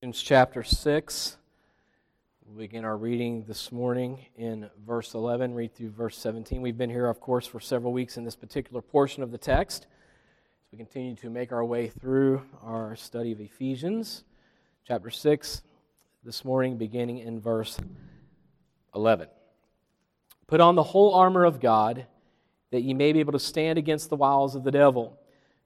Ephesians 0.00 0.22
chapter 0.22 0.62
6. 0.62 1.38
We'll 2.46 2.58
begin 2.58 2.84
our 2.84 2.96
reading 2.96 3.42
this 3.48 3.72
morning 3.72 4.26
in 4.36 4.70
verse 4.86 5.12
11, 5.12 5.54
read 5.54 5.74
through 5.74 5.90
verse 5.90 6.16
17. 6.16 6.62
We've 6.62 6.78
been 6.78 6.88
here, 6.88 7.08
of 7.08 7.20
course, 7.20 7.48
for 7.48 7.58
several 7.58 7.92
weeks 7.92 8.16
in 8.16 8.22
this 8.22 8.36
particular 8.36 8.80
portion 8.80 9.24
of 9.24 9.32
the 9.32 9.38
text. 9.38 9.88
As 9.88 10.70
we 10.70 10.78
continue 10.78 11.16
to 11.16 11.30
make 11.30 11.50
our 11.50 11.64
way 11.64 11.88
through 11.88 12.42
our 12.62 12.94
study 12.94 13.32
of 13.32 13.40
Ephesians, 13.40 14.22
chapter 14.86 15.10
6, 15.10 15.62
this 16.22 16.44
morning, 16.44 16.78
beginning 16.78 17.18
in 17.18 17.40
verse 17.40 17.76
11. 18.94 19.26
Put 20.46 20.60
on 20.60 20.76
the 20.76 20.84
whole 20.84 21.12
armor 21.12 21.44
of 21.44 21.58
God, 21.58 22.06
that 22.70 22.82
ye 22.82 22.94
may 22.94 23.12
be 23.12 23.18
able 23.18 23.32
to 23.32 23.40
stand 23.40 23.80
against 23.80 24.10
the 24.10 24.16
wiles 24.16 24.54
of 24.54 24.62
the 24.62 24.70
devil. 24.70 25.18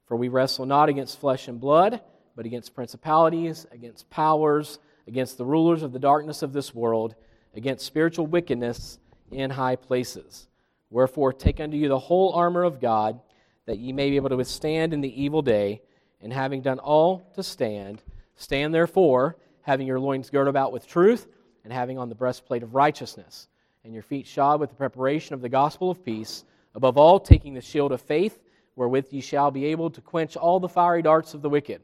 For 0.07 0.17
we 0.17 0.27
wrestle 0.27 0.65
not 0.65 0.89
against 0.89 1.19
flesh 1.19 1.47
and 1.47 1.61
blood, 1.61 2.01
but 2.35 2.45
against 2.45 2.73
principalities, 2.73 3.65
against 3.71 4.09
powers, 4.09 4.79
against 5.07 5.37
the 5.37 5.45
rulers 5.45 5.83
of 5.83 5.91
the 5.91 5.99
darkness 5.99 6.41
of 6.41 6.53
this 6.53 6.73
world, 6.73 7.15
against 7.55 7.85
spiritual 7.85 8.25
wickedness 8.25 8.99
in 9.31 9.49
high 9.49 9.75
places. 9.75 10.47
Wherefore, 10.89 11.33
take 11.33 11.59
unto 11.59 11.77
you 11.77 11.87
the 11.87 11.99
whole 11.99 12.33
armor 12.33 12.63
of 12.63 12.79
God, 12.79 13.19
that 13.65 13.79
ye 13.79 13.91
may 13.93 14.09
be 14.09 14.15
able 14.15 14.29
to 14.29 14.37
withstand 14.37 14.93
in 14.93 15.01
the 15.01 15.21
evil 15.21 15.41
day, 15.41 15.81
and 16.21 16.31
having 16.31 16.61
done 16.61 16.79
all 16.79 17.31
to 17.35 17.43
stand, 17.43 18.01
stand 18.35 18.73
therefore, 18.73 19.37
having 19.61 19.87
your 19.87 19.99
loins 19.99 20.29
girded 20.29 20.49
about 20.49 20.71
with 20.71 20.87
truth, 20.87 21.27
and 21.63 21.71
having 21.71 21.97
on 21.97 22.09
the 22.09 22.15
breastplate 22.15 22.63
of 22.63 22.75
righteousness, 22.75 23.47
and 23.83 23.93
your 23.93 24.03
feet 24.03 24.27
shod 24.27 24.59
with 24.59 24.69
the 24.69 24.75
preparation 24.75 25.33
of 25.33 25.41
the 25.41 25.49
gospel 25.49 25.89
of 25.89 26.03
peace, 26.03 26.45
above 26.75 26.97
all, 26.97 27.19
taking 27.19 27.53
the 27.53 27.61
shield 27.61 27.91
of 27.91 28.01
faith, 28.01 28.39
wherewith 28.75 29.07
ye 29.11 29.21
shall 29.21 29.51
be 29.51 29.65
able 29.65 29.89
to 29.89 30.01
quench 30.01 30.35
all 30.35 30.59
the 30.59 30.67
fiery 30.67 31.01
darts 31.01 31.33
of 31.33 31.41
the 31.41 31.49
wicked 31.49 31.81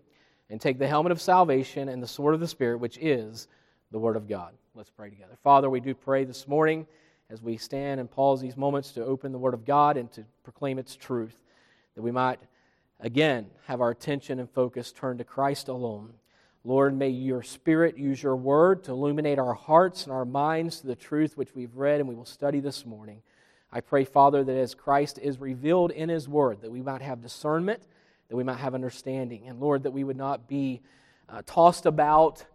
and 0.50 0.60
take 0.60 0.80
the 0.80 0.88
helmet 0.88 1.12
of 1.12 1.22
salvation 1.22 1.90
and 1.90 2.02
the 2.02 2.08
sword 2.08 2.34
of 2.34 2.40
the 2.40 2.48
Spirit, 2.48 2.80
which 2.80 2.98
is 3.00 3.48
the 3.92 4.00
Word 4.00 4.16
of 4.16 4.28
God. 4.28 4.54
Let's 4.76 4.90
pray 4.90 5.10
together. 5.10 5.38
Father, 5.44 5.70
we 5.70 5.80
do 5.80 5.94
pray 5.94 6.24
this 6.24 6.48
morning 6.48 6.88
as 7.30 7.42
we 7.42 7.58
stand 7.58 8.00
and 8.00 8.10
pause 8.10 8.42
these 8.42 8.58
moments 8.58 8.92
to 8.94 9.06
open 9.06 9.32
the 9.32 9.38
Word 9.38 9.54
of 9.54 9.66
God 9.66 9.98
and 9.98 10.12
to 10.14 10.24
proclaim 10.44 10.80
its 10.80 10.96
truth, 10.96 11.36
that 11.96 12.02
we 12.02 12.12
might 12.12 12.40
again 13.00 13.48
have 13.68 13.82
our 13.82 13.92
attention 13.92 14.40
and 14.40 14.50
focus 14.50 14.92
turned 14.92 15.20
to 15.20 15.26
Christ 15.26 15.68
alone. 15.68 16.14
Lord, 16.64 16.98
may 16.98 17.10
your 17.10 17.44
Spirit 17.44 17.98
use 17.98 18.22
your 18.22 18.36
Word 18.36 18.84
to 18.86 18.92
illuminate 18.92 19.40
our 19.40 19.54
hearts 19.54 20.04
and 20.04 20.12
our 20.12 20.26
minds 20.26 20.82
to 20.82 20.88
the 20.88 20.96
truth 20.96 21.38
which 21.38 21.56
we've 21.56 21.76
read 21.76 22.00
and 22.00 22.10
we 22.10 22.16
will 22.16 22.26
study 22.26 22.60
this 22.60 22.86
morning. 22.86 23.22
I 23.72 23.82
pray, 23.82 24.04
Father, 24.04 24.44
that 24.44 24.58
as 24.58 24.74
Christ 24.74 25.20
is 25.22 25.40
revealed 25.40 25.92
in 25.92 26.10
His 26.10 26.28
Word, 26.28 26.62
that 26.62 26.72
we 26.72 26.82
might 26.82 27.02
have 27.02 27.22
discernment 27.22 27.84
that 28.30 28.36
we 28.36 28.44
might 28.44 28.58
have 28.58 28.76
understanding. 28.76 29.48
And 29.48 29.60
Lord, 29.60 29.84
that 29.84 29.92
we 29.92 30.04
would 30.04 30.18
not 30.18 30.48
be 30.48 30.82
uh, 31.28 31.42
tossed 31.46 31.86
about 31.86 32.46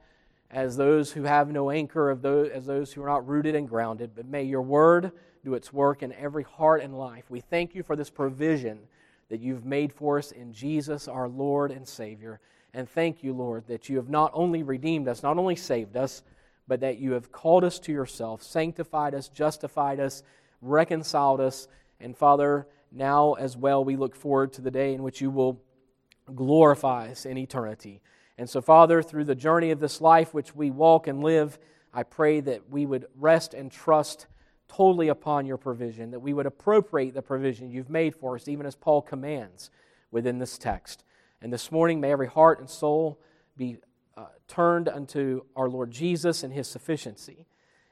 as 0.51 0.77
those 0.77 1.13
who 1.13 1.25
have 1.25 1.51
no 1.51 1.71
anchor, 1.71 2.11
of 2.11 2.23
those, 2.23 2.51
as 2.51 2.67
those 2.67 2.93
who 2.93 3.03
are 3.03 3.09
not 3.09 3.27
rooted 3.27 3.55
and 3.55 3.69
grounded, 3.69 4.13
but 4.15 4.27
may 4.27 4.45
your 4.45 4.63
word 4.63 5.11
do 5.45 5.55
its 5.55 5.73
work 5.73 6.03
in 6.03 6.13
every 6.13 6.45
heart 6.45 6.83
and 6.83 6.97
life. 6.97 7.25
We 7.29 7.41
thank 7.41 7.75
you 7.75 7.83
for 7.83 7.97
this 7.97 8.09
provision 8.09 8.79
that 9.29 9.41
you've 9.41 9.65
made 9.65 9.93
for 9.93 10.19
us 10.19 10.31
in 10.31 10.53
Jesus, 10.53 11.09
our 11.09 11.29
Lord 11.29 11.71
and 11.71 11.87
Savior. 11.87 12.41
And 12.73 12.89
thank 12.89 13.23
you, 13.23 13.33
Lord, 13.33 13.67
that 13.67 13.89
you 13.89 13.97
have 13.97 14.09
not 14.09 14.31
only 14.35 14.63
redeemed 14.63 15.09
us, 15.09 15.23
not 15.23 15.39
only 15.39 15.57
saved 15.57 15.97
us, 15.97 16.23
but 16.67 16.81
that 16.81 16.99
you 16.99 17.13
have 17.13 17.31
called 17.31 17.65
us 17.65 17.79
to 17.81 17.93
yourself, 17.93 18.43
sanctified 18.43 19.15
us, 19.15 19.29
justified 19.29 20.01
us, 20.01 20.23
reconciled 20.63 21.41
us. 21.41 21.69
And 22.01 22.17
Father, 22.17 22.67
now 22.95 23.35
as 23.35 23.57
well 23.57 23.85
we 23.85 23.97
look 23.97 24.15
forward 24.15 24.53
to 24.55 24.63
the 24.63 24.71
day 24.71 24.95
in 24.95 25.03
which 25.03 25.21
you 25.21 25.31
will 25.31 25.61
glorify 26.35 27.11
us 27.11 27.27
in 27.27 27.37
eternity. 27.37 28.01
And 28.39 28.49
so, 28.49 28.61
Father, 28.61 29.03
through 29.03 29.25
the 29.25 29.35
journey 29.35 29.71
of 29.71 29.81
this 29.81 30.01
life 30.01 30.35
which 30.35 30.55
we 30.55 30.71
walk 30.71 31.07
and 31.07 31.23
live, 31.23 31.59
I 31.93 32.03
pray 32.03 32.41
that 32.41 32.71
we 32.71 32.87
would 32.87 33.07
rest 33.17 33.55
and 33.55 33.71
trust 33.71 34.27
totally 34.69 35.09
upon 35.09 35.47
your 35.47 35.57
provision, 35.57 36.11
that 36.11 36.21
we 36.21 36.33
would 36.33 36.47
appropriate 36.47 37.15
the 37.15 37.23
provision 37.23 37.71
you've 37.71 37.91
made 37.91 38.15
for 38.15 38.35
us, 38.35 38.49
even 38.49 38.67
as 38.67 38.75
Paul 38.75 39.03
commands 39.03 39.71
within 40.11 40.39
this 40.39 40.59
text. 40.59 41.05
And 41.41 41.53
this 41.53 41.71
morning, 41.71 42.01
may 42.01 42.11
every 42.11 42.27
heart 42.27 42.59
and 42.59 42.69
soul 42.69 43.21
be 43.57 43.77
uh, 44.17 44.27
turned 44.49 44.89
unto 44.89 45.43
our 45.55 45.69
Lord 45.69 45.91
Jesus 45.91 46.43
and 46.43 46.53
his 46.53 46.67
sufficiency. 46.69 47.47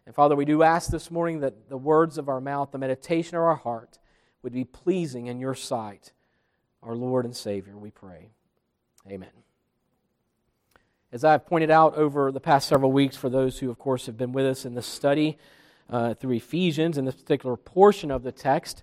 And 0.06 0.14
Father, 0.14 0.34
we 0.34 0.44
do 0.44 0.62
ask 0.62 0.90
this 0.90 1.10
morning 1.10 1.40
that 1.40 1.68
the 1.68 1.76
words 1.76 2.18
of 2.18 2.28
our 2.28 2.40
mouth, 2.40 2.72
the 2.72 2.78
meditation 2.78 3.36
of 3.36 3.44
our 3.44 3.54
heart, 3.54 3.98
would 4.42 4.52
be 4.52 4.64
pleasing 4.64 5.26
in 5.26 5.38
your 5.38 5.54
sight. 5.54 6.12
Our 6.82 6.94
Lord 6.94 7.24
and 7.24 7.34
Savior, 7.34 7.76
we 7.76 7.90
pray. 7.90 8.30
Amen. 9.08 9.30
As 11.12 11.24
I've 11.24 11.46
pointed 11.46 11.70
out 11.70 11.94
over 11.94 12.32
the 12.32 12.40
past 12.40 12.68
several 12.68 12.90
weeks, 12.90 13.16
for 13.16 13.28
those 13.28 13.58
who, 13.58 13.70
of 13.70 13.78
course, 13.78 14.06
have 14.06 14.16
been 14.16 14.32
with 14.32 14.46
us 14.46 14.64
in 14.64 14.74
this 14.74 14.86
study 14.86 15.38
uh, 15.90 16.14
through 16.14 16.32
Ephesians, 16.32 16.98
in 16.98 17.04
this 17.04 17.14
particular 17.14 17.56
portion 17.56 18.10
of 18.10 18.22
the 18.22 18.32
text, 18.32 18.82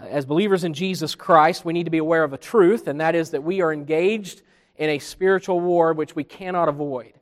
uh, 0.00 0.06
as 0.06 0.26
believers 0.26 0.64
in 0.64 0.74
Jesus 0.74 1.14
Christ, 1.14 1.64
we 1.64 1.72
need 1.72 1.84
to 1.84 1.90
be 1.90 1.98
aware 1.98 2.24
of 2.24 2.32
a 2.32 2.38
truth, 2.38 2.88
and 2.88 3.00
that 3.00 3.14
is 3.14 3.30
that 3.30 3.44
we 3.44 3.60
are 3.60 3.72
engaged 3.72 4.42
in 4.76 4.90
a 4.90 4.98
spiritual 4.98 5.60
war 5.60 5.92
which 5.92 6.16
we 6.16 6.24
cannot 6.24 6.68
avoid. 6.68 7.12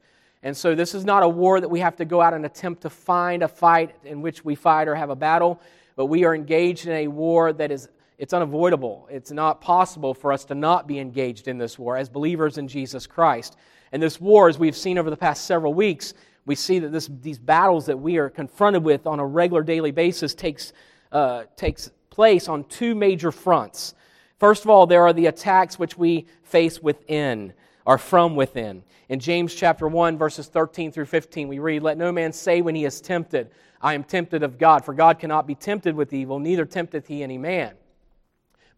And 0.43 0.57
so, 0.57 0.75
this 0.75 0.95
is 0.95 1.05
not 1.05 1.23
a 1.23 1.29
war 1.29 1.61
that 1.61 1.69
we 1.69 1.81
have 1.81 1.97
to 1.97 2.05
go 2.07 2.23
out 2.23 2.33
and 2.33 2.47
attempt 2.47 2.83
to 2.83 2.91
find 2.91 3.43
a 3.43 3.49
fight 3.49 3.95
in 4.05 4.23
which 4.23 4.45
we 4.45 4.55
fight 4.55 4.89
or 4.89 4.95
have 4.95 5.11
a 5.11 5.17
battle 5.17 5.61
but 6.01 6.07
we 6.07 6.25
are 6.25 6.35
engaged 6.35 6.87
in 6.87 6.93
a 6.93 7.09
war 7.09 7.53
that 7.53 7.71
is 7.71 7.87
it's 8.17 8.33
unavoidable. 8.33 9.07
It's 9.11 9.31
not 9.33 9.61
possible 9.61 10.15
for 10.15 10.33
us 10.33 10.47
to 10.47 10.55
not 10.55 10.89
be 10.89 10.99
engaged 10.99 11.47
in 11.47 11.59
this 11.59 11.79
war 11.79 11.99
as 11.99 12.09
believers 12.09 12.57
in 12.57 12.69
Jesus 12.69 13.07
Christ. 13.07 13.59
And 13.93 14.03
this 14.03 14.19
war, 14.19 14.49
as 14.49 14.59
we've 14.59 14.75
seen 14.75 14.97
over 14.97 15.11
the 15.11 15.17
past 15.19 15.45
several 15.45 15.75
weeks, 15.75 16.15
we 16.47 16.55
see 16.55 16.79
that 16.79 16.91
this, 16.91 17.11
these 17.21 17.39
battles 17.39 17.85
that 17.85 17.99
we 17.99 18.17
are 18.17 18.31
confronted 18.31 18.83
with 18.83 19.07
on 19.07 19.21
a 19.21 19.27
regular 19.27 19.63
daily 19.63 19.91
basis 19.91 20.35
takes, 20.35 20.73
uh, 21.13 21.43
takes 21.55 21.91
place 22.09 22.49
on 22.49 22.65
two 22.65 22.95
major 22.95 23.31
fronts. 23.31 23.93
First 24.39 24.65
of 24.65 24.71
all, 24.71 24.87
there 24.87 25.03
are 25.03 25.13
the 25.13 25.27
attacks 25.27 25.79
which 25.79 25.99
we 25.99 26.25
face 26.45 26.81
within, 26.83 27.53
or 27.87 27.99
from 27.99 28.37
within. 28.37 28.83
In 29.09 29.19
James 29.19 29.55
chapter 29.55 29.89
1, 29.89 30.19
verses 30.19 30.47
13 30.49 30.93
through 30.93 31.07
15, 31.07 31.49
we 31.49 31.59
read, 31.59 31.83
Let 31.83 31.99
no 31.99 32.13
man 32.13 32.33
say 32.33 32.61
when 32.63 32.75
he 32.75 32.85
is 32.85 33.01
tempted, 33.01 33.51
I 33.81 33.95
am 33.95 34.05
tempted 34.05 34.43
of 34.43 34.59
God, 34.59 34.85
for 34.85 34.95
God 34.95 35.19
cannot 35.19 35.47
be 35.47 35.55
tempted 35.55 35.95
with 35.95 36.13
evil, 36.13 36.39
neither 36.39 36.65
tempteth 36.65 37.07
he 37.07 37.23
any 37.23 37.39
man. 37.39 37.75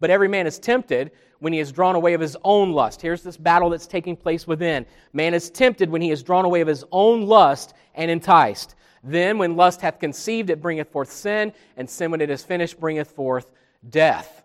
But 0.00 0.10
every 0.10 0.28
man 0.28 0.46
is 0.46 0.58
tempted 0.58 1.12
when 1.38 1.52
he 1.52 1.58
is 1.58 1.72
drawn 1.72 1.96
away 1.96 2.14
of 2.14 2.20
his 2.20 2.36
own 2.44 2.72
lust. 2.72 3.02
Here's 3.02 3.22
this 3.22 3.36
battle 3.36 3.70
that's 3.70 3.86
taking 3.86 4.16
place 4.16 4.46
within. 4.46 4.86
Man 5.12 5.34
is 5.34 5.50
tempted 5.50 5.90
when 5.90 6.02
he 6.02 6.10
is 6.10 6.22
drawn 6.22 6.44
away 6.44 6.60
of 6.60 6.68
his 6.68 6.84
own 6.90 7.26
lust 7.26 7.74
and 7.94 8.10
enticed. 8.10 8.74
Then, 9.04 9.38
when 9.38 9.56
lust 9.56 9.80
hath 9.80 9.98
conceived, 9.98 10.50
it 10.50 10.62
bringeth 10.62 10.90
forth 10.90 11.10
sin, 11.10 11.52
and 11.76 11.90
sin, 11.90 12.10
when 12.10 12.20
it 12.20 12.30
is 12.30 12.44
finished, 12.44 12.78
bringeth 12.78 13.10
forth 13.10 13.50
death. 13.88 14.41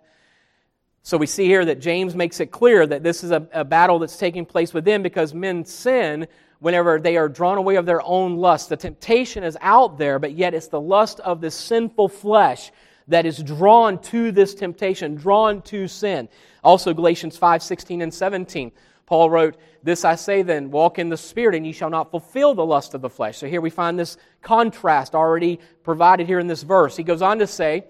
So 1.07 1.17
we 1.17 1.25
see 1.25 1.45
here 1.45 1.63
that 1.63 1.79
James 1.79 2.15
makes 2.15 2.41
it 2.41 2.47
clear 2.47 2.85
that 2.85 3.01
this 3.01 3.23
is 3.23 3.31
a, 3.31 3.47
a 3.53 3.63
battle 3.63 3.97
that's 3.97 4.17
taking 4.17 4.45
place 4.45 4.73
within 4.73 5.01
because 5.01 5.33
men 5.33 5.63
sin 5.63 6.27
whenever 6.59 6.99
they 6.99 7.15
are 7.15 7.29
drawn 7.29 7.57
away 7.57 7.77
of 7.77 7.85
their 7.85 8.01
own 8.01 8.35
lust. 8.35 8.67
The 8.67 8.75
temptation 8.75 9.41
is 9.41 9.57
out 9.61 9.97
there, 9.97 10.19
but 10.19 10.33
yet 10.33 10.53
it's 10.53 10.67
the 10.67 10.81
lust 10.81 11.21
of 11.21 11.39
this 11.39 11.55
sinful 11.55 12.09
flesh 12.09 12.73
that 13.07 13.25
is 13.25 13.41
drawn 13.41 13.99
to 13.99 14.33
this 14.33 14.53
temptation, 14.53 15.15
drawn 15.15 15.61
to 15.61 15.87
sin. 15.87 16.27
Also, 16.61 16.93
Galatians 16.93 17.37
5 17.37 17.63
16 17.63 18.01
and 18.01 18.13
17. 18.13 18.73
Paul 19.05 19.29
wrote, 19.29 19.55
This 19.83 20.03
I 20.03 20.15
say 20.15 20.41
then, 20.41 20.71
walk 20.71 20.99
in 20.99 21.07
the 21.07 21.15
Spirit, 21.15 21.55
and 21.55 21.65
ye 21.65 21.71
shall 21.71 21.89
not 21.89 22.11
fulfill 22.11 22.53
the 22.53 22.65
lust 22.65 22.93
of 22.93 22.99
the 22.99 23.09
flesh. 23.09 23.37
So 23.37 23.47
here 23.47 23.61
we 23.61 23.69
find 23.69 23.97
this 23.97 24.17
contrast 24.41 25.15
already 25.15 25.61
provided 25.83 26.27
here 26.27 26.39
in 26.39 26.47
this 26.47 26.63
verse. 26.63 26.97
He 26.97 27.03
goes 27.03 27.21
on 27.21 27.39
to 27.39 27.47
say, 27.47 27.85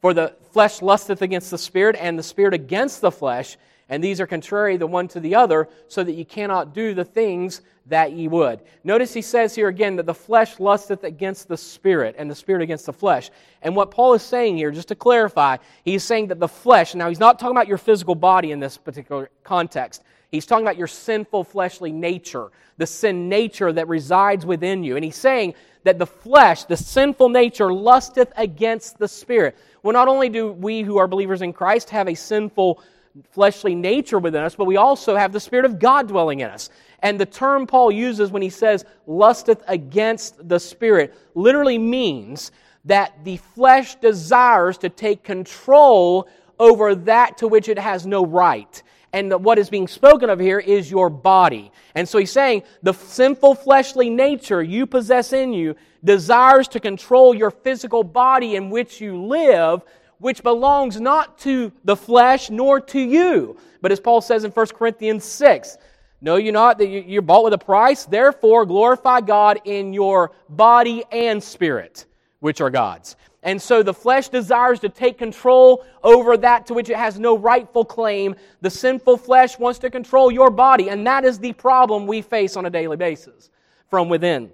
For 0.00 0.14
the 0.14 0.34
flesh 0.52 0.82
lusteth 0.82 1.22
against 1.22 1.50
the 1.50 1.58
Spirit, 1.58 1.96
and 1.98 2.18
the 2.18 2.22
Spirit 2.22 2.54
against 2.54 3.00
the 3.00 3.10
flesh, 3.10 3.56
and 3.88 4.02
these 4.02 4.20
are 4.20 4.26
contrary 4.26 4.76
the 4.76 4.86
one 4.86 5.08
to 5.08 5.20
the 5.20 5.34
other, 5.34 5.68
so 5.88 6.02
that 6.02 6.12
ye 6.12 6.24
cannot 6.24 6.72
do 6.72 6.94
the 6.94 7.04
things 7.04 7.60
that 7.86 8.12
ye 8.12 8.28
would. 8.28 8.60
Notice 8.84 9.12
he 9.12 9.20
says 9.20 9.54
here 9.54 9.68
again 9.68 9.96
that 9.96 10.06
the 10.06 10.14
flesh 10.14 10.60
lusteth 10.60 11.04
against 11.04 11.48
the 11.48 11.56
spirit, 11.56 12.14
and 12.18 12.30
the 12.30 12.34
spirit 12.34 12.62
against 12.62 12.86
the 12.86 12.92
flesh. 12.92 13.30
And 13.62 13.76
what 13.76 13.90
Paul 13.90 14.14
is 14.14 14.22
saying 14.22 14.56
here, 14.56 14.70
just 14.70 14.88
to 14.88 14.94
clarify, 14.94 15.58
he's 15.84 16.04
saying 16.04 16.28
that 16.28 16.40
the 16.40 16.48
flesh, 16.48 16.94
now 16.94 17.08
he's 17.08 17.20
not 17.20 17.38
talking 17.38 17.56
about 17.56 17.68
your 17.68 17.78
physical 17.78 18.14
body 18.14 18.52
in 18.52 18.60
this 18.60 18.78
particular 18.78 19.28
context. 19.44 20.02
He's 20.30 20.46
talking 20.46 20.64
about 20.64 20.78
your 20.78 20.86
sinful 20.86 21.44
fleshly 21.44 21.90
nature, 21.90 22.50
the 22.76 22.86
sin 22.86 23.28
nature 23.28 23.72
that 23.72 23.88
resides 23.88 24.46
within 24.46 24.84
you. 24.84 24.94
And 24.94 25.04
he's 25.04 25.16
saying 25.16 25.54
that 25.82 25.98
the 25.98 26.06
flesh, 26.06 26.64
the 26.64 26.76
sinful 26.76 27.30
nature, 27.30 27.72
lusteth 27.72 28.32
against 28.36 28.98
the 28.98 29.08
spirit. 29.08 29.58
Well, 29.82 29.92
not 29.92 30.08
only 30.08 30.28
do 30.28 30.52
we 30.52 30.82
who 30.82 30.98
are 30.98 31.08
believers 31.08 31.42
in 31.42 31.52
Christ 31.52 31.90
have 31.90 32.08
a 32.08 32.14
sinful 32.14 32.82
fleshly 33.30 33.74
nature 33.74 34.18
within 34.18 34.42
us, 34.42 34.54
but 34.54 34.66
we 34.66 34.76
also 34.76 35.16
have 35.16 35.32
the 35.32 35.40
Spirit 35.40 35.64
of 35.64 35.78
God 35.78 36.08
dwelling 36.08 36.40
in 36.40 36.50
us. 36.50 36.70
And 37.00 37.18
the 37.18 37.26
term 37.26 37.66
Paul 37.66 37.90
uses 37.90 38.30
when 38.30 38.42
he 38.42 38.50
says 38.50 38.84
lusteth 39.06 39.62
against 39.66 40.48
the 40.48 40.60
Spirit 40.60 41.14
literally 41.34 41.78
means 41.78 42.52
that 42.84 43.24
the 43.24 43.36
flesh 43.38 43.96
desires 43.96 44.78
to 44.78 44.88
take 44.88 45.22
control 45.22 46.28
over 46.58 46.94
that 46.94 47.38
to 47.38 47.48
which 47.48 47.68
it 47.68 47.78
has 47.78 48.06
no 48.06 48.24
right. 48.24 48.82
And 49.12 49.44
what 49.44 49.58
is 49.58 49.70
being 49.70 49.88
spoken 49.88 50.30
of 50.30 50.38
here 50.38 50.58
is 50.58 50.90
your 50.90 51.10
body. 51.10 51.72
And 51.94 52.08
so 52.08 52.18
he's 52.18 52.30
saying 52.30 52.62
the 52.82 52.94
sinful 52.94 53.56
fleshly 53.56 54.08
nature 54.08 54.62
you 54.62 54.86
possess 54.86 55.32
in 55.32 55.52
you 55.52 55.74
desires 56.04 56.68
to 56.68 56.80
control 56.80 57.34
your 57.34 57.50
physical 57.50 58.04
body 58.04 58.54
in 58.54 58.70
which 58.70 59.00
you 59.00 59.24
live, 59.24 59.82
which 60.18 60.42
belongs 60.42 61.00
not 61.00 61.38
to 61.38 61.72
the 61.84 61.96
flesh 61.96 62.50
nor 62.50 62.80
to 62.80 63.00
you. 63.00 63.56
But 63.80 63.90
as 63.90 64.00
Paul 64.00 64.20
says 64.20 64.44
in 64.44 64.52
1 64.52 64.66
Corinthians 64.68 65.24
6, 65.24 65.76
Know 66.22 66.36
you 66.36 66.52
not 66.52 66.78
that 66.78 66.86
you're 66.86 67.22
bought 67.22 67.44
with 67.44 67.54
a 67.54 67.58
price? 67.58 68.04
Therefore, 68.04 68.66
glorify 68.66 69.22
God 69.22 69.60
in 69.64 69.94
your 69.94 70.32
body 70.50 71.02
and 71.10 71.42
spirit, 71.42 72.04
which 72.40 72.60
are 72.60 72.68
God's. 72.68 73.16
And 73.42 73.60
so 73.60 73.82
the 73.82 73.94
flesh 73.94 74.28
desires 74.28 74.80
to 74.80 74.90
take 74.90 75.16
control 75.16 75.84
over 76.02 76.36
that 76.36 76.66
to 76.66 76.74
which 76.74 76.90
it 76.90 76.96
has 76.96 77.18
no 77.18 77.38
rightful 77.38 77.84
claim. 77.84 78.34
The 78.60 78.68
sinful 78.70 79.16
flesh 79.16 79.58
wants 79.58 79.78
to 79.78 79.90
control 79.90 80.30
your 80.30 80.50
body, 80.50 80.90
and 80.90 81.06
that 81.06 81.24
is 81.24 81.38
the 81.38 81.54
problem 81.54 82.06
we 82.06 82.20
face 82.20 82.56
on 82.56 82.66
a 82.66 82.70
daily 82.70 82.98
basis 82.98 83.48
from 83.88 84.08
within. 84.10 84.50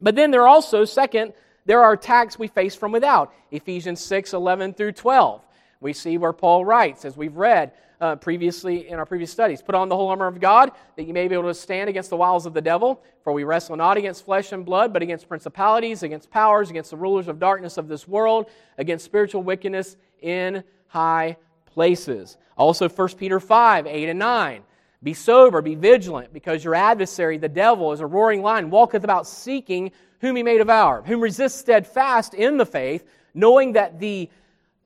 But 0.00 0.16
then 0.16 0.30
there 0.30 0.42
are 0.42 0.48
also, 0.48 0.84
second, 0.84 1.34
there 1.66 1.82
are 1.82 1.92
attacks 1.92 2.38
we 2.38 2.48
face 2.48 2.74
from 2.74 2.90
without. 2.90 3.32
Ephesians 3.50 4.00
6 4.00 4.32
11 4.32 4.74
through 4.74 4.92
12. 4.92 5.42
We 5.82 5.92
see 5.92 6.16
where 6.16 6.32
Paul 6.32 6.64
writes, 6.64 7.04
as 7.04 7.16
we've 7.16 7.36
read, 7.36 7.72
uh, 8.00 8.16
previously 8.16 8.88
in 8.88 8.98
our 8.98 9.06
previous 9.06 9.30
studies. 9.30 9.62
Put 9.62 9.74
on 9.74 9.88
the 9.88 9.96
whole 9.96 10.08
armor 10.08 10.26
of 10.26 10.40
God 10.40 10.72
that 10.96 11.04
you 11.04 11.12
may 11.12 11.28
be 11.28 11.34
able 11.34 11.48
to 11.48 11.54
stand 11.54 11.90
against 11.90 12.10
the 12.10 12.16
wiles 12.16 12.46
of 12.46 12.54
the 12.54 12.60
devil. 12.60 13.02
For 13.22 13.32
we 13.32 13.44
wrestle 13.44 13.76
not 13.76 13.96
against 13.96 14.24
flesh 14.24 14.52
and 14.52 14.64
blood, 14.64 14.92
but 14.92 15.02
against 15.02 15.28
principalities, 15.28 16.02
against 16.02 16.30
powers, 16.30 16.70
against 16.70 16.90
the 16.90 16.96
rulers 16.96 17.28
of 17.28 17.38
darkness 17.38 17.78
of 17.78 17.88
this 17.88 18.08
world, 18.08 18.46
against 18.78 19.04
spiritual 19.04 19.42
wickedness 19.42 19.96
in 20.20 20.64
high 20.88 21.36
places. 21.66 22.36
Also, 22.56 22.88
1 22.88 23.08
Peter 23.10 23.40
5 23.40 23.86
8 23.86 24.08
and 24.08 24.18
9. 24.18 24.62
Be 25.02 25.14
sober, 25.14 25.60
be 25.62 25.74
vigilant, 25.74 26.32
because 26.32 26.62
your 26.62 26.76
adversary, 26.76 27.36
the 27.36 27.48
devil, 27.48 27.92
is 27.92 27.98
a 27.98 28.06
roaring 28.06 28.40
lion, 28.40 28.70
walketh 28.70 29.02
about 29.02 29.26
seeking 29.26 29.90
whom 30.20 30.36
he 30.36 30.44
may 30.44 30.58
devour, 30.58 31.02
whom 31.02 31.20
resist 31.20 31.58
steadfast 31.58 32.34
in 32.34 32.56
the 32.56 32.66
faith, 32.66 33.04
knowing 33.34 33.72
that 33.72 33.98
the 33.98 34.30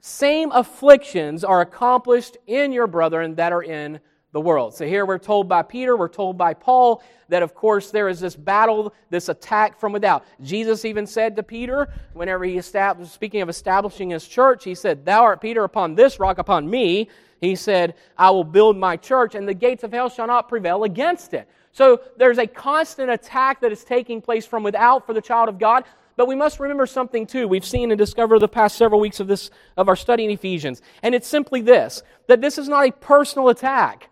same 0.00 0.50
afflictions 0.52 1.44
are 1.44 1.60
accomplished 1.60 2.36
in 2.46 2.72
your 2.72 2.86
brethren 2.86 3.34
that 3.36 3.52
are 3.52 3.62
in 3.62 4.00
the 4.32 4.40
world. 4.40 4.74
So 4.74 4.86
here 4.86 5.06
we're 5.06 5.18
told 5.18 5.48
by 5.48 5.62
Peter, 5.62 5.96
we're 5.96 6.08
told 6.08 6.36
by 6.36 6.52
Paul 6.52 7.02
that 7.28 7.42
of 7.42 7.54
course 7.54 7.90
there 7.90 8.08
is 8.08 8.20
this 8.20 8.36
battle, 8.36 8.92
this 9.08 9.28
attack 9.28 9.80
from 9.80 9.92
without. 9.92 10.24
Jesus 10.42 10.84
even 10.84 11.06
said 11.06 11.36
to 11.36 11.42
Peter, 11.42 11.88
whenever 12.12 12.44
he 12.44 12.58
established, 12.58 13.14
speaking 13.14 13.40
of 13.40 13.48
establishing 13.48 14.10
his 14.10 14.28
church, 14.28 14.64
he 14.64 14.74
said, 14.74 15.06
Thou 15.06 15.22
art 15.22 15.40
Peter 15.40 15.64
upon 15.64 15.94
this 15.94 16.20
rock, 16.20 16.36
upon 16.38 16.68
me. 16.68 17.08
He 17.40 17.54
said, 17.56 17.94
I 18.18 18.30
will 18.30 18.44
build 18.44 18.76
my 18.76 18.96
church, 18.96 19.34
and 19.34 19.48
the 19.48 19.54
gates 19.54 19.84
of 19.84 19.92
hell 19.92 20.08
shall 20.08 20.26
not 20.26 20.48
prevail 20.48 20.84
against 20.84 21.34
it. 21.34 21.48
So 21.72 22.00
there's 22.16 22.38
a 22.38 22.46
constant 22.46 23.10
attack 23.10 23.60
that 23.60 23.72
is 23.72 23.84
taking 23.84 24.20
place 24.20 24.46
from 24.46 24.62
without 24.62 25.06
for 25.06 25.12
the 25.12 25.20
child 25.20 25.48
of 25.48 25.58
God. 25.58 25.84
But 26.16 26.28
we 26.28 26.34
must 26.34 26.58
remember 26.58 26.86
something 26.86 27.26
too. 27.26 27.46
We've 27.46 27.64
seen 27.64 27.90
and 27.90 27.98
discovered 27.98 28.38
the 28.38 28.48
past 28.48 28.76
several 28.76 29.00
weeks 29.00 29.20
of 29.20 29.28
this 29.28 29.50
of 29.76 29.88
our 29.88 29.96
study 29.96 30.24
in 30.24 30.30
Ephesians, 30.30 30.80
and 31.02 31.14
it's 31.14 31.28
simply 31.28 31.60
this: 31.60 32.02
that 32.26 32.40
this 32.40 32.58
is 32.58 32.68
not 32.68 32.88
a 32.88 32.92
personal 32.92 33.48
attack. 33.50 34.10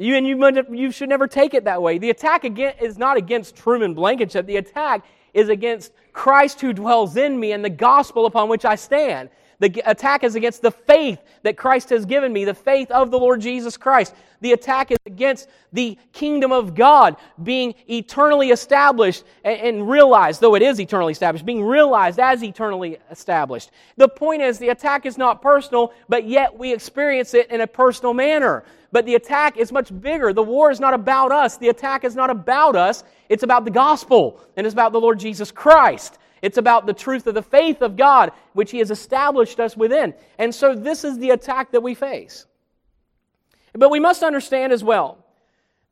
You, 0.00 0.14
and 0.14 0.24
you, 0.24 0.62
you 0.70 0.92
should 0.92 1.08
never 1.08 1.26
take 1.26 1.54
it 1.54 1.64
that 1.64 1.82
way. 1.82 1.98
The 1.98 2.10
attack 2.10 2.44
again 2.44 2.74
is 2.80 2.98
not 2.98 3.16
against 3.16 3.56
Truman 3.56 3.94
Blankenship. 3.94 4.46
The 4.46 4.58
attack 4.58 5.04
is 5.34 5.48
against 5.48 5.92
Christ 6.12 6.60
who 6.60 6.72
dwells 6.72 7.16
in 7.16 7.38
me 7.40 7.50
and 7.50 7.64
the 7.64 7.70
gospel 7.70 8.24
upon 8.24 8.48
which 8.48 8.64
I 8.64 8.76
stand. 8.76 9.28
The 9.60 9.82
attack 9.86 10.22
is 10.22 10.36
against 10.36 10.62
the 10.62 10.70
faith 10.70 11.18
that 11.42 11.56
Christ 11.56 11.90
has 11.90 12.06
given 12.06 12.32
me, 12.32 12.44
the 12.44 12.54
faith 12.54 12.90
of 12.92 13.10
the 13.10 13.18
Lord 13.18 13.40
Jesus 13.40 13.76
Christ. 13.76 14.14
The 14.40 14.52
attack 14.52 14.92
is 14.92 14.98
against 15.04 15.48
the 15.72 15.98
kingdom 16.12 16.52
of 16.52 16.76
God 16.76 17.16
being 17.42 17.74
eternally 17.88 18.50
established 18.50 19.24
and, 19.42 19.90
realized, 19.90 20.40
though 20.40 20.54
it 20.54 20.62
is 20.62 20.78
eternally 20.78 21.10
established, 21.10 21.44
being 21.44 21.64
realized 21.64 22.20
as 22.20 22.44
eternally 22.44 22.98
established. 23.10 23.72
The 23.96 24.08
point 24.08 24.42
is, 24.42 24.58
the 24.58 24.68
attack 24.68 25.06
is 25.06 25.18
not 25.18 25.42
personal, 25.42 25.92
but 26.08 26.24
yet 26.24 26.56
we 26.56 26.72
experience 26.72 27.34
it 27.34 27.50
in 27.50 27.60
a 27.60 27.66
personal 27.66 28.14
manner. 28.14 28.62
But 28.92 29.06
the 29.06 29.16
attack 29.16 29.56
is 29.56 29.72
much 29.72 29.90
bigger. 30.00 30.32
The 30.32 30.42
war 30.42 30.70
is 30.70 30.78
not 30.78 30.94
about 30.94 31.32
us. 31.32 31.58
The 31.58 31.68
attack 31.68 32.04
is 32.04 32.14
not 32.14 32.30
about 32.30 32.76
us. 32.76 33.02
It's 33.28 33.42
about 33.42 33.64
the 33.64 33.72
gospel, 33.72 34.40
and 34.56 34.66
it's 34.66 34.72
about 34.72 34.92
the 34.92 35.00
Lord 35.00 35.18
Jesus 35.18 35.50
Christ. 35.50 36.18
It's 36.42 36.58
about 36.58 36.86
the 36.86 36.92
truth 36.92 37.26
of 37.26 37.34
the 37.34 37.42
faith 37.42 37.82
of 37.82 37.96
God, 37.96 38.32
which 38.52 38.70
He 38.70 38.78
has 38.78 38.90
established 38.90 39.60
us 39.60 39.76
within. 39.76 40.14
And 40.38 40.54
so 40.54 40.74
this 40.74 41.04
is 41.04 41.18
the 41.18 41.30
attack 41.30 41.72
that 41.72 41.82
we 41.82 41.94
face. 41.94 42.46
But 43.72 43.90
we 43.90 44.00
must 44.00 44.22
understand 44.22 44.72
as 44.72 44.82
well 44.82 45.24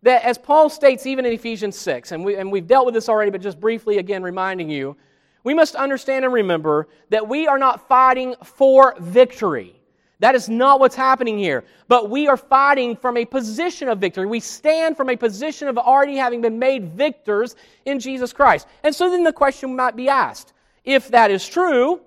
that 0.03 0.25
as 0.25 0.39
Paul 0.39 0.69
states 0.69 1.07
even 1.07 1.27
in 1.27 1.33
Ephesians 1.33 1.77
6, 1.77 2.13
and, 2.13 2.25
we, 2.25 2.37
and 2.37 2.51
we've 2.51 2.67
dealt 2.67 2.87
with 2.87 2.95
this 2.95 3.09
already, 3.09 3.31
but 3.31 3.41
just 3.41 3.61
briefly 3.61 3.99
again 3.99 4.23
reminding 4.23 4.71
you, 4.71 4.97
we 5.45 5.55
must 5.55 5.77
understand 5.77 6.25
and 6.25 6.35
remember 6.35 6.89
that 7.11 7.29
we 7.29 7.47
are 7.47 7.59
not 7.59 7.89
fighting 7.89 8.35
for 8.43 8.97
victory. 8.99 9.76
That 10.19 10.35
is 10.35 10.49
not 10.49 10.81
what's 10.81 10.95
happening 10.95 11.39
here. 11.39 11.65
But 11.89 12.09
we 12.09 12.27
are 12.27 12.37
fighting 12.37 12.97
from 12.97 13.17
a 13.17 13.25
position 13.25 13.89
of 13.89 13.99
victory. 13.99 14.27
We 14.27 14.41
stand 14.41 14.97
from 14.97 15.11
a 15.11 15.17
position 15.17 15.69
of 15.69 15.77
already 15.77 16.17
having 16.17 16.41
been 16.41 16.59
made 16.59 16.93
victors 16.93 17.55
in 17.85 18.01
Jesus 18.01 18.33
Christ. 18.33 18.67
And 18.83 18.95
so 18.95 19.11
then 19.11 19.25
the 19.25 19.33
question 19.33 19.77
might 19.77 19.97
be 19.97 20.09
asked 20.09 20.53
if 20.85 21.09
that 21.09 21.31
is 21.31 21.47
true, 21.47 22.01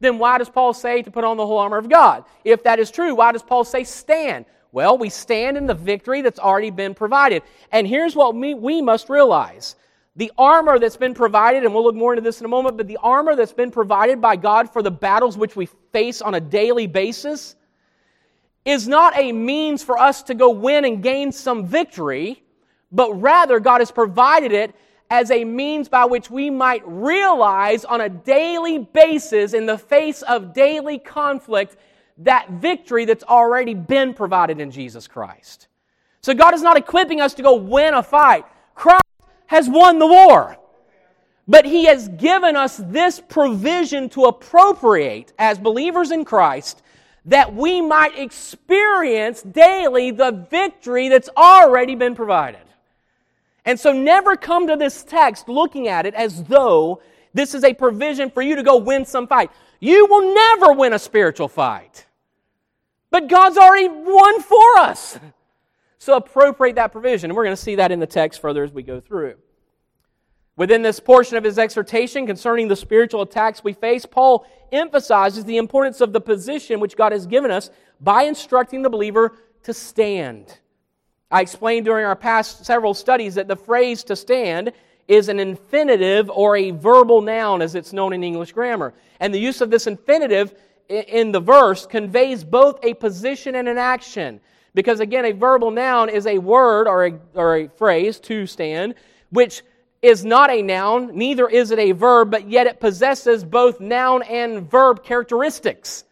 then 0.00 0.18
why 0.18 0.38
does 0.38 0.50
Paul 0.50 0.74
say 0.74 1.02
to 1.02 1.10
put 1.10 1.24
on 1.24 1.36
the 1.36 1.46
whole 1.46 1.58
armor 1.58 1.78
of 1.78 1.88
God? 1.88 2.24
If 2.44 2.64
that 2.64 2.78
is 2.78 2.90
true, 2.90 3.14
why 3.14 3.32
does 3.32 3.42
Paul 3.42 3.64
say 3.64 3.84
stand? 3.84 4.44
Well, 4.72 4.98
we 4.98 5.08
stand 5.08 5.56
in 5.56 5.66
the 5.66 5.74
victory 5.74 6.20
that's 6.20 6.38
already 6.38 6.70
been 6.70 6.94
provided. 6.94 7.42
And 7.72 7.86
here's 7.86 8.14
what 8.14 8.34
we, 8.34 8.52
we 8.52 8.82
must 8.82 9.08
realize 9.08 9.76
the 10.16 10.32
armor 10.38 10.78
that's 10.78 10.96
been 10.96 11.14
provided, 11.14 11.64
and 11.64 11.74
we'll 11.74 11.84
look 11.84 11.94
more 11.94 12.14
into 12.14 12.22
this 12.22 12.40
in 12.40 12.46
a 12.46 12.48
moment, 12.48 12.76
but 12.76 12.88
the 12.88 12.98
armor 13.02 13.36
that's 13.36 13.52
been 13.52 13.70
provided 13.70 14.20
by 14.20 14.34
God 14.34 14.72
for 14.72 14.82
the 14.82 14.90
battles 14.90 15.36
which 15.36 15.56
we 15.56 15.66
face 15.92 16.22
on 16.22 16.34
a 16.34 16.40
daily 16.40 16.86
basis 16.86 17.54
is 18.64 18.88
not 18.88 19.16
a 19.16 19.30
means 19.30 19.82
for 19.82 19.98
us 19.98 20.22
to 20.24 20.34
go 20.34 20.50
win 20.50 20.84
and 20.86 21.02
gain 21.02 21.30
some 21.30 21.66
victory, 21.66 22.42
but 22.90 23.12
rather 23.20 23.60
God 23.60 23.80
has 23.80 23.90
provided 23.90 24.52
it 24.52 24.74
as 25.10 25.30
a 25.30 25.44
means 25.44 25.88
by 25.88 26.04
which 26.04 26.30
we 26.30 26.50
might 26.50 26.82
realize 26.86 27.84
on 27.84 28.00
a 28.00 28.08
daily 28.08 28.78
basis, 28.78 29.52
in 29.52 29.66
the 29.66 29.78
face 29.78 30.22
of 30.22 30.52
daily 30.52 30.98
conflict, 30.98 31.76
that 32.18 32.50
victory 32.50 33.04
that's 33.04 33.22
already 33.24 33.74
been 33.74 34.14
provided 34.14 34.58
in 34.60 34.70
Jesus 34.70 35.06
Christ. 35.06 35.68
So 36.22 36.34
God 36.34 36.54
is 36.54 36.62
not 36.62 36.76
equipping 36.76 37.20
us 37.20 37.34
to 37.34 37.42
go 37.42 37.54
win 37.54 37.94
a 37.94 38.02
fight. 38.02 38.46
Has 39.46 39.68
won 39.68 39.98
the 39.98 40.06
war. 40.06 40.56
But 41.48 41.64
he 41.64 41.84
has 41.84 42.08
given 42.08 42.56
us 42.56 42.76
this 42.76 43.20
provision 43.20 44.08
to 44.10 44.24
appropriate 44.24 45.32
as 45.38 45.58
believers 45.58 46.10
in 46.10 46.24
Christ 46.24 46.82
that 47.26 47.54
we 47.54 47.80
might 47.80 48.18
experience 48.18 49.42
daily 49.42 50.10
the 50.12 50.46
victory 50.50 51.08
that's 51.08 51.28
already 51.36 51.94
been 51.94 52.14
provided. 52.14 52.60
And 53.64 53.78
so 53.78 53.92
never 53.92 54.36
come 54.36 54.68
to 54.68 54.76
this 54.76 55.02
text 55.02 55.48
looking 55.48 55.88
at 55.88 56.06
it 56.06 56.14
as 56.14 56.44
though 56.44 57.02
this 57.34 57.52
is 57.52 57.64
a 57.64 57.74
provision 57.74 58.30
for 58.30 58.42
you 58.42 58.56
to 58.56 58.62
go 58.62 58.76
win 58.76 59.04
some 59.04 59.26
fight. 59.26 59.50
You 59.80 60.06
will 60.06 60.34
never 60.34 60.72
win 60.72 60.92
a 60.92 60.98
spiritual 60.98 61.48
fight. 61.48 62.06
But 63.10 63.28
God's 63.28 63.58
already 63.58 63.88
won 63.88 64.40
for 64.40 64.78
us. 64.78 65.18
So 65.98 66.16
appropriate 66.16 66.76
that 66.76 66.92
provision. 66.92 67.30
And 67.30 67.36
we're 67.36 67.44
going 67.44 67.56
to 67.56 67.62
see 67.62 67.76
that 67.76 67.92
in 67.92 68.00
the 68.00 68.06
text 68.06 68.40
further 68.40 68.62
as 68.62 68.72
we 68.72 68.82
go 68.82 69.00
through. 69.00 69.34
Within 70.56 70.82
this 70.82 71.00
portion 71.00 71.36
of 71.36 71.44
his 71.44 71.58
exhortation 71.58 72.26
concerning 72.26 72.68
the 72.68 72.76
spiritual 72.76 73.22
attacks 73.22 73.62
we 73.62 73.74
face, 73.74 74.06
Paul 74.06 74.46
emphasizes 74.72 75.44
the 75.44 75.58
importance 75.58 76.00
of 76.00 76.12
the 76.12 76.20
position 76.20 76.80
which 76.80 76.96
God 76.96 77.12
has 77.12 77.26
given 77.26 77.50
us 77.50 77.70
by 78.00 78.22
instructing 78.22 78.82
the 78.82 78.90
believer 78.90 79.36
to 79.64 79.74
stand. 79.74 80.58
I 81.30 81.42
explained 81.42 81.84
during 81.84 82.06
our 82.06 82.16
past 82.16 82.64
several 82.64 82.94
studies 82.94 83.34
that 83.34 83.48
the 83.48 83.56
phrase 83.56 84.04
to 84.04 84.16
stand 84.16 84.72
is 85.08 85.28
an 85.28 85.38
infinitive 85.38 86.30
or 86.30 86.56
a 86.56 86.70
verbal 86.70 87.20
noun 87.20 87.62
as 87.62 87.74
it's 87.74 87.92
known 87.92 88.12
in 88.12 88.24
English 88.24 88.52
grammar. 88.52 88.94
And 89.20 89.34
the 89.34 89.40
use 89.40 89.60
of 89.60 89.70
this 89.70 89.86
infinitive 89.86 90.54
in 90.88 91.32
the 91.32 91.40
verse 91.40 91.86
conveys 91.86 92.44
both 92.44 92.78
a 92.82 92.94
position 92.94 93.56
and 93.56 93.68
an 93.68 93.78
action. 93.78 94.40
Because 94.76 95.00
again, 95.00 95.24
a 95.24 95.32
verbal 95.32 95.70
noun 95.70 96.10
is 96.10 96.26
a 96.26 96.36
word 96.36 96.86
or 96.86 97.06
a, 97.06 97.18
or 97.32 97.56
a 97.56 97.68
phrase, 97.68 98.20
to 98.20 98.46
stand, 98.46 98.94
which 99.30 99.62
is 100.02 100.22
not 100.22 100.50
a 100.50 100.60
noun, 100.60 101.16
neither 101.16 101.48
is 101.48 101.70
it 101.70 101.78
a 101.78 101.92
verb, 101.92 102.30
but 102.30 102.46
yet 102.46 102.66
it 102.66 102.78
possesses 102.78 103.42
both 103.42 103.80
noun 103.80 104.22
and 104.24 104.70
verb 104.70 105.02
characteristics. 105.02 106.04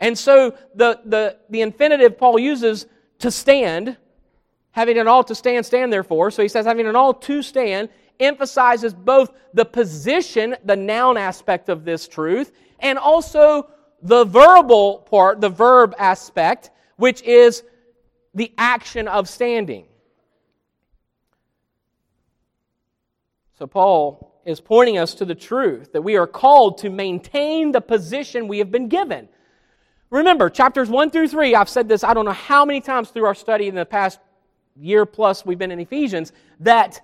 And 0.00 0.18
so 0.18 0.54
the, 0.74 1.00
the, 1.06 1.38
the 1.48 1.62
infinitive 1.62 2.18
Paul 2.18 2.38
uses 2.38 2.84
to 3.20 3.30
stand, 3.30 3.96
having 4.72 4.98
an 4.98 5.08
all 5.08 5.24
to 5.24 5.34
stand, 5.34 5.64
stand 5.64 5.90
therefore. 5.90 6.30
So 6.30 6.42
he 6.42 6.48
says, 6.48 6.66
having 6.66 6.86
an 6.86 6.96
all 6.96 7.14
to 7.14 7.42
stand 7.42 7.88
emphasizes 8.20 8.92
both 8.92 9.32
the 9.54 9.64
position, 9.64 10.56
the 10.66 10.76
noun 10.76 11.16
aspect 11.16 11.70
of 11.70 11.86
this 11.86 12.06
truth, 12.06 12.52
and 12.80 12.98
also 12.98 13.70
the 14.02 14.26
verbal 14.26 14.98
part, 15.10 15.40
the 15.40 15.48
verb 15.48 15.94
aspect, 15.98 16.70
which 16.96 17.22
is 17.22 17.62
the 18.40 18.54
action 18.56 19.06
of 19.06 19.28
standing. 19.28 19.84
So, 23.58 23.66
Paul 23.66 24.40
is 24.46 24.62
pointing 24.62 24.96
us 24.96 25.12
to 25.16 25.26
the 25.26 25.34
truth 25.34 25.92
that 25.92 26.00
we 26.00 26.16
are 26.16 26.26
called 26.26 26.78
to 26.78 26.88
maintain 26.88 27.70
the 27.70 27.82
position 27.82 28.48
we 28.48 28.56
have 28.56 28.70
been 28.70 28.88
given. 28.88 29.28
Remember, 30.08 30.48
chapters 30.48 30.88
1 30.88 31.10
through 31.10 31.28
3, 31.28 31.54
I've 31.54 31.68
said 31.68 31.86
this 31.86 32.02
I 32.02 32.14
don't 32.14 32.24
know 32.24 32.32
how 32.32 32.64
many 32.64 32.80
times 32.80 33.10
through 33.10 33.26
our 33.26 33.34
study 33.34 33.68
in 33.68 33.74
the 33.74 33.84
past 33.84 34.18
year 34.74 35.04
plus 35.04 35.44
we've 35.44 35.58
been 35.58 35.70
in 35.70 35.78
Ephesians, 35.78 36.32
that 36.60 37.02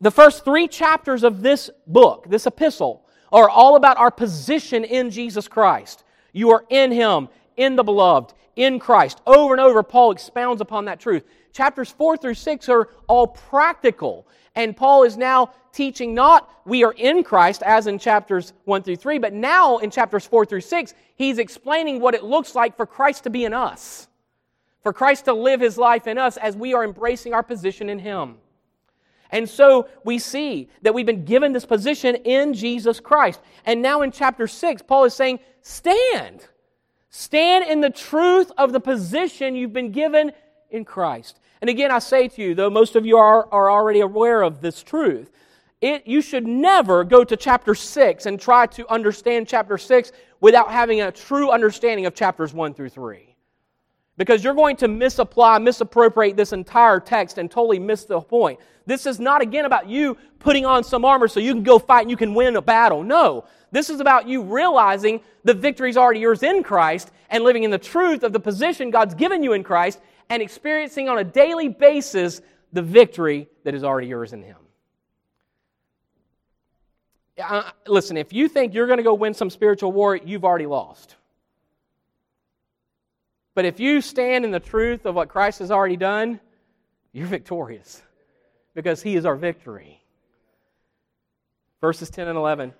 the 0.00 0.10
first 0.10 0.44
three 0.44 0.66
chapters 0.66 1.22
of 1.22 1.42
this 1.42 1.70
book, 1.86 2.26
this 2.28 2.46
epistle, 2.46 3.06
are 3.30 3.48
all 3.48 3.76
about 3.76 3.98
our 3.98 4.10
position 4.10 4.82
in 4.82 5.10
Jesus 5.10 5.46
Christ. 5.46 6.02
You 6.32 6.50
are 6.50 6.64
in 6.70 6.90
Him, 6.90 7.28
in 7.56 7.76
the 7.76 7.84
beloved, 7.84 8.34
in 8.56 8.78
Christ. 8.78 9.20
Over 9.26 9.54
and 9.54 9.60
over, 9.60 9.82
Paul 9.82 10.10
expounds 10.10 10.60
upon 10.60 10.86
that 10.86 11.00
truth. 11.00 11.24
Chapters 11.52 11.90
4 11.90 12.16
through 12.16 12.34
6 12.34 12.68
are 12.68 12.88
all 13.06 13.26
practical. 13.26 14.26
And 14.54 14.76
Paul 14.76 15.04
is 15.04 15.16
now 15.16 15.52
teaching 15.72 16.14
not 16.14 16.50
we 16.64 16.84
are 16.84 16.92
in 16.92 17.22
Christ, 17.22 17.62
as 17.62 17.86
in 17.86 17.98
chapters 17.98 18.52
1 18.64 18.82
through 18.82 18.96
3, 18.96 19.18
but 19.18 19.32
now 19.32 19.78
in 19.78 19.90
chapters 19.90 20.26
4 20.26 20.44
through 20.44 20.62
6, 20.62 20.94
he's 21.14 21.38
explaining 21.38 22.00
what 22.00 22.14
it 22.14 22.24
looks 22.24 22.54
like 22.54 22.76
for 22.76 22.86
Christ 22.86 23.24
to 23.24 23.30
be 23.30 23.44
in 23.44 23.54
us, 23.54 24.08
for 24.82 24.92
Christ 24.92 25.26
to 25.26 25.32
live 25.32 25.60
his 25.60 25.78
life 25.78 26.06
in 26.06 26.18
us 26.18 26.36
as 26.36 26.56
we 26.56 26.74
are 26.74 26.84
embracing 26.84 27.34
our 27.34 27.42
position 27.42 27.88
in 27.88 27.98
him. 27.98 28.36
And 29.30 29.48
so 29.48 29.88
we 30.04 30.18
see 30.18 30.68
that 30.82 30.92
we've 30.92 31.06
been 31.06 31.24
given 31.24 31.52
this 31.52 31.64
position 31.64 32.16
in 32.16 32.52
Jesus 32.52 32.98
Christ. 32.98 33.40
And 33.64 33.80
now 33.80 34.02
in 34.02 34.10
chapter 34.10 34.48
6, 34.48 34.82
Paul 34.82 35.04
is 35.04 35.14
saying, 35.14 35.38
stand. 35.62 36.48
Stand 37.10 37.64
in 37.68 37.80
the 37.80 37.90
truth 37.90 38.52
of 38.56 38.72
the 38.72 38.80
position 38.80 39.56
you've 39.56 39.72
been 39.72 39.90
given 39.90 40.32
in 40.70 40.84
Christ. 40.84 41.40
And 41.60 41.68
again, 41.68 41.90
I 41.90 41.98
say 41.98 42.28
to 42.28 42.42
you, 42.42 42.54
though 42.54 42.70
most 42.70 42.96
of 42.96 43.04
you 43.04 43.18
are, 43.18 43.48
are 43.52 43.70
already 43.70 44.00
aware 44.00 44.42
of 44.42 44.60
this 44.60 44.82
truth, 44.82 45.30
it, 45.80 46.06
you 46.06 46.22
should 46.22 46.46
never 46.46 47.04
go 47.04 47.24
to 47.24 47.36
chapter 47.36 47.74
6 47.74 48.26
and 48.26 48.40
try 48.40 48.66
to 48.66 48.88
understand 48.88 49.48
chapter 49.48 49.76
6 49.76 50.12
without 50.40 50.70
having 50.70 51.02
a 51.02 51.10
true 51.10 51.50
understanding 51.50 52.06
of 52.06 52.14
chapters 52.14 52.54
1 52.54 52.74
through 52.74 52.90
3. 52.90 53.34
Because 54.16 54.44
you're 54.44 54.54
going 54.54 54.76
to 54.76 54.88
misapply, 54.88 55.58
misappropriate 55.58 56.36
this 56.36 56.52
entire 56.52 57.00
text 57.00 57.38
and 57.38 57.50
totally 57.50 57.78
miss 57.78 58.04
the 58.04 58.20
point. 58.20 58.60
This 58.86 59.06
is 59.06 59.18
not, 59.18 59.40
again, 59.40 59.64
about 59.64 59.88
you 59.88 60.16
putting 60.38 60.66
on 60.66 60.84
some 60.84 61.04
armor 61.04 61.26
so 61.26 61.40
you 61.40 61.54
can 61.54 61.62
go 61.62 61.78
fight 61.78 62.02
and 62.02 62.10
you 62.10 62.16
can 62.16 62.34
win 62.34 62.56
a 62.56 62.62
battle. 62.62 63.02
No. 63.02 63.44
This 63.72 63.90
is 63.90 64.00
about 64.00 64.28
you 64.28 64.42
realizing 64.42 65.20
the 65.44 65.54
victory 65.54 65.90
is 65.90 65.96
already 65.96 66.20
yours 66.20 66.42
in 66.42 66.62
Christ 66.62 67.10
and 67.28 67.44
living 67.44 67.62
in 67.64 67.70
the 67.70 67.78
truth 67.78 68.22
of 68.22 68.32
the 68.32 68.40
position 68.40 68.90
God's 68.90 69.14
given 69.14 69.42
you 69.42 69.52
in 69.52 69.62
Christ 69.62 70.00
and 70.28 70.42
experiencing 70.42 71.08
on 71.08 71.18
a 71.18 71.24
daily 71.24 71.68
basis 71.68 72.40
the 72.72 72.82
victory 72.82 73.48
that 73.64 73.74
is 73.74 73.84
already 73.84 74.08
yours 74.08 74.32
in 74.32 74.42
Him. 74.42 74.56
Uh, 77.42 77.70
listen, 77.86 78.16
if 78.16 78.32
you 78.32 78.48
think 78.48 78.74
you're 78.74 78.86
going 78.86 78.98
to 78.98 79.02
go 79.02 79.14
win 79.14 79.34
some 79.34 79.50
spiritual 79.50 79.92
war, 79.92 80.16
you've 80.16 80.44
already 80.44 80.66
lost. 80.66 81.16
But 83.54 83.64
if 83.64 83.80
you 83.80 84.00
stand 84.00 84.44
in 84.44 84.50
the 84.50 84.60
truth 84.60 85.06
of 85.06 85.14
what 85.14 85.28
Christ 85.28 85.58
has 85.60 85.70
already 85.70 85.96
done, 85.96 86.40
you're 87.12 87.26
victorious 87.26 88.02
because 88.74 89.02
He 89.02 89.16
is 89.16 89.24
our 89.24 89.36
victory. 89.36 90.02
Verses 91.80 92.10
10 92.10 92.28
and 92.28 92.36
11. 92.36 92.72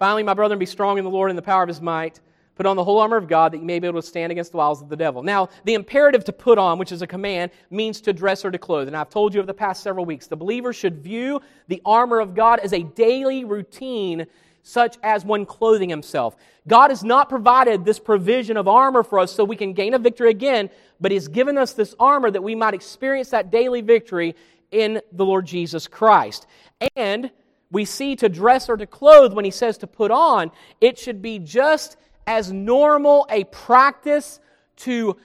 Finally, 0.00 0.22
my 0.22 0.32
brethren, 0.32 0.58
be 0.58 0.64
strong 0.64 0.96
in 0.96 1.04
the 1.04 1.10
Lord 1.10 1.30
and 1.30 1.36
the 1.36 1.42
power 1.42 1.62
of 1.62 1.68
His 1.68 1.82
might. 1.82 2.20
Put 2.54 2.64
on 2.64 2.74
the 2.74 2.82
whole 2.82 2.98
armor 3.00 3.18
of 3.18 3.28
God 3.28 3.52
that 3.52 3.58
you 3.58 3.64
may 3.64 3.78
be 3.78 3.86
able 3.86 4.00
to 4.00 4.06
stand 4.06 4.32
against 4.32 4.50
the 4.50 4.56
wiles 4.56 4.80
of 4.80 4.88
the 4.88 4.96
devil. 4.96 5.22
Now, 5.22 5.50
the 5.64 5.74
imperative 5.74 6.24
to 6.24 6.32
put 6.32 6.56
on, 6.56 6.78
which 6.78 6.90
is 6.90 7.02
a 7.02 7.06
command, 7.06 7.50
means 7.70 8.00
to 8.02 8.14
dress 8.14 8.42
or 8.42 8.50
to 8.50 8.56
clothe. 8.56 8.88
And 8.88 8.96
I've 8.96 9.10
told 9.10 9.34
you 9.34 9.40
over 9.40 9.46
the 9.46 9.52
past 9.52 9.82
several 9.82 10.06
weeks, 10.06 10.26
the 10.26 10.36
believer 10.36 10.72
should 10.72 11.02
view 11.02 11.42
the 11.68 11.82
armor 11.84 12.18
of 12.18 12.34
God 12.34 12.60
as 12.60 12.72
a 12.72 12.82
daily 12.82 13.44
routine, 13.44 14.26
such 14.62 14.96
as 15.02 15.22
one 15.22 15.44
clothing 15.44 15.90
himself. 15.90 16.34
God 16.66 16.90
has 16.90 17.04
not 17.04 17.28
provided 17.28 17.84
this 17.84 17.98
provision 17.98 18.56
of 18.56 18.68
armor 18.68 19.02
for 19.02 19.18
us 19.18 19.30
so 19.32 19.44
we 19.44 19.56
can 19.56 19.74
gain 19.74 19.92
a 19.92 19.98
victory 19.98 20.30
again, 20.30 20.70
but 20.98 21.12
He's 21.12 21.28
given 21.28 21.58
us 21.58 21.74
this 21.74 21.94
armor 22.00 22.30
that 22.30 22.42
we 22.42 22.54
might 22.54 22.72
experience 22.72 23.28
that 23.30 23.50
daily 23.50 23.82
victory 23.82 24.34
in 24.70 25.02
the 25.12 25.26
Lord 25.26 25.44
Jesus 25.44 25.86
Christ. 25.86 26.46
And 26.96 27.30
we 27.70 27.84
see 27.84 28.16
to 28.16 28.28
dress 28.28 28.68
or 28.68 28.76
to 28.76 28.86
clothe 28.86 29.32
when 29.32 29.44
He 29.44 29.50
says 29.50 29.78
to 29.78 29.86
put 29.86 30.10
on, 30.10 30.50
it 30.80 30.98
should 30.98 31.22
be 31.22 31.38
just 31.38 31.96
as 32.26 32.52
normal 32.52 33.26
a 33.30 33.44
practice 33.44 34.40
to 34.76 35.16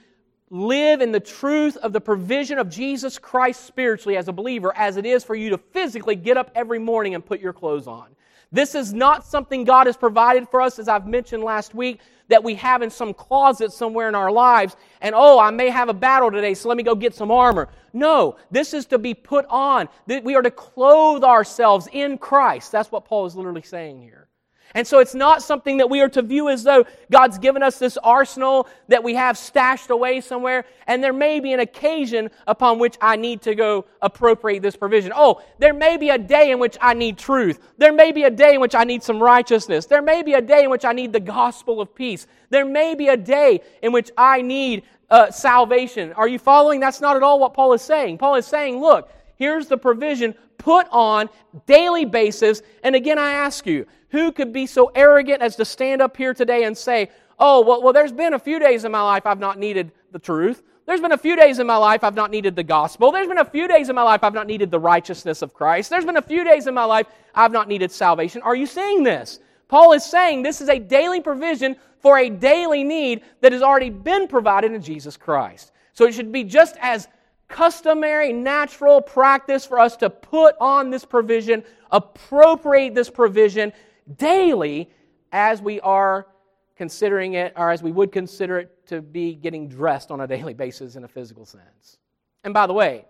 live 0.49 1.01
in 1.01 1.11
the 1.11 1.19
truth 1.19 1.75
of 1.77 1.91
the 1.91 2.01
provision 2.01 2.57
of 2.57 2.69
Jesus 2.69 3.17
Christ 3.17 3.65
spiritually 3.65 4.15
as 4.15 4.27
a 4.27 4.33
believer 4.33 4.75
as 4.75 4.97
it 4.97 5.05
is 5.05 5.23
for 5.23 5.35
you 5.35 5.49
to 5.49 5.57
physically 5.57 6.15
get 6.15 6.37
up 6.37 6.51
every 6.55 6.79
morning 6.79 7.15
and 7.15 7.25
put 7.25 7.39
your 7.39 7.53
clothes 7.53 7.87
on. 7.87 8.07
This 8.55 8.73
is 8.73 8.93
not 8.93 9.25
something 9.25 9.65
God 9.65 9.85
has 9.87 9.97
provided 9.97 10.47
for 10.47 10.61
us, 10.61 10.79
as 10.79 10.87
I've 10.87 11.05
mentioned 11.05 11.43
last 11.43 11.75
week, 11.75 11.99
that 12.29 12.41
we 12.41 12.55
have 12.55 12.81
in 12.81 12.89
some 12.89 13.13
closet 13.13 13.73
somewhere 13.73 14.07
in 14.07 14.15
our 14.15 14.31
lives. 14.31 14.77
And 15.01 15.13
oh, 15.13 15.37
I 15.37 15.51
may 15.51 15.69
have 15.69 15.89
a 15.89 15.93
battle 15.93 16.31
today, 16.31 16.53
so 16.53 16.69
let 16.69 16.77
me 16.77 16.83
go 16.83 16.95
get 16.95 17.13
some 17.13 17.31
armor. 17.31 17.67
No, 17.91 18.37
this 18.51 18.73
is 18.73 18.85
to 18.87 18.97
be 18.97 19.13
put 19.13 19.45
on. 19.49 19.89
We 20.07 20.35
are 20.35 20.41
to 20.41 20.51
clothe 20.51 21.25
ourselves 21.25 21.89
in 21.91 22.17
Christ. 22.17 22.71
That's 22.71 22.89
what 22.89 23.03
Paul 23.03 23.25
is 23.25 23.35
literally 23.35 23.61
saying 23.61 24.01
here. 24.01 24.29
And 24.75 24.85
so 24.85 24.99
it's 24.99 25.15
not 25.15 25.41
something 25.41 25.77
that 25.77 25.89
we 25.89 26.01
are 26.01 26.09
to 26.09 26.21
view 26.21 26.49
as 26.49 26.63
though 26.63 26.85
God's 27.09 27.37
given 27.37 27.63
us 27.63 27.79
this 27.79 27.97
arsenal 27.97 28.67
that 28.89 29.01
we 29.01 29.15
have 29.15 29.37
stashed 29.37 29.89
away 29.89 30.19
somewhere, 30.19 30.65
and 30.85 31.01
there 31.01 31.13
may 31.13 31.39
be 31.39 31.53
an 31.53 31.61
occasion 31.61 32.29
upon 32.45 32.77
which 32.77 32.97
I 32.99 33.15
need 33.15 33.41
to 33.43 33.55
go 33.55 33.85
appropriate 34.01 34.61
this 34.61 34.75
provision. 34.75 35.13
Oh, 35.15 35.41
there 35.59 35.73
may 35.73 35.95
be 35.95 36.09
a 36.09 36.17
day 36.17 36.51
in 36.51 36.59
which 36.59 36.77
I 36.81 36.93
need 36.93 37.17
truth. 37.17 37.59
There 37.77 37.93
may 37.93 38.11
be 38.11 38.23
a 38.23 38.29
day 38.29 38.55
in 38.55 38.59
which 38.59 38.75
I 38.75 38.83
need 38.83 39.01
some 39.01 39.23
righteousness. 39.23 39.85
There 39.85 40.01
may 40.01 40.23
be 40.23 40.33
a 40.33 40.41
day 40.41 40.65
in 40.65 40.69
which 40.69 40.83
I 40.83 40.91
need 40.91 41.13
the 41.13 41.21
gospel 41.21 41.79
of 41.79 41.95
peace. 41.95 42.27
There 42.49 42.65
may 42.65 42.95
be 42.95 43.07
a 43.07 43.17
day 43.17 43.61
in 43.81 43.93
which 43.93 44.11
I 44.17 44.41
need 44.41 44.83
uh, 45.09 45.31
salvation. 45.31 46.11
Are 46.13 46.27
you 46.27 46.37
following? 46.37 46.81
That's 46.81 46.99
not 46.99 47.15
at 47.15 47.23
all 47.23 47.39
what 47.39 47.53
Paul 47.53 47.71
is 47.71 47.81
saying. 47.81 48.17
Paul 48.17 48.35
is 48.35 48.45
saying, 48.45 48.81
look, 48.81 49.09
here's 49.37 49.67
the 49.67 49.77
provision 49.77 50.35
put 50.57 50.87
on 50.91 51.29
daily 51.65 52.05
basis. 52.05 52.61
And 52.83 52.95
again, 52.95 53.19
I 53.19 53.31
ask 53.31 53.65
you, 53.65 53.85
who 54.15 54.31
could 54.31 54.53
be 54.53 54.65
so 54.65 54.91
arrogant 54.95 55.41
as 55.41 55.55
to 55.57 55.65
stand 55.65 56.01
up 56.01 56.15
here 56.15 56.33
today 56.33 56.63
and 56.63 56.77
say, 56.77 57.09
oh, 57.37 57.61
well, 57.61 57.81
well, 57.83 57.93
there's 57.93 58.13
been 58.13 58.33
a 58.33 58.39
few 58.39 58.59
days 58.59 58.85
in 58.85 58.91
my 58.91 59.01
life 59.01 59.25
I've 59.25 59.39
not 59.39 59.59
needed 59.59 59.91
the 60.11 60.19
truth. 60.19 60.63
There's 60.85 61.01
been 61.01 61.11
a 61.11 61.17
few 61.17 61.35
days 61.35 61.59
in 61.59 61.67
my 61.67 61.77
life 61.77 62.03
I've 62.03 62.15
not 62.15 62.31
needed 62.31 62.55
the 62.55 62.63
gospel. 62.63 63.11
There's 63.11 63.27
been 63.27 63.39
a 63.39 63.45
few 63.45 63.67
days 63.67 63.89
in 63.89 63.95
my 63.95 64.03
life 64.03 64.23
I've 64.23 64.33
not 64.33 64.47
needed 64.47 64.71
the 64.71 64.79
righteousness 64.79 65.41
of 65.41 65.53
Christ. 65.53 65.89
There's 65.89 66.05
been 66.05 66.17
a 66.17 66.21
few 66.21 66.43
days 66.43 66.67
in 66.67 66.73
my 66.73 66.85
life 66.85 67.07
I've 67.33 67.51
not 67.51 67.67
needed 67.67 67.91
salvation. 67.91 68.41
Are 68.43 68.55
you 68.55 68.65
seeing 68.65 69.03
this? 69.03 69.39
Paul 69.67 69.93
is 69.93 70.05
saying 70.05 70.43
this 70.43 70.61
is 70.61 70.69
a 70.69 70.79
daily 70.79 71.21
provision 71.21 71.75
for 71.99 72.19
a 72.19 72.29
daily 72.29 72.83
need 72.83 73.23
that 73.41 73.51
has 73.51 73.63
already 73.63 73.89
been 73.89 74.27
provided 74.27 74.71
in 74.71 74.81
Jesus 74.81 75.17
Christ. 75.17 75.71
So 75.93 76.05
it 76.05 76.13
should 76.13 76.31
be 76.31 76.43
just 76.43 76.77
as 76.79 77.07
customary, 77.47 78.31
natural 78.31 79.01
practice 79.01 79.65
for 79.65 79.79
us 79.79 79.95
to 79.97 80.09
put 80.09 80.55
on 80.61 80.89
this 80.89 81.03
provision, 81.03 81.63
appropriate 81.91 82.93
this 82.93 83.09
provision, 83.09 83.73
daily 84.17 84.89
as 85.31 85.61
we 85.61 85.79
are 85.81 86.27
considering 86.75 87.33
it, 87.33 87.53
or 87.55 87.71
as 87.71 87.81
we 87.81 87.91
would 87.91 88.11
consider 88.11 88.59
it 88.59 88.87
to 88.87 89.01
be 89.01 89.33
getting 89.35 89.67
dressed 89.67 90.11
on 90.11 90.21
a 90.21 90.27
daily 90.27 90.53
basis 90.53 90.95
in 90.95 91.03
a 91.03 91.07
physical 91.07 91.45
sense. 91.45 91.97
And 92.43 92.53
by 92.53 92.67
the 92.67 92.73
way, 92.73 93.05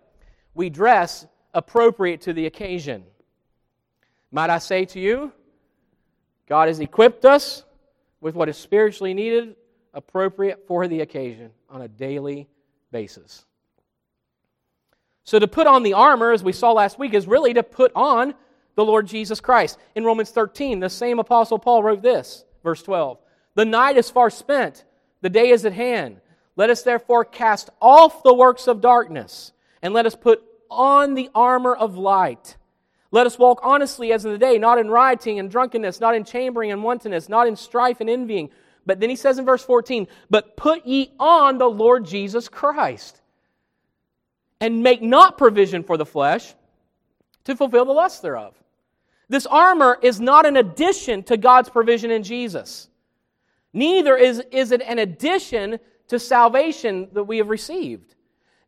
we 0.54 0.70
dress 0.70 1.26
appropriate 1.54 2.22
to 2.22 2.34
the 2.34 2.46
occasion. 2.46 3.04
Might 4.32 4.50
I 4.50 4.60
say 4.60 4.86
to 4.86 5.00
you, 5.00 5.32
God 6.48 6.68
has 6.68 6.80
equipped 6.80 7.26
us 7.26 7.64
with 8.22 8.36
what 8.36 8.50
is 8.50 8.58
spiritually 8.58 9.14
needed, 9.14 9.56
appropriate 9.94 10.66
for 10.68 10.88
the 10.88 11.02
occasion 11.02 11.52
on 11.70 11.82
a 11.82 11.88
daily 11.88 12.48
basis. 12.92 13.46
So, 15.24 15.40
to 15.40 15.48
put 15.48 15.66
on 15.66 15.82
the 15.82 15.94
armor, 15.94 16.32
as 16.32 16.44
we 16.44 16.52
saw 16.52 16.72
last 16.72 17.00
week, 17.00 17.16
is 17.16 17.28
really 17.28 17.54
to 17.56 17.64
put 17.64 17.92
on 17.96 18.36
the 18.76 18.86
Lord 18.86 19.08
Jesus 19.08 19.40
Christ. 19.40 19.80
In 19.96 20.04
Romans 20.04 20.30
13, 20.32 20.80
the 20.80 20.90
same 20.90 21.20
Apostle 21.20 21.60
Paul 21.60 21.84
wrote 21.84 22.02
this, 22.02 22.46
verse 22.64 22.84
12 22.84 23.18
The 23.56 23.66
night 23.66 23.98
is 23.98 24.10
far 24.10 24.30
spent, 24.30 24.84
the 25.22 25.30
day 25.30 25.50
is 25.50 25.66
at 25.66 25.74
hand. 25.74 26.22
Let 26.58 26.70
us 26.70 26.84
therefore 26.84 27.26
cast 27.26 27.70
off 27.82 28.24
the 28.24 28.34
works 28.34 28.68
of 28.68 28.82
darkness, 28.82 29.52
and 29.82 29.94
let 29.94 30.06
us 30.06 30.16
put 30.16 30.44
on 30.70 31.14
the 31.14 31.30
armor 31.36 31.76
of 31.76 31.98
light. 31.98 32.58
Let 33.12 33.28
us 33.28 33.40
walk 33.40 33.62
honestly 33.64 34.12
as 34.12 34.26
in 34.26 34.32
the 34.32 34.38
day, 34.38 34.58
not 34.58 34.78
in 34.78 34.90
rioting 34.90 35.40
and 35.40 35.50
drunkenness, 35.50 36.00
not 36.00 36.16
in 36.16 36.26
chambering 36.26 36.72
and 36.72 36.84
wantonness, 36.84 37.30
not 37.30 37.48
in 37.48 37.56
strife 37.56 38.02
and 38.02 38.10
envying. 38.10 38.50
But 38.86 39.00
then 39.00 39.10
he 39.10 39.16
says 39.16 39.38
in 39.38 39.46
verse 39.46 39.64
14, 39.64 40.08
But 40.30 40.58
put 40.58 40.86
ye 40.86 41.12
on 41.20 41.58
the 41.58 41.70
Lord 41.70 42.06
Jesus 42.06 42.50
Christ, 42.50 43.22
and 44.60 44.84
make 44.84 45.02
not 45.02 45.38
provision 45.38 45.84
for 45.84 45.98
the 45.98 46.06
flesh 46.06 46.54
to 47.46 47.56
fulfill 47.56 47.86
the 47.86 47.94
lust 47.94 48.22
thereof. 48.22 48.54
This 49.28 49.46
armor 49.46 49.98
is 50.02 50.20
not 50.20 50.46
an 50.46 50.58
addition 50.58 51.24
to 51.24 51.38
God's 51.38 51.70
provision 51.70 52.12
in 52.12 52.24
Jesus. 52.24 52.90
Neither 53.74 54.16
is, 54.16 54.42
is 54.52 54.72
it 54.72 54.82
an 54.82 55.00
addition 55.00 55.80
to 56.08 56.20
salvation 56.20 57.10
that 57.14 57.24
we 57.24 57.38
have 57.38 57.50
received. 57.50 58.16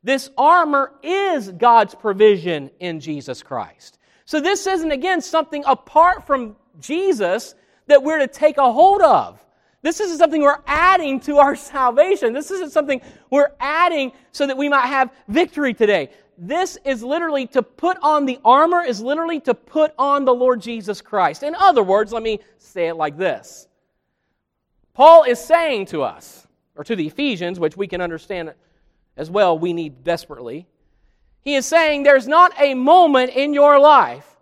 This 0.03 0.29
armor 0.37 0.93
is 1.03 1.49
God's 1.49 1.93
provision 1.93 2.71
in 2.79 2.99
Jesus 2.99 3.43
Christ. 3.43 3.99
So 4.25 4.39
this 4.39 4.67
isn't, 4.67 4.91
again, 4.91 5.21
something 5.21 5.63
apart 5.65 6.25
from 6.25 6.55
Jesus 6.79 7.55
that 7.87 8.03
we're 8.03 8.19
to 8.19 8.27
take 8.27 8.57
a 8.57 8.71
hold 8.71 9.01
of. 9.01 9.43
This 9.81 9.99
isn't 9.99 10.17
something 10.17 10.41
we're 10.41 10.61
adding 10.65 11.19
to 11.21 11.37
our 11.37 11.55
salvation. 11.55 12.33
This 12.33 12.51
isn't 12.51 12.71
something 12.71 13.01
we're 13.29 13.51
adding 13.59 14.11
so 14.31 14.47
that 14.47 14.57
we 14.57 14.69
might 14.69 14.87
have 14.87 15.11
victory 15.27 15.73
today. 15.73 16.09
This 16.37 16.77
is 16.85 17.01
literally 17.01 17.47
to 17.47 17.63
put 17.63 17.97
on 18.03 18.25
the 18.25 18.39
armor, 18.45 18.83
is 18.83 19.01
literally 19.01 19.39
to 19.41 19.53
put 19.55 19.93
on 19.97 20.23
the 20.23 20.33
Lord 20.33 20.61
Jesus 20.61 21.01
Christ. 21.01 21.41
In 21.41 21.55
other 21.55 21.81
words, 21.81 22.13
let 22.13 22.21
me 22.21 22.39
say 22.57 22.87
it 22.87 22.95
like 22.95 23.17
this 23.17 23.67
Paul 24.93 25.23
is 25.23 25.39
saying 25.39 25.87
to 25.87 26.03
us, 26.03 26.47
or 26.75 26.83
to 26.83 26.95
the 26.95 27.07
Ephesians, 27.07 27.59
which 27.59 27.75
we 27.75 27.87
can 27.87 28.01
understand 28.01 28.53
as 29.15 29.31
well, 29.31 29.57
we 29.57 29.73
need 29.73 30.03
desperately. 30.03 30.67
He 31.41 31.55
is 31.55 31.65
saying 31.65 32.03
there's 32.03 32.27
not 32.27 32.53
a 32.59 32.73
moment 32.75 33.31
in 33.31 33.53
your 33.53 33.79
life 33.79 34.37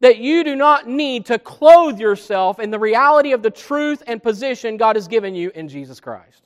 that 0.00 0.18
you 0.18 0.42
do 0.42 0.56
not 0.56 0.88
need 0.88 1.26
to 1.26 1.38
clothe 1.38 2.00
yourself 2.00 2.58
in 2.58 2.70
the 2.70 2.78
reality 2.78 3.32
of 3.32 3.42
the 3.42 3.50
truth 3.50 4.02
and 4.06 4.22
position 4.22 4.76
God 4.76 4.96
has 4.96 5.06
given 5.06 5.34
you 5.34 5.52
in 5.54 5.68
Jesus 5.68 6.00
Christ. 6.00 6.42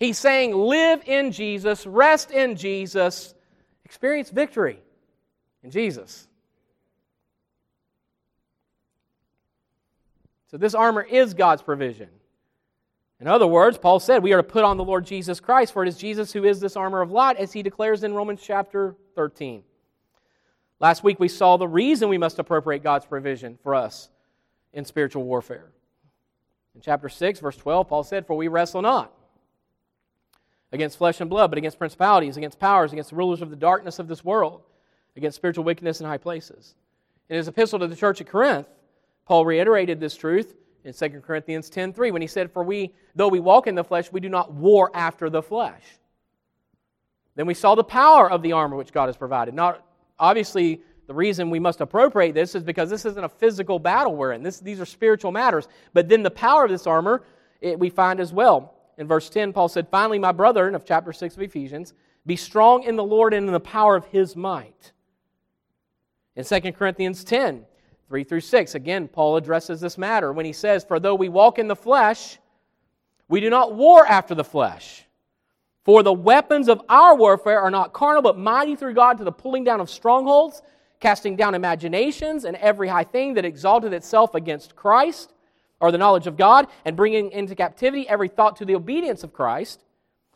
He's 0.00 0.18
saying, 0.18 0.54
live 0.56 1.02
in 1.06 1.30
Jesus, 1.30 1.86
rest 1.86 2.30
in 2.30 2.56
Jesus, 2.56 3.34
experience 3.84 4.30
victory 4.30 4.78
in 5.62 5.70
Jesus. 5.70 6.26
So, 10.50 10.56
this 10.56 10.74
armor 10.74 11.02
is 11.02 11.34
God's 11.34 11.60
provision. 11.60 12.08
In 13.20 13.28
other 13.28 13.46
words, 13.46 13.76
Paul 13.76 14.00
said 14.00 14.22
we 14.22 14.32
are 14.32 14.38
to 14.38 14.42
put 14.42 14.64
on 14.64 14.78
the 14.78 14.84
Lord 14.84 15.04
Jesus 15.04 15.38
Christ, 15.38 15.74
for 15.74 15.82
it 15.82 15.88
is 15.88 15.98
Jesus 15.98 16.32
who 16.32 16.44
is 16.44 16.58
this 16.58 16.76
armor 16.76 17.02
of 17.02 17.10
light, 17.10 17.36
as 17.36 17.52
he 17.52 17.62
declares 17.62 18.02
in 18.02 18.14
Romans 18.14 18.40
chapter 18.42 18.96
13. 19.16 19.62
Last 20.80 21.04
week 21.04 21.20
we 21.20 21.28
saw 21.28 21.58
the 21.58 21.68
reason 21.68 22.08
we 22.08 22.16
must 22.16 22.38
appropriate 22.38 22.82
God's 22.82 23.04
provision 23.04 23.58
for 23.62 23.74
us 23.74 24.08
in 24.72 24.86
spiritual 24.86 25.24
warfare. 25.24 25.70
In 26.74 26.80
chapter 26.80 27.10
6, 27.10 27.40
verse 27.40 27.58
12, 27.58 27.86
Paul 27.86 28.02
said, 28.02 28.26
For 28.26 28.34
we 28.34 28.48
wrestle 28.48 28.80
not 28.80 29.12
against 30.72 30.98
flesh 30.98 31.20
and 31.20 31.28
blood, 31.28 31.50
but 31.50 31.58
against 31.58 31.78
principalities, 31.78 32.36
against 32.36 32.58
powers, 32.58 32.92
against 32.92 33.10
the 33.10 33.16
rulers 33.16 33.42
of 33.42 33.50
the 33.50 33.56
darkness 33.56 33.98
of 33.98 34.08
this 34.08 34.24
world, 34.24 34.62
against 35.16 35.36
spiritual 35.36 35.64
wickedness 35.64 36.00
in 36.00 36.06
high 36.06 36.18
places. 36.18 36.74
In 37.28 37.36
his 37.36 37.48
epistle 37.48 37.78
to 37.78 37.86
the 37.86 37.96
church 37.96 38.20
at 38.20 38.28
Corinth, 38.28 38.66
Paul 39.26 39.44
reiterated 39.44 40.00
this 40.00 40.16
truth 40.16 40.54
in 40.84 40.92
2 40.92 41.22
Corinthians 41.22 41.70
10:3 41.70 42.10
when 42.10 42.22
he 42.22 42.28
said, 42.28 42.50
"For 42.50 42.62
we, 42.62 42.94
though 43.14 43.28
we 43.28 43.40
walk 43.40 43.66
in 43.66 43.74
the 43.74 43.84
flesh, 43.84 44.10
we 44.10 44.20
do 44.20 44.28
not 44.28 44.52
war 44.52 44.90
after 44.94 45.28
the 45.28 45.42
flesh." 45.42 45.98
Then 47.36 47.46
we 47.46 47.54
saw 47.54 47.74
the 47.74 47.84
power 47.84 48.30
of 48.30 48.42
the 48.42 48.52
armor 48.52 48.76
which 48.76 48.92
God 48.92 49.06
has 49.06 49.16
provided, 49.16 49.54
not 49.54 49.84
obviously, 50.18 50.82
the 51.06 51.14
reason 51.14 51.50
we 51.50 51.58
must 51.58 51.80
appropriate 51.80 52.34
this 52.34 52.54
is 52.54 52.62
because 52.62 52.88
this 52.88 53.04
isn't 53.04 53.24
a 53.24 53.28
physical 53.28 53.80
battle 53.80 54.14
we're 54.14 54.30
in. 54.30 54.44
This, 54.44 54.60
these 54.60 54.80
are 54.80 54.86
spiritual 54.86 55.32
matters. 55.32 55.66
But 55.92 56.08
then 56.08 56.22
the 56.22 56.30
power 56.30 56.64
of 56.64 56.70
this 56.70 56.86
armor 56.86 57.24
it, 57.60 57.78
we 57.78 57.90
find 57.90 58.20
as 58.20 58.32
well. 58.32 58.74
In 58.98 59.06
verse 59.06 59.30
10, 59.30 59.52
Paul 59.52 59.68
said, 59.68 59.88
Finally, 59.88 60.18
my 60.18 60.32
brethren, 60.32 60.74
of 60.74 60.84
chapter 60.84 61.12
6 61.12 61.36
of 61.36 61.42
Ephesians, 61.42 61.94
be 62.26 62.36
strong 62.36 62.82
in 62.82 62.96
the 62.96 63.04
Lord 63.04 63.32
and 63.32 63.46
in 63.46 63.52
the 63.52 63.60
power 63.60 63.96
of 63.96 64.04
his 64.06 64.36
might. 64.36 64.92
In 66.36 66.44
2 66.44 66.72
Corinthians 66.72 67.24
10, 67.24 67.64
3 68.08 68.24
through 68.24 68.40
6, 68.40 68.74
again, 68.74 69.08
Paul 69.08 69.36
addresses 69.36 69.80
this 69.80 69.96
matter 69.96 70.32
when 70.32 70.46
he 70.46 70.52
says, 70.52 70.84
For 70.84 71.00
though 71.00 71.14
we 71.14 71.28
walk 71.28 71.58
in 71.58 71.68
the 71.68 71.76
flesh, 71.76 72.38
we 73.28 73.40
do 73.40 73.48
not 73.48 73.74
war 73.74 74.06
after 74.06 74.34
the 74.34 74.44
flesh. 74.44 75.06
For 75.84 76.02
the 76.02 76.12
weapons 76.12 76.68
of 76.68 76.82
our 76.88 77.16
warfare 77.16 77.60
are 77.60 77.70
not 77.70 77.92
carnal, 77.92 78.22
but 78.22 78.38
mighty 78.38 78.76
through 78.76 78.94
God 78.94 79.18
to 79.18 79.24
the 79.24 79.32
pulling 79.32 79.64
down 79.64 79.80
of 79.80 79.88
strongholds, 79.88 80.62
casting 80.98 81.36
down 81.36 81.54
imaginations 81.54 82.44
and 82.44 82.56
every 82.56 82.88
high 82.88 83.04
thing 83.04 83.34
that 83.34 83.44
exalted 83.44 83.92
itself 83.92 84.34
against 84.34 84.76
Christ, 84.76 85.32
or 85.80 85.90
the 85.90 85.98
knowledge 85.98 86.26
of 86.26 86.36
God, 86.36 86.66
and 86.84 86.96
bringing 86.96 87.30
into 87.32 87.54
captivity 87.54 88.08
every 88.08 88.28
thought 88.28 88.56
to 88.56 88.64
the 88.64 88.74
obedience 88.74 89.24
of 89.24 89.32
Christ, 89.32 89.82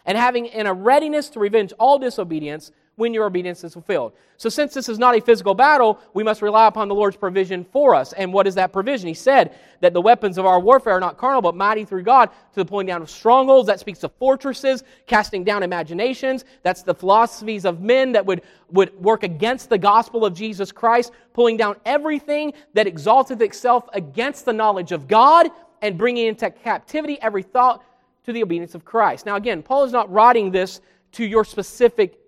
and 0.07 0.19
having 0.19 0.47
in 0.47 0.67
a 0.67 0.75
readiness 0.75 1.29
to 1.31 1.41
revenge 1.41 1.73
all 1.79 1.99
disobedience 1.99 2.71
when 2.97 3.13
your 3.13 3.25
obedience 3.25 3.65
is 3.65 3.73
fulfilled. 3.73 4.13
So, 4.37 4.49
since 4.49 4.75
this 4.75 4.89
is 4.89 4.99
not 4.99 5.17
a 5.17 5.21
physical 5.21 5.55
battle, 5.55 6.01
we 6.13 6.23
must 6.23 6.43
rely 6.43 6.67
upon 6.67 6.89
the 6.89 6.95
Lord's 6.95 7.17
provision 7.17 7.65
for 7.65 7.95
us. 7.95 8.13
And 8.13 8.33
what 8.33 8.47
is 8.47 8.57
that 8.57 8.73
provision? 8.73 9.09
He 9.09 9.15
said 9.15 9.55
that 9.81 9.93
the 9.93 10.01
weapons 10.01 10.39
of 10.39 10.47
our 10.47 10.59
warfare 10.59 10.95
are 10.95 11.01
not 11.01 11.17
carnal, 11.17 11.41
but 11.41 11.55
mighty 11.55 11.85
through 11.85 12.03
God 12.03 12.31
to 12.31 12.57
the 12.57 12.65
pulling 12.65 12.87
down 12.87 13.03
of 13.03 13.11
strongholds. 13.11 13.69
That 13.69 13.81
speaks 13.81 14.03
of 14.03 14.13
fortresses, 14.15 14.83
casting 15.07 15.45
down 15.45 15.63
imaginations. 15.63 16.45
That's 16.63 16.83
the 16.83 16.95
philosophies 16.95 17.65
of 17.65 17.81
men 17.81 18.13
that 18.13 18.27
would, 18.27 18.43
would 18.71 18.95
work 19.01 19.23
against 19.23 19.69
the 19.69 19.79
gospel 19.79 20.25
of 20.25 20.35
Jesus 20.35 20.73
Christ, 20.73 21.13
pulling 21.33 21.57
down 21.57 21.77
everything 21.85 22.53
that 22.75 22.87
exalteth 22.87 23.41
itself 23.41 23.89
against 23.93 24.45
the 24.45 24.53
knowledge 24.53 24.93
of 24.93 25.07
God 25.07 25.49
and 25.81 25.97
bringing 25.99 26.27
into 26.27 26.51
captivity 26.51 27.21
every 27.21 27.43
thought 27.43 27.85
to 28.25 28.33
the 28.33 28.43
obedience 28.43 28.75
of 28.75 28.85
Christ. 28.85 29.27
Now, 29.27 29.37
again, 29.37 29.63
Paul 29.63 29.85
is 29.85 29.93
not 29.93 30.11
writing 30.11 30.51
this 30.51 30.81
to 31.13 31.25
your 31.25 31.45
specific 31.45 32.19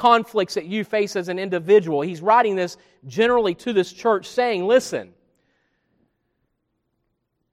conflicts 0.00 0.54
that 0.54 0.64
you 0.64 0.82
face 0.82 1.14
as 1.14 1.28
an 1.28 1.38
individual. 1.38 2.00
He's 2.00 2.22
writing 2.22 2.56
this 2.56 2.78
generally 3.06 3.54
to 3.56 3.74
this 3.74 3.92
church, 3.92 4.26
saying, 4.26 4.66
Listen, 4.66 5.12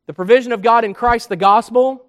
the 0.05 0.13
provision 0.13 0.53
of 0.53 0.61
God 0.61 0.85
in 0.85 0.93
Christ, 0.93 1.27
the 1.27 1.35
gospel, 1.35 2.05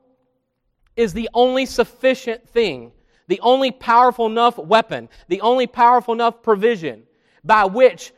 is 0.95 1.13
the 1.13 1.29
only 1.35 1.67
sufficient 1.67 2.49
thing, 2.49 2.93
the 3.27 3.41
only 3.41 3.73
powerful 3.73 4.27
enough 4.27 4.59
weapon, 4.59 5.09
the 5.27 5.41
only 5.41 5.67
powerful 5.67 6.15
enough 6.15 6.41
provision 6.41 7.03
by 7.43 7.65
which 7.65 8.13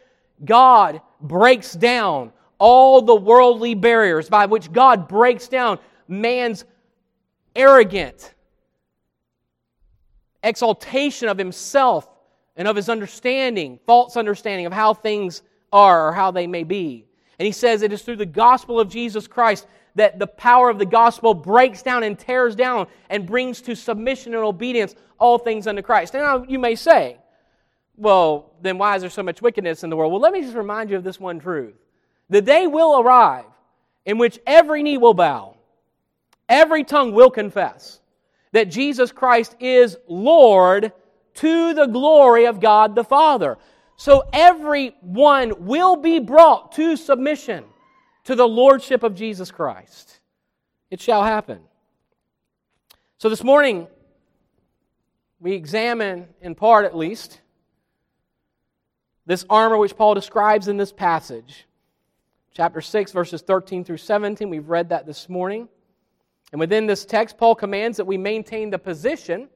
God 0.44 1.00
breaks 1.22 1.72
down 1.72 2.33
all 2.59 3.00
the 3.00 3.16
worldly 3.16 3.74
barriers, 3.74 4.28
by 4.28 4.44
which 4.44 4.70
God 4.70 5.09
breaks 5.09 5.48
down 5.48 5.78
man's 6.06 6.66
arrogant 7.56 8.35
exaltation 10.42 11.29
of 11.29 11.38
himself 11.38 12.09
and 12.57 12.66
of 12.68 12.76
his 12.76 12.88
understanding, 12.88 13.79
false 13.87 14.16
understanding 14.16 14.66
of 14.66 14.72
how 14.72 14.94
things 14.94 15.42
are 15.72 16.09
or 16.09 16.12
how 16.12 16.31
they 16.31 16.46
may 16.46 16.64
be. 16.64 17.07
And 17.38 17.46
he 17.46 17.53
says 17.53 17.83
it 17.83 17.92
is 17.92 18.03
through 18.03 18.16
the 18.16 18.26
gospel 18.26 18.79
of 18.79 18.88
Jesus 18.88 19.26
Christ 19.26 19.66
that 19.94 20.18
the 20.18 20.26
power 20.26 20.68
of 20.68 20.79
the 20.79 20.87
gospel 20.87 21.35
breaks 21.35 21.83
down 21.83 22.03
and 22.03 22.18
tears 22.18 22.55
down 22.55 22.87
and 23.09 23.26
brings 23.26 23.61
to 23.62 23.74
submission 23.74 24.35
and 24.35 24.44
obedience 24.44 24.94
all 25.18 25.38
things 25.38 25.66
unto 25.66 25.83
Christ. 25.83 26.14
Now, 26.14 26.44
you 26.44 26.59
may 26.59 26.74
say, 26.74 27.18
well, 27.96 28.53
then 28.62 28.79
why 28.79 28.96
is 28.96 29.03
there 29.03 29.11
so 29.11 29.22
much 29.22 29.42
wickedness 29.42 29.85
in 29.85 29.90
the 29.90 29.96
world? 29.96 30.12
Well, 30.12 30.20
let 30.20 30.33
me 30.33 30.42
just 30.42 30.57
remind 30.57 30.90
you 30.90 30.96
of 30.96 31.05
this 31.05 31.20
one 31.20 31.38
truth. 31.38 31.74
The 32.29 32.40
day 32.40 32.66
will 32.66 33.00
arrive 33.00 33.44
in 34.07 34.18
which 34.18 34.38
every 34.46 34.83
knee 34.83 34.98
will 34.98 35.14
bow, 35.14 35.57
every 36.48 36.85
tongue 36.85 37.12
will 37.12 37.31
confess 37.31 37.99
that 38.52 38.70
Jesus 38.70 39.12
Christ 39.12 39.56
is 39.60 39.96
Lord 40.08 40.92
to 41.34 41.74
the 41.74 41.86
glory 41.86 42.46
of 42.46 42.60
God 42.60 42.94
the 42.94 43.04
Father. 43.04 43.58
So 43.96 44.24
everyone 44.32 45.66
will 45.66 45.96
be 45.96 46.18
brought 46.18 46.72
to 46.72 46.96
submission 46.96 47.64
to 48.24 48.34
the 48.34 48.48
Lordship 48.48 49.02
of 49.02 49.14
Jesus 49.14 49.50
Christ. 49.50 50.20
It 50.90 51.00
shall 51.00 51.22
happen. 51.22 51.60
So 53.18 53.28
this 53.28 53.44
morning, 53.44 53.86
we 55.38 55.52
examine, 55.52 56.28
in 56.40 56.54
part 56.54 56.84
at 56.84 56.96
least, 56.96 57.40
this 59.26 59.44
armor 59.48 59.76
which 59.76 59.96
Paul 59.96 60.14
describes 60.14 60.68
in 60.68 60.76
this 60.76 60.92
passage. 60.92 61.66
Chapter 62.52 62.80
6, 62.80 63.12
verses 63.12 63.42
13 63.42 63.84
through 63.84 63.98
17. 63.98 64.50
We've 64.50 64.68
read 64.68 64.88
that 64.88 65.06
this 65.06 65.28
morning. 65.28 65.68
And 66.52 66.60
within 66.60 66.86
this 66.86 67.04
text, 67.04 67.38
Paul 67.38 67.54
commands 67.54 67.96
that 67.96 68.06
we 68.06 68.18
maintain 68.18 68.70
the 68.70 68.78
position 68.78 69.48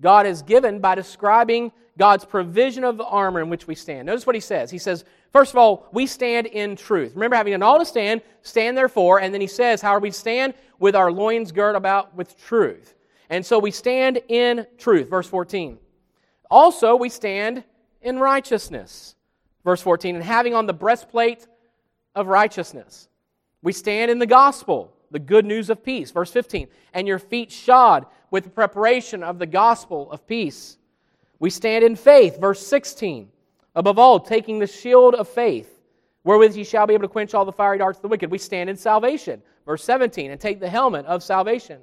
God 0.00 0.26
has 0.26 0.42
given 0.42 0.80
by 0.80 0.94
describing 0.94 1.72
God's 1.98 2.24
provision 2.24 2.84
of 2.84 2.98
the 2.98 3.04
armor 3.04 3.40
in 3.40 3.48
which 3.48 3.66
we 3.66 3.74
stand. 3.74 4.06
Notice 4.06 4.26
what 4.26 4.34
he 4.34 4.40
says. 4.40 4.70
He 4.70 4.78
says, 4.78 5.04
first 5.32 5.52
of 5.52 5.56
all, 5.56 5.88
we 5.92 6.06
stand 6.06 6.46
in 6.46 6.76
truth. 6.76 7.12
Remember, 7.14 7.36
having 7.36 7.54
an 7.54 7.62
all 7.62 7.78
to 7.78 7.86
stand, 7.86 8.20
stand 8.42 8.76
therefore. 8.76 9.20
And 9.20 9.32
then 9.32 9.40
he 9.40 9.46
says, 9.46 9.80
how 9.80 9.92
are 9.92 10.00
we 10.00 10.10
stand? 10.10 10.54
With 10.78 10.94
our 10.94 11.10
loins 11.10 11.52
girt 11.52 11.74
about 11.74 12.14
with 12.14 12.36
truth. 12.36 12.94
And 13.30 13.44
so 13.44 13.58
we 13.58 13.70
stand 13.70 14.20
in 14.28 14.66
truth. 14.78 15.08
Verse 15.08 15.26
14. 15.26 15.78
Also, 16.50 16.94
we 16.94 17.08
stand 17.08 17.64
in 18.02 18.18
righteousness. 18.18 19.16
Verse 19.64 19.80
14. 19.80 20.16
And 20.16 20.24
having 20.24 20.54
on 20.54 20.66
the 20.66 20.74
breastplate 20.74 21.46
of 22.14 22.26
righteousness. 22.26 23.08
We 23.62 23.72
stand 23.72 24.10
in 24.10 24.18
the 24.18 24.26
gospel 24.26 24.92
the 25.16 25.20
good 25.20 25.46
news 25.46 25.70
of 25.70 25.82
peace. 25.82 26.10
Verse 26.10 26.30
15, 26.30 26.68
and 26.92 27.08
your 27.08 27.18
feet 27.18 27.50
shod 27.50 28.04
with 28.30 28.44
the 28.44 28.50
preparation 28.50 29.22
of 29.22 29.38
the 29.38 29.46
gospel 29.46 30.12
of 30.12 30.26
peace. 30.26 30.76
We 31.38 31.48
stand 31.48 31.82
in 31.82 31.96
faith. 31.96 32.38
Verse 32.38 32.66
16, 32.66 33.30
above 33.74 33.98
all, 33.98 34.20
taking 34.20 34.58
the 34.58 34.66
shield 34.66 35.14
of 35.14 35.26
faith, 35.26 35.80
wherewith 36.22 36.54
ye 36.54 36.64
shall 36.64 36.86
be 36.86 36.92
able 36.92 37.04
to 37.04 37.08
quench 37.08 37.32
all 37.32 37.46
the 37.46 37.52
fiery 37.52 37.78
darts 37.78 37.96
of 37.96 38.02
the 38.02 38.08
wicked. 38.08 38.30
We 38.30 38.36
stand 38.36 38.68
in 38.68 38.76
salvation. 38.76 39.40
Verse 39.64 39.82
17, 39.84 40.30
and 40.30 40.38
take 40.38 40.60
the 40.60 40.68
helmet 40.68 41.06
of 41.06 41.22
salvation. 41.22 41.80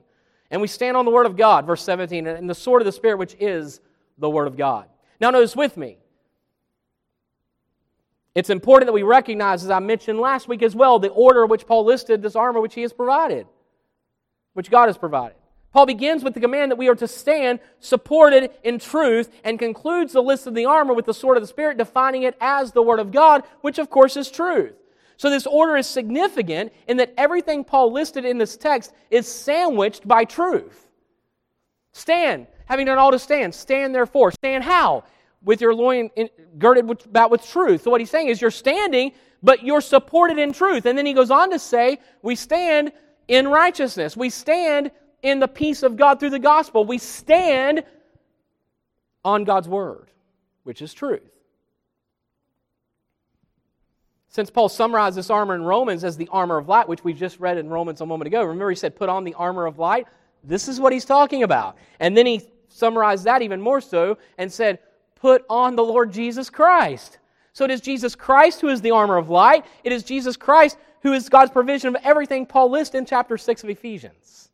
And 0.52 0.62
we 0.62 0.68
stand 0.68 0.96
on 0.96 1.04
the 1.04 1.12
Word 1.12 1.26
of 1.26 1.36
God, 1.36 1.66
verse 1.66 1.82
17, 1.82 2.28
and 2.28 2.48
the 2.48 2.54
sword 2.54 2.84
of 2.84 2.86
the 2.86 2.92
Spirit, 2.92 3.18
which 3.18 3.36
is 3.40 3.80
the 4.20 4.30
Word 4.30 4.46
of 4.46 4.56
God. 4.56 4.86
Now, 5.20 5.32
notice 5.32 5.56
with 5.56 5.76
me. 5.76 5.98
It's 8.36 8.50
important 8.50 8.88
that 8.88 8.94
we 8.94 9.04
recognize, 9.04 9.64
as 9.64 9.70
I 9.70 9.80
mentioned 9.80 10.20
last 10.20 10.48
week 10.48 10.64
as 10.64 10.76
well, 10.76 10.98
the 10.98 11.10
order 11.10 11.46
which 11.46 11.68
Paul 11.68 11.86
listed 11.86 12.22
this 12.22 12.36
armor 12.36 12.62
which 12.62 12.74
he 12.74 12.82
has 12.82 12.94
provided, 12.94 13.46
which 14.54 14.72
God 14.72 14.88
has 14.88 14.98
provided. 14.98 15.38
Paul 15.72 15.86
begins 15.88 16.24
with 16.24 16.36
the 16.36 16.40
command 16.40 16.72
that 16.72 16.78
we 16.78 16.88
are 16.88 16.96
to 16.96 17.08
stand 17.08 17.60
supported 17.80 18.52
in 18.64 18.78
truth 18.78 19.32
and 19.44 19.58
concludes 19.58 20.14
the 20.14 20.22
list 20.22 20.46
of 20.46 20.54
the 20.54 20.66
armor 20.66 20.94
with 20.94 21.06
the 21.06 21.14
sword 21.14 21.36
of 21.38 21.44
the 21.44 21.48
Spirit, 21.48 21.78
defining 21.78 22.24
it 22.24 22.38
as 22.40 22.72
the 22.72 22.84
Word 22.84 23.00
of 23.00 23.12
God, 23.12 23.44
which 23.62 23.80
of 23.80 23.90
course 23.90 24.16
is 24.16 24.30
truth. 24.30 24.74
So 25.18 25.30
this 25.30 25.48
order 25.48 25.76
is 25.78 25.88
significant 25.88 26.74
in 26.88 26.98
that 26.98 27.14
everything 27.18 27.64
Paul 27.64 27.92
listed 27.92 28.26
in 28.26 28.38
this 28.38 28.56
text 28.58 28.94
is 29.10 29.28
sandwiched 29.28 30.08
by 30.08 30.26
truth. 30.26 30.90
Stand, 31.92 32.48
having 32.66 32.86
done 32.86 32.98
all 32.98 33.12
to 33.12 33.20
stand, 33.20 33.54
stand 33.54 33.94
therefore. 33.94 34.32
Stand 34.32 34.64
how? 34.64 35.04
With 35.44 35.60
your 35.60 35.74
loin 35.74 36.10
in, 36.16 36.30
girded 36.58 36.88
with, 36.88 37.06
about 37.06 37.30
with 37.30 37.46
truth. 37.46 37.84
So 37.84 37.92
what 37.92 38.00
he's 38.00 38.10
saying 38.10 38.30
is 38.30 38.42
you're 38.42 38.52
standing, 38.52 39.12
but 39.42 39.64
you're 39.64 39.82
supported 39.82 40.38
in 40.38 40.54
truth. 40.54 40.86
And 40.86 40.98
then 40.98 41.06
he 41.06 41.14
goes 41.14 41.32
on 41.32 41.52
to 41.52 41.60
say, 41.60 42.00
we 42.22 42.36
stand 42.36 42.94
in 43.28 43.48
righteousness. 43.48 44.16
We 44.16 44.30
stand 44.30 44.92
in 45.22 45.40
the 45.40 45.48
peace 45.48 45.84
of 45.84 45.98
God 45.98 46.20
through 46.20 46.30
the 46.30 46.40
gospel. 46.40 46.86
We 46.86 46.98
stand 46.98 47.84
on 49.26 49.44
God's 49.44 49.68
word, 49.68 50.10
which 50.64 50.82
is 50.82 50.94
truth. 50.94 51.30
Since 54.30 54.50
Paul 54.50 54.68
summarized 54.68 55.18
this 55.18 55.30
armor 55.30 55.56
in 55.56 55.64
Romans 55.64 56.04
as 56.04 56.18
the 56.18 56.30
armor 56.32 56.58
of 56.58 56.68
light, 56.68 56.88
which 56.88 57.04
we 57.04 57.14
just 57.14 57.40
read 57.40 57.58
in 57.58 57.70
Romans 57.70 58.02
a 58.02 58.06
moment 58.06 58.28
ago, 58.28 58.44
remember 58.44 58.70
he 58.70 58.76
said, 58.76 58.96
put 58.96 59.10
on 59.10 59.24
the 59.24 59.36
armor 59.36 59.66
of 59.66 59.78
light? 59.78 60.08
This 60.44 60.68
is 60.68 60.80
what 60.80 60.92
he's 60.92 61.06
talking 61.06 61.44
about. 61.44 61.78
And 62.00 62.18
then 62.18 62.26
he 62.26 62.42
summarized 62.68 63.26
that 63.26 63.42
even 63.42 63.62
more 63.62 63.80
so 63.80 64.18
and 64.38 64.52
said, 64.52 64.80
put 65.24 65.46
on 65.50 65.78
the 65.78 65.84
Lord 65.84 66.12
Jesus 66.12 66.50
Christ. 66.50 67.18
So 67.54 67.64
it 67.64 67.72
is 67.72 67.80
Jesus 67.80 68.14
Christ 68.14 68.60
who 68.60 68.68
is 68.68 68.82
the 68.82 68.92
armor 68.92 69.16
of 69.16 69.30
light. 69.30 69.66
It 69.86 69.94
is 69.94 70.04
Jesus 70.04 70.36
Christ 70.36 70.78
who 71.02 71.14
is 71.14 71.30
God's 71.30 71.50
provision 71.50 71.96
of 71.96 72.02
everything 72.04 72.46
Paul 72.46 72.70
lists 72.70 72.94
in 72.94 73.06
chapter 73.06 73.38
6 73.38 73.64
of 73.64 73.70
Ephesians. 73.70 74.50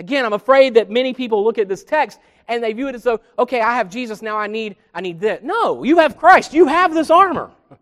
Again, 0.00 0.24
I'm 0.24 0.32
afraid 0.32 0.74
that 0.74 0.90
many 0.90 1.14
people 1.14 1.44
look 1.44 1.58
at 1.58 1.68
this 1.68 1.84
text 1.84 2.18
and 2.48 2.60
they 2.60 2.72
view 2.72 2.88
it 2.88 2.96
as 2.96 3.04
though, 3.04 3.20
okay, 3.38 3.60
I 3.60 3.76
have 3.76 3.88
Jesus, 3.88 4.20
now 4.20 4.36
I 4.36 4.48
need, 4.48 4.74
I 4.92 5.00
need 5.00 5.20
this. 5.20 5.44
No, 5.44 5.84
you 5.84 5.98
have 5.98 6.16
Christ. 6.16 6.52
You 6.52 6.66
have 6.66 6.92
this 6.92 7.08
armor 7.08 7.52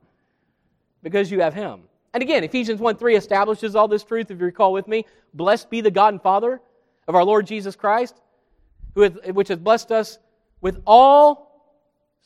because 1.03 1.31
you 1.31 1.41
have 1.41 1.55
him. 1.55 1.81
And 2.13 2.23
again, 2.23 2.45
Ephesians 2.45 2.79
1 2.79 2.97
3 2.97 3.17
establishes 3.17 3.75
all 3.75 3.89
this 3.89 4.05
truth, 4.05 4.31
if 4.31 4.39
you 4.39 4.45
recall 4.45 4.75
with 4.75 4.87
me. 4.87 5.07
Blessed 5.33 5.71
be 5.71 5.81
the 5.81 5.91
God 5.91 6.13
and 6.13 6.23
Father 6.23 6.61
of 7.09 7.15
our 7.15 7.25
Lord 7.25 7.47
Jesus 7.47 7.75
Christ, 7.75 8.21
who 8.95 9.01
has, 9.01 9.13
which 9.33 9.49
has 9.49 9.59
blessed 9.59 9.93
us 9.93 10.19
with 10.61 10.83
all 10.87 11.46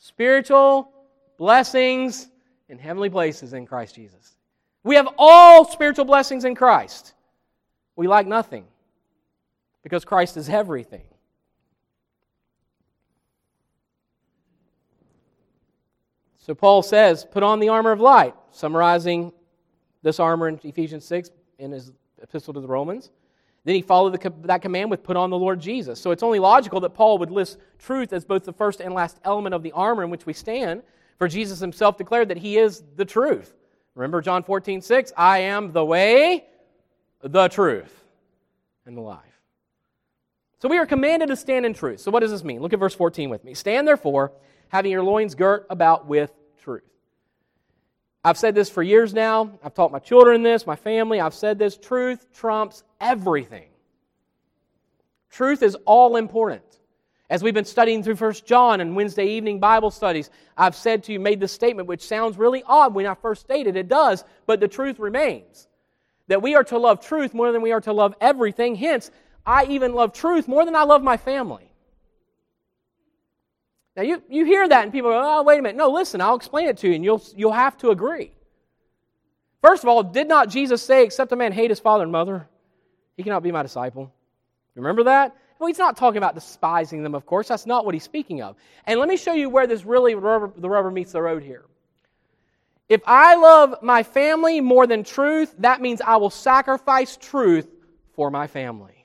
spiritual 0.01 0.91
blessings 1.37 2.27
in 2.67 2.77
heavenly 2.77 3.09
places 3.09 3.53
in 3.53 3.65
Christ 3.65 3.95
Jesus. 3.95 4.35
We 4.83 4.95
have 4.95 5.07
all 5.17 5.63
spiritual 5.63 6.05
blessings 6.05 6.43
in 6.43 6.55
Christ. 6.55 7.13
We 7.95 8.07
lack 8.07 8.25
nothing 8.25 8.65
because 9.83 10.03
Christ 10.03 10.37
is 10.37 10.49
everything. 10.49 11.03
So 16.39 16.55
Paul 16.55 16.81
says, 16.81 17.23
put 17.23 17.43
on 17.43 17.59
the 17.59 17.69
armor 17.69 17.91
of 17.91 18.01
light, 18.01 18.33
summarizing 18.49 19.31
this 20.01 20.19
armor 20.19 20.47
in 20.47 20.59
Ephesians 20.63 21.05
6 21.05 21.29
in 21.59 21.71
his 21.71 21.91
epistle 22.19 22.55
to 22.55 22.59
the 22.59 22.67
Romans. 22.67 23.11
Then 23.63 23.75
he 23.75 23.81
followed 23.81 24.13
the, 24.13 24.33
that 24.43 24.61
command 24.61 24.89
with 24.89 25.03
put 25.03 25.15
on 25.15 25.29
the 25.29 25.37
Lord 25.37 25.59
Jesus. 25.59 25.99
So 25.99 26.11
it's 26.11 26.23
only 26.23 26.39
logical 26.39 26.79
that 26.79 26.91
Paul 26.91 27.19
would 27.19 27.29
list 27.29 27.59
truth 27.77 28.11
as 28.11 28.25
both 28.25 28.43
the 28.43 28.53
first 28.53 28.79
and 28.81 28.93
last 28.93 29.19
element 29.23 29.53
of 29.53 29.61
the 29.61 29.71
armor 29.73 30.03
in 30.03 30.09
which 30.09 30.25
we 30.25 30.33
stand, 30.33 30.81
for 31.17 31.27
Jesus 31.27 31.59
himself 31.59 31.97
declared 31.97 32.29
that 32.29 32.37
he 32.37 32.57
is 32.57 32.83
the 32.95 33.05
truth. 33.05 33.53
Remember 33.93 34.21
John 34.21 34.41
14, 34.41 34.81
6? 34.81 35.13
I 35.15 35.39
am 35.39 35.73
the 35.73 35.85
way, 35.85 36.45
the 37.21 37.47
truth, 37.49 38.03
and 38.85 38.97
the 38.97 39.01
life. 39.01 39.19
So 40.59 40.69
we 40.69 40.77
are 40.77 40.85
commanded 40.85 41.27
to 41.29 41.35
stand 41.35 41.65
in 41.65 41.73
truth. 41.73 41.99
So 41.99 42.09
what 42.11 42.21
does 42.21 42.31
this 42.31 42.43
mean? 42.43 42.61
Look 42.61 42.73
at 42.73 42.79
verse 42.79 42.95
14 42.95 43.29
with 43.29 43.43
me. 43.43 43.53
Stand 43.53 43.87
therefore, 43.87 44.31
having 44.69 44.91
your 44.91 45.03
loins 45.03 45.35
girt 45.35 45.65
about 45.69 46.07
with 46.07 46.31
truth. 46.63 46.83
I've 48.23 48.37
said 48.37 48.53
this 48.53 48.69
for 48.69 48.83
years 48.83 49.13
now. 49.13 49.59
I've 49.63 49.73
taught 49.73 49.91
my 49.91 49.99
children 49.99 50.43
this, 50.43 50.67
my 50.67 50.75
family. 50.75 51.19
I've 51.19 51.33
said 51.33 51.57
this. 51.57 51.75
Truth 51.77 52.27
trumps 52.33 52.83
everything. 52.99 53.69
Truth 55.31 55.63
is 55.63 55.75
all 55.85 56.17
important. 56.17 56.61
As 57.29 57.41
we've 57.41 57.53
been 57.53 57.65
studying 57.65 58.03
through 58.03 58.17
First 58.17 58.45
John 58.45 58.81
and 58.81 58.95
Wednesday 58.95 59.25
evening 59.25 59.59
Bible 59.59 59.89
studies, 59.89 60.29
I've 60.57 60.75
said 60.75 61.03
to 61.05 61.13
you, 61.13 61.19
made 61.19 61.39
this 61.39 61.53
statement, 61.53 61.87
which 61.87 62.05
sounds 62.05 62.37
really 62.37 62.61
odd 62.67 62.93
when 62.93 63.05
I 63.05 63.15
first 63.15 63.41
stated 63.41 63.77
it 63.77 63.87
does, 63.87 64.25
but 64.45 64.59
the 64.59 64.67
truth 64.67 64.99
remains. 64.99 65.67
That 66.27 66.41
we 66.41 66.55
are 66.55 66.63
to 66.65 66.77
love 66.77 66.99
truth 66.99 67.33
more 67.33 67.51
than 67.53 67.61
we 67.61 67.71
are 67.71 67.81
to 67.81 67.93
love 67.93 68.13
everything. 68.19 68.75
Hence, 68.75 69.09
I 69.45 69.65
even 69.65 69.93
love 69.93 70.13
truth 70.13 70.47
more 70.47 70.65
than 70.65 70.75
I 70.75 70.83
love 70.83 71.01
my 71.01 71.17
family. 71.17 71.70
Now, 73.95 74.03
you, 74.03 74.23
you 74.29 74.45
hear 74.45 74.67
that 74.67 74.83
and 74.83 74.91
people 74.91 75.11
go, 75.11 75.21
oh, 75.21 75.43
wait 75.43 75.59
a 75.59 75.61
minute. 75.61 75.77
No, 75.77 75.89
listen, 75.89 76.21
I'll 76.21 76.35
explain 76.35 76.67
it 76.67 76.77
to 76.77 76.87
you 76.87 76.95
and 76.95 77.03
you'll, 77.03 77.21
you'll 77.35 77.51
have 77.51 77.77
to 77.79 77.89
agree. 77.89 78.31
First 79.61 79.83
of 79.83 79.89
all, 79.89 80.01
did 80.01 80.27
not 80.27 80.49
Jesus 80.49 80.81
say, 80.81 81.03
except 81.03 81.31
a 81.31 81.35
man 81.35 81.51
hate 81.51 81.69
his 81.69 81.79
father 81.79 82.03
and 82.03 82.11
mother, 82.11 82.47
he 83.17 83.23
cannot 83.23 83.43
be 83.43 83.51
my 83.51 83.61
disciple? 83.61 84.11
Remember 84.75 85.03
that? 85.03 85.35
Well, 85.59 85.67
he's 85.67 85.77
not 85.77 85.97
talking 85.97 86.17
about 86.17 86.33
despising 86.33 87.03
them, 87.03 87.13
of 87.13 87.25
course. 87.25 87.47
That's 87.47 87.67
not 87.67 87.85
what 87.85 87.93
he's 87.93 88.03
speaking 88.03 88.41
of. 88.41 88.55
And 88.87 88.99
let 88.99 89.07
me 89.07 89.17
show 89.17 89.33
you 89.33 89.49
where 89.49 89.67
this 89.67 89.85
really 89.85 90.15
rubber, 90.15 90.51
the 90.57 90.69
rubber 90.69 90.89
meets 90.89 91.11
the 91.11 91.21
road 91.21 91.43
here. 91.43 91.65
If 92.89 93.01
I 93.05 93.35
love 93.35 93.75
my 93.83 94.03
family 94.03 94.59
more 94.59 94.87
than 94.87 95.03
truth, 95.03 95.53
that 95.59 95.81
means 95.81 96.01
I 96.01 96.15
will 96.15 96.29
sacrifice 96.29 97.15
truth 97.15 97.67
for 98.15 98.31
my 98.31 98.47
family. 98.47 99.00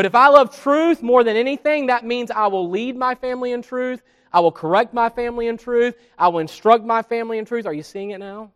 But 0.00 0.06
if 0.06 0.14
I 0.14 0.28
love 0.28 0.58
truth 0.58 1.02
more 1.02 1.22
than 1.22 1.36
anything, 1.36 1.88
that 1.88 2.06
means 2.06 2.30
I 2.30 2.46
will 2.46 2.70
lead 2.70 2.96
my 2.96 3.14
family 3.14 3.52
in 3.52 3.60
truth. 3.60 4.00
I 4.32 4.40
will 4.40 4.50
correct 4.50 4.94
my 4.94 5.10
family 5.10 5.46
in 5.46 5.58
truth. 5.58 5.94
I 6.18 6.28
will 6.28 6.38
instruct 6.38 6.86
my 6.86 7.02
family 7.02 7.36
in 7.36 7.44
truth. 7.44 7.66
Are 7.66 7.74
you 7.74 7.82
seeing 7.82 8.08
it 8.08 8.16
now? 8.16 8.50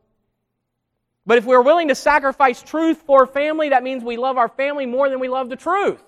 But 1.27 1.37
if 1.37 1.45
we're 1.45 1.61
willing 1.61 1.89
to 1.89 1.95
sacrifice 1.95 2.63
truth 2.63 3.03
for 3.05 3.27
family, 3.27 3.69
that 3.69 3.83
means 3.83 4.03
we 4.03 4.17
love 4.17 4.39
our 4.39 4.49
family 4.49 4.87
more 4.87 5.11
than 5.11 5.21
we 5.21 5.29
love 5.29 5.51
the 5.51 5.57
truth. 5.57 6.03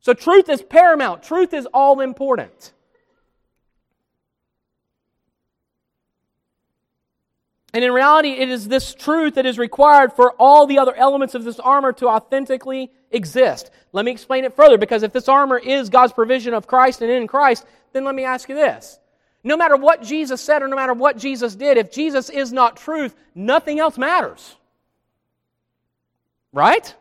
So 0.00 0.14
truth 0.14 0.48
is 0.48 0.62
paramount, 0.62 1.22
truth 1.22 1.52
is 1.52 1.66
all 1.74 2.00
important. 2.00 2.72
And 7.74 7.84
in 7.84 7.92
reality, 7.92 8.30
it 8.30 8.48
is 8.48 8.66
this 8.66 8.94
truth 8.94 9.34
that 9.34 9.44
is 9.44 9.58
required 9.58 10.14
for 10.14 10.32
all 10.38 10.66
the 10.66 10.78
other 10.78 10.94
elements 10.94 11.34
of 11.34 11.44
this 11.44 11.60
armor 11.60 11.92
to 11.92 12.08
authentically 12.08 12.90
exist. 13.10 13.70
Let 13.92 14.04
me 14.04 14.10
explain 14.10 14.44
it 14.44 14.54
further 14.54 14.78
because 14.78 15.02
if 15.02 15.12
this 15.12 15.28
armor 15.28 15.58
is 15.58 15.88
God's 15.88 16.12
provision 16.12 16.54
of 16.54 16.66
Christ 16.66 17.02
and 17.02 17.10
in 17.10 17.26
Christ, 17.26 17.64
then 17.92 18.04
let 18.04 18.14
me 18.14 18.24
ask 18.24 18.48
you 18.48 18.54
this. 18.54 18.98
No 19.44 19.56
matter 19.56 19.76
what 19.76 20.02
Jesus 20.02 20.40
said 20.40 20.62
or 20.62 20.68
no 20.68 20.76
matter 20.76 20.92
what 20.92 21.16
Jesus 21.16 21.54
did, 21.54 21.78
if 21.78 21.92
Jesus 21.92 22.30
is 22.30 22.52
not 22.52 22.76
truth, 22.76 23.14
nothing 23.34 23.78
else 23.78 23.96
matters. 23.96 24.56
Right? 26.52 26.94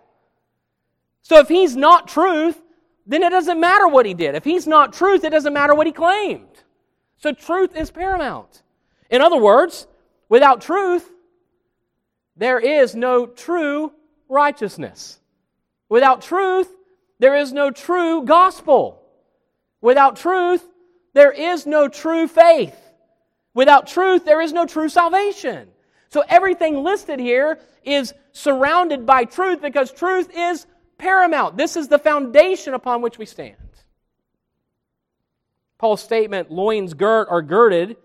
So 1.21 1.39
if 1.39 1.47
he's 1.47 1.75
not 1.75 2.07
truth, 2.07 2.61
then 3.07 3.23
it 3.23 3.31
doesn't 3.31 3.59
matter 3.59 3.87
what 3.87 4.05
he 4.05 4.13
did. 4.13 4.35
If 4.35 4.43
he's 4.43 4.67
not 4.67 4.93
truth, 4.93 5.23
it 5.23 5.31
doesn't 5.31 5.53
matter 5.53 5.73
what 5.73 5.87
he 5.87 5.93
claimed. 5.93 6.47
So 7.17 7.31
truth 7.31 7.75
is 7.75 7.89
paramount. 7.89 8.61
In 9.09 9.21
other 9.21 9.37
words, 9.37 9.87
without 10.29 10.61
truth, 10.61 11.09
there 12.35 12.59
is 12.59 12.95
no 12.95 13.25
true 13.25 13.91
righteousness. 14.29 15.19
Without 15.89 16.21
truth, 16.21 16.69
there 17.19 17.36
is 17.36 17.54
no 17.54 17.71
true 17.71 18.24
gospel. 18.24 19.02
Without 19.82 20.15
truth, 20.15 20.67
there 21.13 21.32
is 21.32 21.65
no 21.65 21.88
true 21.88 22.28
faith. 22.28 22.76
Without 23.54 23.88
truth, 23.88 24.26
there 24.26 24.41
is 24.41 24.52
no 24.52 24.65
true 24.65 24.89
salvation. 24.89 25.69
So 26.10 26.24
everything 26.28 26.84
listed 26.84 27.19
here 27.19 27.60
is 27.84 28.13
surrounded 28.32 29.06
by 29.06 29.26
truth 29.26 29.62
because 29.62 29.91
truth 29.91 30.30
is 30.36 30.65
paramount. 30.98 31.58
This 31.58 31.78
is 31.78 31.88
the 31.88 32.00
foundation 32.00 32.74
upon 32.74 33.02
which 33.02 33.17
we 33.17 33.26
stand. 33.26 33.56
Paul's 35.78 36.02
statement, 36.02 36.52
loins 36.52 36.93
girt 36.93 37.28
or 37.30 37.41
girded, 37.41 37.98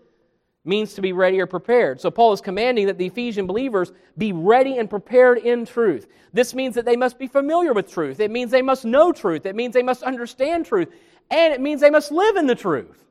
means 0.63 0.93
to 0.93 1.01
be 1.01 1.11
ready 1.11 1.39
or 1.39 1.47
prepared. 1.47 1.99
So 1.99 2.11
Paul 2.11 2.33
is 2.33 2.41
commanding 2.41 2.87
that 2.87 2.97
the 2.97 3.07
Ephesian 3.07 3.47
believers 3.47 3.91
be 4.17 4.31
ready 4.31 4.77
and 4.77 4.89
prepared 4.89 5.39
in 5.39 5.65
truth. 5.65 6.07
This 6.33 6.53
means 6.53 6.75
that 6.75 6.85
they 6.85 6.95
must 6.95 7.17
be 7.17 7.27
familiar 7.27 7.73
with 7.73 7.91
truth. 7.91 8.19
It 8.19 8.29
means 8.29 8.51
they 8.51 8.61
must 8.61 8.85
know 8.85 9.11
truth. 9.11 9.45
It 9.45 9.55
means 9.55 9.73
they 9.73 9.81
must 9.81 10.03
understand 10.03 10.65
truth. 10.65 10.89
And 11.31 11.53
it 11.53 11.61
means 11.61 11.81
they 11.81 11.89
must 11.89 12.11
live 12.11 12.35
in 12.35 12.45
the 12.45 12.55
truth. 12.55 13.05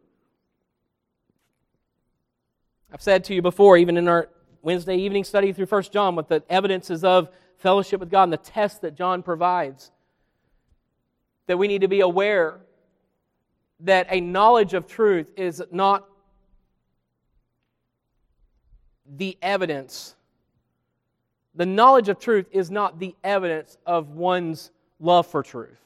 I've 2.93 3.03
said 3.03 3.25
to 3.25 3.35
you 3.35 3.43
before, 3.43 3.77
even 3.77 3.97
in 3.97 4.07
our 4.09 4.29
Wednesday 4.63 4.97
evening 4.97 5.25
study 5.25 5.53
through 5.53 5.67
1 5.67 5.83
John 5.85 6.17
with 6.17 6.29
the 6.29 6.43
evidences 6.49 7.03
of 7.03 7.31
fellowship 7.59 8.01
with 8.01 8.11
God 8.11 8.25
and 8.25 8.33
the 8.33 8.37
test 8.37 8.83
that 8.83 8.95
John 8.95 9.23
provides. 9.23 9.91
That 11.47 11.57
we 11.57 11.67
need 11.67 11.81
to 11.81 11.89
be 11.89 12.01
aware 12.01 12.61
that 13.81 14.07
a 14.11 14.21
knowledge 14.21 14.75
of 14.75 14.87
truth 14.87 15.27
is 15.37 15.63
not 15.73 16.07
the 19.17 19.37
evidence. 19.43 20.15
The 21.55 21.67
knowledge 21.67 22.09
of 22.09 22.19
truth 22.19 22.47
is 22.53 22.71
not 22.71 22.99
the 22.99 23.15
evidence 23.25 23.77
of 23.87 24.11
one's 24.11 24.71
love 25.01 25.27
for 25.27 25.43
truth. 25.43 25.81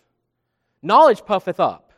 Knowledge 0.83 1.25
puffeth 1.25 1.61
up, 1.61 1.93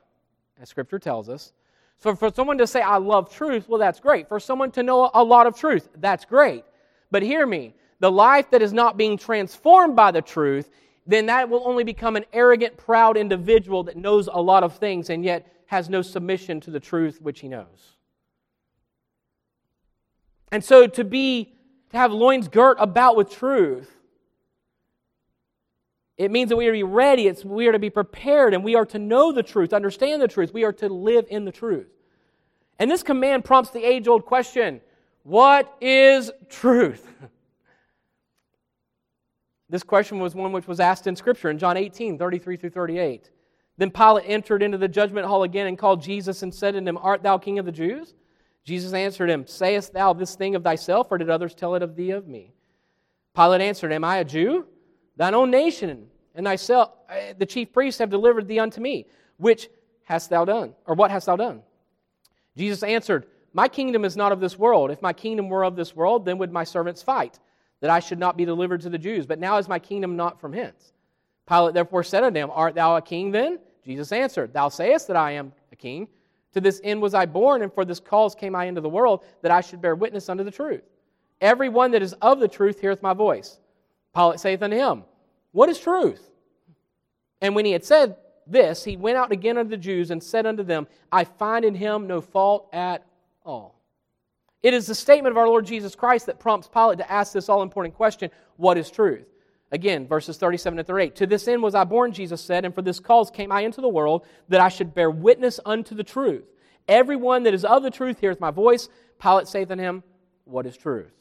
as 0.60 0.68
Scripture 0.68 0.98
tells 0.98 1.28
us. 1.28 1.52
So 1.98 2.14
for 2.14 2.32
someone 2.32 2.58
to 2.58 2.66
say, 2.66 2.80
I 2.80 2.98
love 2.98 3.32
truth, 3.32 3.68
well, 3.68 3.80
that's 3.80 4.00
great. 4.00 4.28
For 4.28 4.38
someone 4.38 4.70
to 4.72 4.82
know 4.82 5.10
a 5.12 5.24
lot 5.24 5.46
of 5.46 5.58
truth, 5.58 5.88
that's 5.96 6.24
great. 6.24 6.64
But 7.10 7.22
hear 7.22 7.46
me 7.46 7.74
the 7.98 8.12
life 8.12 8.50
that 8.50 8.62
is 8.62 8.72
not 8.72 8.96
being 8.96 9.16
transformed 9.16 9.96
by 9.96 10.10
the 10.10 10.20
truth, 10.20 10.70
then 11.06 11.26
that 11.26 11.48
will 11.48 11.66
only 11.66 11.82
become 11.82 12.16
an 12.16 12.26
arrogant, 12.32 12.76
proud 12.76 13.16
individual 13.16 13.82
that 13.84 13.96
knows 13.96 14.28
a 14.30 14.40
lot 14.40 14.62
of 14.62 14.76
things 14.76 15.08
and 15.08 15.24
yet 15.24 15.50
has 15.66 15.88
no 15.88 16.02
submission 16.02 16.60
to 16.60 16.70
the 16.70 16.80
truth 16.80 17.20
which 17.22 17.40
he 17.40 17.48
knows. 17.48 17.95
And 20.52 20.64
so 20.64 20.87
to 20.87 21.04
be 21.04 21.52
to 21.90 21.96
have 21.96 22.12
loins 22.12 22.48
girt 22.48 22.76
about 22.80 23.16
with 23.16 23.30
truth, 23.30 23.90
it 26.16 26.30
means 26.30 26.48
that 26.48 26.56
we 26.56 26.66
are 26.66 26.72
to 26.72 26.78
be 26.78 26.82
ready, 26.82 27.26
it's, 27.26 27.44
we 27.44 27.66
are 27.66 27.72
to 27.72 27.78
be 27.78 27.90
prepared, 27.90 28.54
and 28.54 28.64
we 28.64 28.74
are 28.74 28.87
to 28.87 28.98
know 28.98 29.32
the 29.32 29.42
truth, 29.42 29.72
understand 29.72 30.22
the 30.22 30.28
truth. 30.28 30.54
We 30.54 30.64
are 30.64 30.72
to 30.74 30.88
live 30.88 31.26
in 31.28 31.44
the 31.44 31.52
truth. 31.52 31.88
And 32.78 32.90
this 32.90 33.02
command 33.02 33.44
prompts 33.44 33.70
the 33.70 33.85
age 33.85 34.09
old 34.09 34.24
question 34.24 34.80
what 35.22 35.74
is 35.80 36.30
truth? 36.48 37.06
This 39.68 39.82
question 39.82 40.20
was 40.20 40.35
one 40.35 40.52
which 40.52 40.68
was 40.68 40.78
asked 40.78 41.09
in 41.09 41.16
Scripture 41.16 41.50
in 41.50 41.59
John 41.59 41.76
18, 41.76 42.18
33 42.18 42.56
through 42.56 42.70
38. 42.70 43.30
Then 43.78 43.90
Pilate 43.90 44.24
entered 44.26 44.62
into 44.62 44.78
the 44.78 44.88
judgment 44.88 45.26
hall 45.26 45.42
again 45.42 45.66
and 45.66 45.76
called 45.76 46.00
Jesus 46.00 46.42
and 46.42 46.54
said 46.54 46.74
to 46.74 46.80
him, 46.80 46.96
Art 46.98 47.24
thou 47.24 47.37
king 47.37 47.59
of 47.59 47.66
the 47.66 47.72
Jews? 47.72 48.14
Jesus 48.66 48.92
answered 48.92 49.31
him, 49.31 49.46
Sayest 49.46 49.92
thou 49.92 50.12
this 50.12 50.35
thing 50.35 50.57
of 50.57 50.64
thyself, 50.64 51.07
or 51.11 51.18
did 51.18 51.31
others 51.31 51.55
tell 51.55 51.76
it 51.76 51.83
of 51.83 51.94
thee 51.94 52.11
of 52.11 52.26
me? 52.26 52.52
Pilate 53.35 53.61
answered, 53.61 53.92
Am 53.92 54.02
I 54.02 54.18
a 54.18 54.24
Jew? 54.24 54.66
Thine 55.16 55.35
own 55.35 55.52
nation 55.52 56.09
and 56.35 56.44
thyself, 56.44 56.90
uh, 57.09 57.33
the 57.38 57.46
chief 57.46 57.72
priests 57.72 58.00
have 58.00 58.11
delivered 58.11 58.48
thee 58.48 58.59
unto 58.59 58.81
me. 58.81 59.07
Which 59.37 59.70
hast 60.02 60.31
thou 60.31 60.44
done? 60.44 60.74
Or 60.85 60.96
what 60.96 61.12
hast 61.12 61.26
thou 61.26 61.37
done? 61.37 61.62
Jesus 62.57 62.83
answered, 62.83 63.26
My 63.52 63.68
kingdom 63.68 64.05
is 64.05 64.16
not 64.16 64.33
of 64.33 64.40
this 64.40 64.59
world. 64.59 64.90
If 64.90 65.00
my 65.00 65.12
kingdom 65.12 65.48
were 65.48 65.64
of 65.64 65.76
this 65.76 65.94
world, 65.94 66.24
then 66.24 66.38
would 66.38 66.52
my 66.52 66.64
servants 66.64 67.02
fight, 67.02 67.38
that 67.81 67.90
I 67.90 68.00
should 68.00 68.18
not 68.18 68.37
be 68.37 68.44
delivered 68.44 68.81
to 68.81 68.90
the 68.90 68.98
Jews. 68.98 69.26
But 69.26 69.38
now 69.38 69.59
is 69.59 69.68
my 69.68 69.79
kingdom 69.79 70.16
not 70.16 70.40
from 70.40 70.52
hence. 70.52 70.92
Pilate 71.48 71.74
therefore 71.74 72.02
said 72.02 72.24
unto 72.24 72.40
him, 72.40 72.50
Art 72.52 72.74
thou 72.74 72.96
a 72.96 73.02
king 73.02 73.31
then? 73.31 73.61
Jesus 73.85 74.11
answered, 74.11 74.52
Thou 74.52 74.70
sayest 74.70 75.07
that 75.07 75.16
I 75.16 75.33
am 75.33 75.52
a 75.70 75.76
king. 75.76 76.09
To 76.56 76.60
this 76.62 76.80
end 76.82 77.02
was 77.02 77.12
I 77.12 77.26
born, 77.26 77.60
and 77.60 77.70
for 77.70 77.84
this 77.84 78.00
cause 78.00 78.34
came 78.34 78.54
I 78.54 78.64
into 78.64 78.80
the 78.80 78.88
world, 78.88 79.26
that 79.42 79.50
I 79.50 79.60
should 79.60 79.82
bear 79.82 79.94
witness 79.94 80.30
unto 80.30 80.42
the 80.42 80.50
truth. 80.50 80.84
Every 81.42 81.68
one 81.68 81.90
that 81.90 82.00
is 82.00 82.14
of 82.14 82.40
the 82.40 82.48
truth 82.48 82.80
heareth 82.80 83.02
my 83.02 83.12
voice. 83.12 83.58
Pilate 84.14 84.40
saith 84.40 84.62
unto 84.62 84.74
him, 84.74 85.04
What 85.52 85.68
is 85.68 85.78
truth? 85.78 86.30
And 87.42 87.54
when 87.54 87.66
he 87.66 87.72
had 87.72 87.84
said 87.84 88.16
this, 88.46 88.84
he 88.84 88.96
went 88.96 89.18
out 89.18 89.32
again 89.32 89.58
unto 89.58 89.68
the 89.68 89.76
Jews 89.76 90.10
and 90.10 90.22
said 90.22 90.46
unto 90.46 90.62
them, 90.62 90.86
I 91.12 91.24
find 91.24 91.62
in 91.62 91.74
him 91.74 92.06
no 92.06 92.22
fault 92.22 92.70
at 92.72 93.04
all. 93.44 93.78
It 94.62 94.72
is 94.72 94.86
the 94.86 94.94
statement 94.94 95.32
of 95.32 95.36
our 95.36 95.48
Lord 95.48 95.66
Jesus 95.66 95.94
Christ 95.94 96.24
that 96.24 96.40
prompts 96.40 96.68
Pilate 96.68 96.96
to 97.00 97.12
ask 97.12 97.34
this 97.34 97.50
all 97.50 97.60
important 97.60 97.94
question 97.94 98.30
What 98.56 98.78
is 98.78 98.90
truth? 98.90 99.26
Again, 99.72 100.07
verses 100.07 100.37
37 100.37 100.76
to 100.76 100.85
38. 100.85 101.16
To 101.16 101.26
this 101.26 101.48
end 101.48 101.62
was 101.62 101.74
I 101.74 101.85
born, 101.85 102.12
Jesus 102.12 102.40
said, 102.40 102.64
and 102.64 102.74
for 102.74 102.83
this 102.83 103.00
cause 103.00 103.31
came 103.31 103.50
I 103.50 103.62
into 103.62 103.81
the 103.81 103.88
world, 103.88 104.24
that 104.48 104.61
I 104.61 104.68
should 104.68 104.94
bear 104.94 105.11
witness 105.11 105.59
unto 105.64 105.94
the 105.94 106.05
truth. 106.05 106.44
Everyone 106.87 107.42
that 107.42 107.55
is 107.55 107.64
of 107.64 107.83
the 107.83 107.90
truth 107.90 108.20
heareth 108.20 108.40
my 108.40 108.52
voice. 108.52 108.88
Pilate 109.20 109.48
saith 109.48 109.70
unto 109.70 109.83
him, 109.83 110.05
What 110.44 110.66
is 110.66 110.76
truth? 110.76 111.12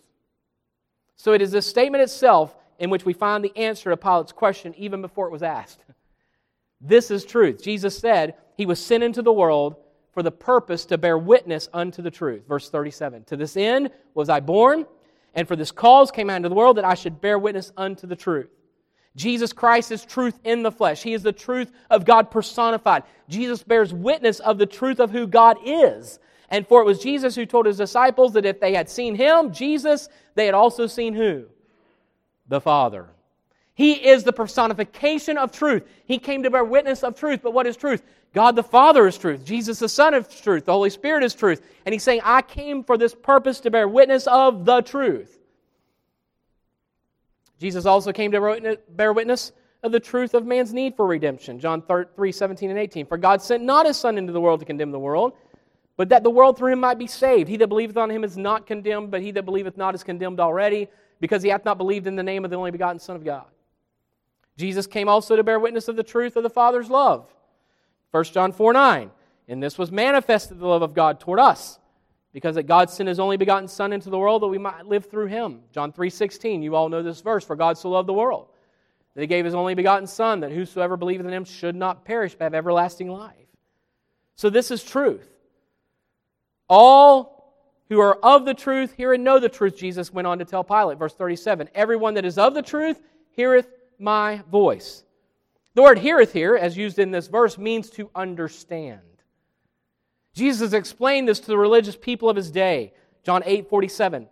So 1.15 1.34
it 1.34 1.41
is 1.41 1.51
this 1.51 1.65
statement 1.65 2.03
itself 2.03 2.55
in 2.77 2.89
which 2.89 3.05
we 3.05 3.13
find 3.13 3.43
the 3.43 3.55
answer 3.58 3.89
to 3.89 3.97
Pilate's 3.97 4.31
question 4.31 4.75
even 4.75 5.01
before 5.01 5.27
it 5.27 5.31
was 5.31 5.43
asked. 5.43 5.84
This 6.81 7.10
is 7.10 7.25
truth. 7.25 7.63
Jesus 7.63 7.97
said 7.97 8.36
he 8.58 8.65
was 8.65 8.84
sent 8.84 9.01
into 9.01 9.21
the 9.21 9.34
world 9.34 9.77
for 10.13 10.21
the 10.21 10.31
purpose 10.31 10.86
to 10.86 10.97
bear 10.97 11.17
witness 11.17 11.67
unto 11.73 12.01
the 12.01 12.12
truth. 12.12 12.43
Verse 12.47 12.69
37 12.69 13.23
To 13.23 13.38
this 13.38 13.58
end 13.58 13.91
was 14.13 14.29
I 14.29 14.39
born, 14.39 14.86
and 15.35 15.47
for 15.47 15.55
this 15.55 15.71
cause 15.71 16.11
came 16.11 16.29
I 16.29 16.37
into 16.37 16.49
the 16.49 16.55
world 16.55 16.77
that 16.77 16.85
I 16.85 16.95
should 16.95 17.21
bear 17.21 17.37
witness 17.37 17.71
unto 17.77 18.07
the 18.07 18.15
truth. 18.15 18.49
Jesus 19.15 19.53
Christ 19.53 19.91
is 19.91 20.05
truth 20.05 20.39
in 20.43 20.63
the 20.63 20.71
flesh. 20.71 21.03
He 21.03 21.13
is 21.13 21.23
the 21.23 21.31
truth 21.31 21.71
of 21.89 22.05
God 22.05 22.31
personified. 22.31 23.03
Jesus 23.29 23.63
bears 23.63 23.93
witness 23.93 24.39
of 24.39 24.57
the 24.57 24.65
truth 24.65 24.99
of 24.99 25.11
who 25.11 25.27
God 25.27 25.57
is. 25.63 26.19
And 26.49 26.67
for 26.67 26.81
it 26.81 26.85
was 26.85 26.99
Jesus 26.99 27.35
who 27.35 27.45
told 27.45 27.65
his 27.65 27.77
disciples 27.77 28.33
that 28.33 28.45
if 28.45 28.59
they 28.59 28.73
had 28.73 28.89
seen 28.89 29.15
him, 29.15 29.51
Jesus, 29.51 30.09
they 30.35 30.45
had 30.45 30.53
also 30.53 30.87
seen 30.87 31.13
who? 31.13 31.45
The 32.47 32.61
Father. 32.61 33.09
He 33.75 33.93
is 34.07 34.23
the 34.23 34.31
personification 34.31 35.38
of 35.38 35.51
truth. 35.51 35.83
He 36.05 36.17
came 36.17 36.43
to 36.43 36.49
bear 36.49 36.63
witness 36.63 37.03
of 37.03 37.19
truth. 37.19 37.41
But 37.43 37.53
what 37.53 37.67
is 37.67 37.75
truth? 37.75 38.03
God 38.33 38.55
the 38.55 38.63
Father 38.63 39.05
is 39.05 39.17
truth. 39.17 39.45
Jesus 39.45 39.79
the 39.79 39.89
Son 39.89 40.13
is 40.13 40.27
truth. 40.41 40.65
The 40.65 40.71
Holy 40.71 40.89
Spirit 40.89 41.23
is 41.23 41.35
truth. 41.35 41.61
And 41.85 41.91
he's 41.91 42.03
saying, 42.03 42.21
I 42.23 42.41
came 42.41 42.85
for 42.85 42.97
this 42.97 43.13
purpose 43.13 43.59
to 43.61 43.71
bear 43.71 43.88
witness 43.88 44.27
of 44.27 44.63
the 44.63 44.81
truth. 44.81 45.39
Jesus 47.59 47.85
also 47.85 48.13
came 48.13 48.31
to 48.31 48.77
bear 48.89 49.11
witness 49.11 49.51
of 49.83 49.91
the 49.91 49.99
truth 49.99 50.33
of 50.33 50.45
man's 50.45 50.73
need 50.73 50.95
for 50.95 51.05
redemption. 51.05 51.59
John 51.59 51.83
3 52.15 52.31
17 52.31 52.69
and 52.69 52.79
18. 52.79 53.05
For 53.05 53.17
God 53.17 53.41
sent 53.41 53.61
not 53.61 53.85
his 53.85 53.97
Son 53.97 54.17
into 54.17 54.31
the 54.31 54.41
world 54.41 54.61
to 54.61 54.65
condemn 54.65 54.91
the 54.91 54.99
world, 54.99 55.33
but 55.97 56.07
that 56.09 56.23
the 56.23 56.29
world 56.29 56.57
through 56.57 56.71
him 56.71 56.79
might 56.79 56.97
be 56.97 57.07
saved. 57.07 57.49
He 57.49 57.57
that 57.57 57.67
believeth 57.67 57.97
on 57.97 58.09
him 58.09 58.23
is 58.23 58.38
not 58.38 58.67
condemned, 58.67 59.11
but 59.11 59.21
he 59.21 59.31
that 59.31 59.43
believeth 59.43 59.75
not 59.75 59.95
is 59.95 60.03
condemned 60.03 60.39
already, 60.39 60.88
because 61.19 61.43
he 61.43 61.49
hath 61.49 61.65
not 61.65 61.77
believed 61.77 62.07
in 62.07 62.15
the 62.15 62.23
name 62.23 62.45
of 62.45 62.51
the 62.51 62.57
only 62.57 62.71
begotten 62.71 62.99
Son 62.99 63.15
of 63.17 63.23
God. 63.23 63.45
Jesus 64.57 64.87
came 64.87 65.09
also 65.09 65.35
to 65.35 65.43
bear 65.43 65.59
witness 65.59 65.87
of 65.87 65.95
the 65.95 66.03
truth 66.03 66.35
of 66.35 66.43
the 66.43 66.49
Father's 66.49 66.89
love. 66.89 67.33
1 68.11 68.23
John 68.25 68.51
4 68.51 68.73
9. 68.73 69.11
And 69.47 69.61
this 69.61 69.77
was 69.77 69.91
manifested 69.91 70.59
the 70.59 70.67
love 70.67 70.81
of 70.81 70.93
God 70.93 71.19
toward 71.19 71.39
us, 71.39 71.79
because 72.33 72.55
that 72.55 72.63
God 72.63 72.89
sent 72.89 73.09
his 73.09 73.19
only 73.19 73.37
begotten 73.37 73.67
Son 73.67 73.93
into 73.93 74.09
the 74.09 74.17
world 74.17 74.41
that 74.41 74.47
we 74.47 74.57
might 74.57 74.85
live 74.85 75.05
through 75.05 75.27
him. 75.27 75.61
John 75.71 75.91
3 75.91 76.09
16. 76.09 76.61
You 76.61 76.75
all 76.75 76.89
know 76.89 77.03
this 77.03 77.21
verse. 77.21 77.43
For 77.43 77.55
God 77.55 77.77
so 77.77 77.89
loved 77.89 78.07
the 78.07 78.13
world 78.13 78.47
that 79.13 79.21
he 79.21 79.27
gave 79.27 79.45
his 79.45 79.55
only 79.55 79.73
begotten 79.73 80.07
Son, 80.07 80.41
that 80.41 80.51
whosoever 80.51 80.97
believeth 80.97 81.25
in 81.25 81.33
him 81.33 81.45
should 81.45 81.75
not 81.75 82.05
perish 82.05 82.35
but 82.35 82.45
have 82.45 82.53
everlasting 82.53 83.09
life. 83.09 83.33
So 84.35 84.49
this 84.49 84.71
is 84.71 84.83
truth. 84.83 85.27
All 86.67 87.53
who 87.87 87.99
are 87.99 88.15
of 88.15 88.45
the 88.45 88.53
truth 88.53 88.93
hear 88.93 89.13
and 89.13 89.23
know 89.23 89.39
the 89.39 89.49
truth, 89.49 89.77
Jesus 89.77 90.11
went 90.11 90.27
on 90.27 90.39
to 90.39 90.45
tell 90.45 90.63
Pilate. 90.63 90.97
Verse 90.97 91.13
37 91.13 91.69
Everyone 91.73 92.15
that 92.15 92.25
is 92.25 92.37
of 92.37 92.53
the 92.53 92.61
truth 92.61 93.01
heareth 93.31 93.67
my 93.99 94.41
voice. 94.51 95.03
The 95.73 95.81
word 95.81 95.99
heareth 95.99 96.34
here, 96.34 96.55
as 96.55 96.77
used 96.77 96.99
in 96.99 97.12
this 97.12 97.27
verse, 97.27 97.58
means 97.58 97.89
to 97.91 98.10
understand. 98.15 99.01
Jesus 100.34 100.73
explained 100.73 101.27
this 101.27 101.39
to 101.41 101.47
the 101.47 101.58
religious 101.58 101.95
people 101.95 102.29
of 102.29 102.36
his 102.36 102.51
day. 102.51 102.93
John 103.23 103.41
8 103.45 103.69
47. 103.69 104.27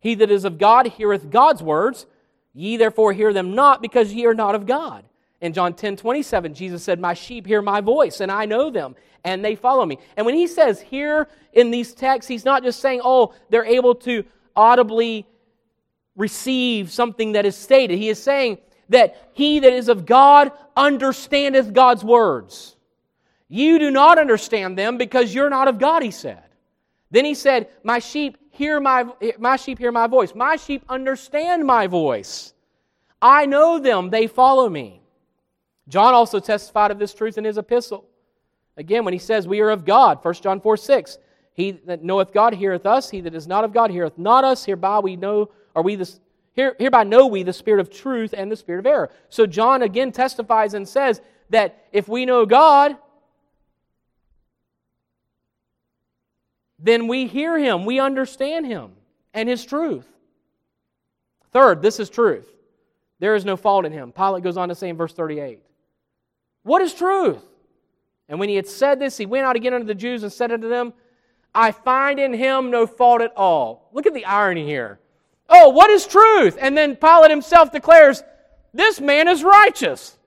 He 0.00 0.14
that 0.16 0.30
is 0.30 0.44
of 0.44 0.58
God 0.58 0.86
heareth 0.86 1.30
God's 1.30 1.62
words. 1.62 2.06
Ye 2.52 2.76
therefore 2.76 3.12
hear 3.12 3.32
them 3.32 3.54
not, 3.54 3.82
because 3.82 4.12
ye 4.12 4.26
are 4.26 4.34
not 4.34 4.54
of 4.54 4.66
God. 4.66 5.04
In 5.40 5.52
John 5.52 5.74
10 5.74 5.96
27, 5.96 6.54
Jesus 6.54 6.82
said, 6.82 7.00
My 7.00 7.14
sheep 7.14 7.46
hear 7.46 7.62
my 7.62 7.80
voice, 7.80 8.20
and 8.20 8.30
I 8.30 8.44
know 8.44 8.70
them, 8.70 8.94
and 9.24 9.44
they 9.44 9.56
follow 9.56 9.84
me. 9.84 9.98
And 10.16 10.26
when 10.26 10.34
he 10.34 10.46
says 10.46 10.80
here 10.80 11.28
in 11.52 11.70
these 11.70 11.94
texts, 11.94 12.28
he's 12.28 12.44
not 12.44 12.62
just 12.62 12.80
saying, 12.80 13.00
oh, 13.02 13.34
they're 13.50 13.64
able 13.64 13.94
to 13.96 14.24
audibly 14.54 15.26
receive 16.16 16.92
something 16.92 17.32
that 17.32 17.46
is 17.46 17.56
stated. 17.56 17.98
He 17.98 18.08
is 18.08 18.22
saying 18.22 18.58
that 18.88 19.30
he 19.32 19.60
that 19.60 19.72
is 19.72 19.88
of 19.88 20.06
God 20.06 20.52
understandeth 20.76 21.72
God's 21.72 22.04
words. 22.04 22.76
You 23.48 23.78
do 23.78 23.90
not 23.90 24.18
understand 24.18 24.78
them 24.78 24.96
because 24.98 25.34
you're 25.34 25.50
not 25.50 25.68
of 25.68 25.78
God, 25.78 26.02
he 26.02 26.10
said. 26.10 26.42
Then 27.10 27.24
he 27.24 27.34
said, 27.34 27.68
My 27.82 27.98
sheep 27.98 28.38
hear 28.50 28.80
my, 28.80 29.06
my 29.38 29.56
sheep 29.56 29.78
hear 29.78 29.92
my 29.92 30.06
voice. 30.06 30.34
My 30.34 30.56
sheep 30.56 30.84
understand 30.88 31.64
my 31.64 31.86
voice. 31.86 32.54
I 33.20 33.46
know 33.46 33.78
them, 33.78 34.10
they 34.10 34.26
follow 34.26 34.68
me. 34.68 35.00
John 35.88 36.14
also 36.14 36.40
testified 36.40 36.90
of 36.90 36.98
this 36.98 37.14
truth 37.14 37.38
in 37.38 37.44
his 37.44 37.58
epistle. 37.58 38.06
Again, 38.76 39.04
when 39.04 39.12
he 39.12 39.18
says, 39.18 39.46
We 39.46 39.60
are 39.60 39.70
of 39.70 39.84
God, 39.84 40.18
1 40.22 40.34
John 40.34 40.60
4 40.60 40.76
6. 40.76 41.18
He 41.54 41.70
that 41.86 42.02
knoweth 42.02 42.32
God 42.32 42.54
heareth 42.54 42.84
us, 42.84 43.10
he 43.10 43.20
that 43.20 43.34
is 43.34 43.46
not 43.46 43.62
of 43.62 43.72
God 43.72 43.90
heareth 43.90 44.18
not 44.18 44.44
us. 44.44 44.64
Hereby 44.64 44.98
we 44.98 45.14
know, 45.14 45.50
are 45.76 45.82
we 45.82 45.94
the, 45.94 46.12
here, 46.54 46.76
hereby 46.78 47.04
know 47.04 47.26
we 47.26 47.42
the 47.42 47.52
spirit 47.52 47.80
of 47.80 47.90
truth 47.90 48.32
and 48.36 48.50
the 48.50 48.56
spirit 48.56 48.78
of 48.78 48.86
error. 48.86 49.10
So 49.28 49.46
John 49.46 49.82
again 49.82 50.12
testifies 50.12 50.74
and 50.74 50.88
says 50.88 51.20
that 51.50 51.86
if 51.92 52.08
we 52.08 52.24
know 52.24 52.46
God, 52.46 52.96
then 56.78 57.08
we 57.08 57.26
hear 57.26 57.58
him, 57.58 57.84
we 57.84 57.98
understand 57.98 58.66
him 58.66 58.92
and 59.32 59.48
his 59.48 59.64
truth. 59.64 60.06
Third, 61.50 61.82
this 61.82 61.98
is 61.98 62.08
truth. 62.08 62.48
There 63.18 63.34
is 63.34 63.44
no 63.44 63.56
fault 63.56 63.84
in 63.84 63.92
him. 63.92 64.12
Pilate 64.12 64.44
goes 64.44 64.56
on 64.56 64.68
to 64.68 64.74
say 64.74 64.88
in 64.88 64.96
verse 64.96 65.12
38 65.12 65.60
What 66.62 66.82
is 66.82 66.94
truth? 66.94 67.42
And 68.28 68.38
when 68.38 68.48
he 68.48 68.56
had 68.56 68.66
said 68.66 69.00
this, 69.00 69.16
he 69.16 69.26
went 69.26 69.44
out 69.44 69.56
again 69.56 69.74
unto 69.74 69.86
the 69.86 69.94
Jews 69.94 70.22
and 70.22 70.32
said 70.32 70.50
unto 70.50 70.68
them, 70.68 70.92
I 71.54 71.72
find 71.72 72.18
in 72.18 72.32
him 72.32 72.70
no 72.70 72.86
fault 72.86 73.22
at 73.22 73.32
all. 73.36 73.90
Look 73.92 74.06
at 74.06 74.14
the 74.14 74.24
irony 74.24 74.64
here. 74.64 74.98
Oh, 75.48 75.68
what 75.70 75.90
is 75.90 76.06
truth? 76.06 76.56
And 76.60 76.76
then 76.76 76.96
Pilate 76.96 77.30
himself 77.30 77.70
declares, 77.70 78.22
This 78.72 79.00
man 79.00 79.28
is 79.28 79.44
righteous. 79.44 80.18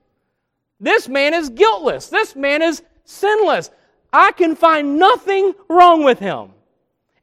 This 0.79 1.07
man 1.07 1.33
is 1.33 1.49
guiltless. 1.49 2.07
This 2.07 2.35
man 2.35 2.61
is 2.61 2.83
sinless. 3.03 3.71
I 4.13 4.31
can 4.31 4.55
find 4.55 4.99
nothing 4.99 5.53
wrong 5.69 6.03
with 6.03 6.19
him. 6.19 6.51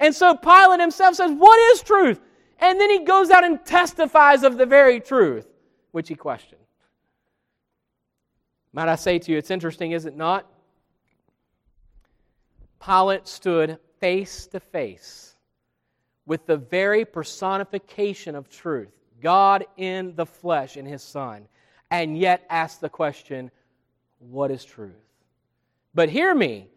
And 0.00 0.14
so 0.14 0.37
Pilate 0.37 0.80
himself 0.80 1.14
says, 1.14 1.30
What 1.30 1.59
is 1.72 1.83
truth? 1.83 2.20
And 2.59 2.80
then 2.80 2.90
he 2.90 3.00
goes 3.00 3.30
out 3.30 3.44
and 3.44 3.64
testifies 3.64 4.42
of 4.42 4.59
the 4.59 4.66
very 4.66 5.00
truth, 5.00 5.46
which 5.92 6.09
he 6.09 6.14
questioned. 6.14 6.61
Might 8.72 8.88
I 8.88 8.96
say 8.96 9.20
to 9.20 9.33
you, 9.33 9.38
it's 9.38 9.52
interesting, 9.52 9.92
is 9.92 10.04
it 10.04 10.16
not? 10.16 10.46
Pilate 12.85 13.28
stood 13.28 13.78
face 14.00 14.46
to 14.48 14.61
face 14.61 15.34
with 16.26 16.46
the 16.46 16.56
very 16.56 17.04
personification 17.04 18.34
of 18.34 18.48
truth, 18.48 18.88
God 19.22 19.66
in 19.76 20.14
the 20.16 20.26
flesh 20.26 20.76
in 20.76 20.87
his 20.87 21.02
Son, 21.02 21.46
and 21.90 22.18
yet 22.18 22.44
ask 22.48 22.80
the 22.80 22.88
question, 22.88 23.50
What 24.18 24.50
is 24.50 24.64
truth? 24.64 24.92
But 25.94 26.08
hear 26.08 26.34
me. 26.34 26.68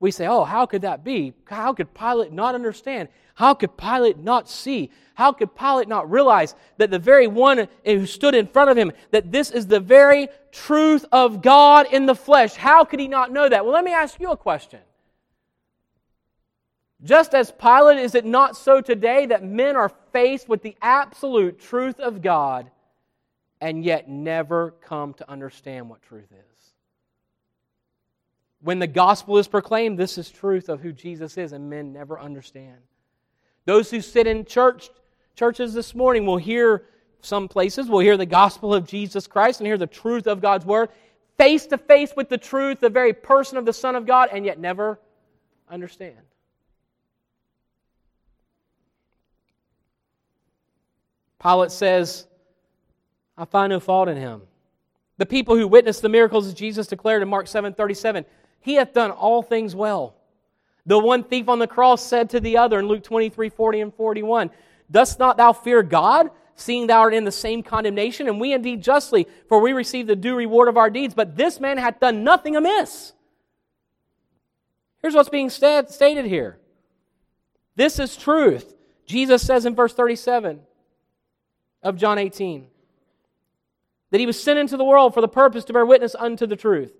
We 0.00 0.10
say, 0.10 0.26
Oh, 0.26 0.44
how 0.44 0.66
could 0.66 0.82
that 0.82 1.04
be? 1.04 1.32
How 1.44 1.72
could 1.72 1.94
Pilate 1.94 2.32
not 2.32 2.54
understand? 2.54 3.08
How 3.34 3.54
could 3.54 3.76
Pilate 3.76 4.18
not 4.18 4.48
see? 4.48 4.90
How 5.14 5.32
could 5.32 5.54
Pilate 5.54 5.88
not 5.88 6.10
realize 6.10 6.54
that 6.78 6.90
the 6.90 6.98
very 6.98 7.26
one 7.26 7.68
who 7.84 8.06
stood 8.06 8.34
in 8.34 8.46
front 8.46 8.70
of 8.70 8.76
him, 8.76 8.92
that 9.10 9.30
this 9.30 9.50
is 9.50 9.66
the 9.66 9.80
very 9.80 10.28
truth 10.50 11.04
of 11.12 11.42
God 11.42 11.86
in 11.92 12.06
the 12.06 12.14
flesh? 12.14 12.54
How 12.54 12.84
could 12.84 13.00
he 13.00 13.08
not 13.08 13.32
know 13.32 13.48
that? 13.48 13.64
Well, 13.64 13.74
let 13.74 13.84
me 13.84 13.92
ask 13.92 14.18
you 14.20 14.30
a 14.30 14.36
question. 14.36 14.80
Just 17.04 17.34
as 17.34 17.50
Pilate, 17.50 17.98
is 17.98 18.14
it 18.14 18.24
not 18.24 18.56
so 18.56 18.80
today 18.80 19.26
that 19.26 19.42
men 19.42 19.74
are 19.74 19.90
faced 20.12 20.48
with 20.48 20.62
the 20.62 20.76
absolute 20.80 21.58
truth 21.58 21.98
of 21.98 22.22
God 22.22 22.70
and 23.60 23.84
yet 23.84 24.08
never 24.08 24.72
come 24.82 25.14
to 25.14 25.28
understand 25.28 25.88
what 25.88 26.02
truth 26.02 26.30
is? 26.30 26.72
When 28.60 28.78
the 28.78 28.86
gospel 28.86 29.38
is 29.38 29.48
proclaimed, 29.48 29.98
this 29.98 30.16
is 30.16 30.30
truth 30.30 30.68
of 30.68 30.80
who 30.80 30.92
Jesus 30.92 31.36
is, 31.36 31.52
and 31.52 31.68
men 31.68 31.92
never 31.92 32.20
understand. 32.20 32.78
Those 33.64 33.90
who 33.90 34.00
sit 34.00 34.28
in 34.28 34.44
church 34.44 34.90
churches 35.34 35.74
this 35.74 35.94
morning 35.94 36.26
will 36.26 36.36
hear 36.36 36.84
some 37.22 37.48
places 37.48 37.88
will 37.88 38.00
hear 38.00 38.16
the 38.16 38.26
gospel 38.26 38.74
of 38.74 38.84
Jesus 38.84 39.26
Christ 39.26 39.60
and 39.60 39.66
hear 39.66 39.78
the 39.78 39.86
truth 39.86 40.26
of 40.26 40.40
God's 40.40 40.66
word 40.66 40.90
face 41.38 41.66
to 41.66 41.78
face 41.78 42.12
with 42.16 42.28
the 42.28 42.38
truth, 42.38 42.80
the 42.80 42.90
very 42.90 43.12
person 43.12 43.56
of 43.56 43.64
the 43.64 43.72
Son 43.72 43.96
of 43.96 44.06
God, 44.06 44.28
and 44.32 44.44
yet 44.44 44.58
never 44.58 45.00
understand. 45.70 46.18
Pilate 51.42 51.72
says, 51.72 52.26
I 53.36 53.44
find 53.44 53.70
no 53.70 53.80
fault 53.80 54.08
in 54.08 54.16
him. 54.16 54.42
The 55.18 55.26
people 55.26 55.56
who 55.56 55.66
witnessed 55.66 56.02
the 56.02 56.08
miracles 56.08 56.52
Jesus 56.54 56.86
declared 56.86 57.22
in 57.22 57.28
Mark 57.28 57.46
7 57.46 57.74
37, 57.74 58.24
He 58.60 58.74
hath 58.74 58.92
done 58.92 59.10
all 59.10 59.42
things 59.42 59.74
well. 59.74 60.14
The 60.86 60.98
one 60.98 61.24
thief 61.24 61.48
on 61.48 61.58
the 61.58 61.66
cross 61.66 62.04
said 62.04 62.30
to 62.30 62.40
the 62.40 62.56
other 62.56 62.78
in 62.78 62.86
Luke 62.86 63.04
23 63.04 63.48
40 63.48 63.80
and 63.80 63.94
41, 63.94 64.50
Dost 64.90 65.18
not 65.18 65.36
thou 65.36 65.52
fear 65.52 65.82
God, 65.82 66.30
seeing 66.54 66.86
thou 66.86 67.00
art 67.00 67.14
in 67.14 67.24
the 67.24 67.32
same 67.32 67.62
condemnation? 67.62 68.28
And 68.28 68.40
we 68.40 68.52
indeed 68.52 68.82
justly, 68.82 69.26
for 69.48 69.60
we 69.60 69.72
receive 69.72 70.06
the 70.06 70.16
due 70.16 70.36
reward 70.36 70.68
of 70.68 70.76
our 70.76 70.90
deeds. 70.90 71.14
But 71.14 71.36
this 71.36 71.60
man 71.60 71.78
hath 71.78 72.00
done 72.00 72.24
nothing 72.24 72.56
amiss. 72.56 73.12
Here's 75.00 75.14
what's 75.14 75.28
being 75.28 75.50
stated 75.50 76.26
here. 76.26 76.58
This 77.74 77.98
is 77.98 78.16
truth. 78.16 78.74
Jesus 79.06 79.42
says 79.44 79.66
in 79.66 79.74
verse 79.74 79.94
37 79.94 80.60
of 81.82 81.96
John 81.96 82.18
18 82.18 82.66
that 84.12 84.20
he 84.20 84.26
was 84.26 84.40
sent 84.40 84.58
into 84.58 84.76
the 84.76 84.84
world 84.84 85.14
for 85.14 85.22
the 85.22 85.28
purpose 85.28 85.64
to 85.64 85.72
bear 85.72 85.86
witness 85.86 86.14
unto 86.14 86.46
the 86.46 86.54
truth. 86.54 86.92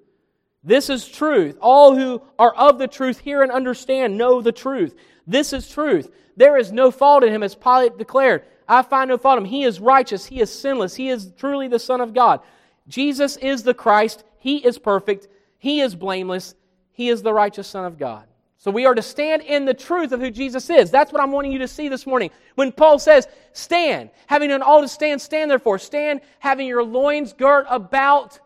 This 0.64 0.88
is 0.88 1.06
truth. 1.06 1.58
All 1.60 1.94
who 1.94 2.22
are 2.38 2.54
of 2.54 2.78
the 2.78 2.88
truth 2.88 3.18
hear 3.18 3.42
and 3.42 3.52
understand 3.52 4.16
know 4.16 4.40
the 4.40 4.50
truth. 4.50 4.94
This 5.26 5.52
is 5.52 5.68
truth. 5.68 6.10
There 6.36 6.56
is 6.56 6.72
no 6.72 6.90
fault 6.90 7.22
in 7.22 7.32
him, 7.32 7.42
as 7.42 7.54
Pilate 7.54 7.98
declared. 7.98 8.44
I 8.66 8.82
find 8.82 9.10
no 9.10 9.18
fault 9.18 9.38
in 9.38 9.44
him. 9.44 9.50
He 9.50 9.64
is 9.64 9.78
righteous. 9.78 10.24
He 10.24 10.40
is 10.40 10.50
sinless. 10.50 10.94
He 10.94 11.10
is 11.10 11.32
truly 11.36 11.68
the 11.68 11.78
Son 11.78 12.00
of 12.00 12.14
God. 12.14 12.40
Jesus 12.88 13.36
is 13.36 13.62
the 13.62 13.74
Christ. 13.74 14.24
He 14.38 14.64
is 14.64 14.78
perfect. 14.78 15.28
He 15.58 15.80
is 15.80 15.94
blameless. 15.94 16.54
He 16.92 17.10
is 17.10 17.22
the 17.22 17.34
righteous 17.34 17.68
Son 17.68 17.84
of 17.84 17.98
God. 17.98 18.26
So 18.62 18.70
we 18.70 18.86
are 18.86 18.94
to 18.94 19.02
stand 19.02 19.42
in 19.42 19.64
the 19.64 19.74
truth 19.74 20.12
of 20.12 20.20
who 20.20 20.30
Jesus 20.30 20.70
is. 20.70 20.92
That's 20.92 21.12
what 21.12 21.20
I'm 21.20 21.32
wanting 21.32 21.50
you 21.50 21.58
to 21.58 21.66
see 21.66 21.88
this 21.88 22.06
morning. 22.06 22.30
When 22.54 22.70
Paul 22.70 23.00
says, 23.00 23.26
stand, 23.52 24.10
having 24.28 24.50
done 24.50 24.62
all 24.62 24.82
to 24.82 24.86
stand, 24.86 25.20
stand 25.20 25.50
therefore. 25.50 25.80
Stand, 25.80 26.20
having 26.38 26.68
your 26.68 26.84
loins 26.84 27.32
girt 27.32 27.66
about 27.68 28.38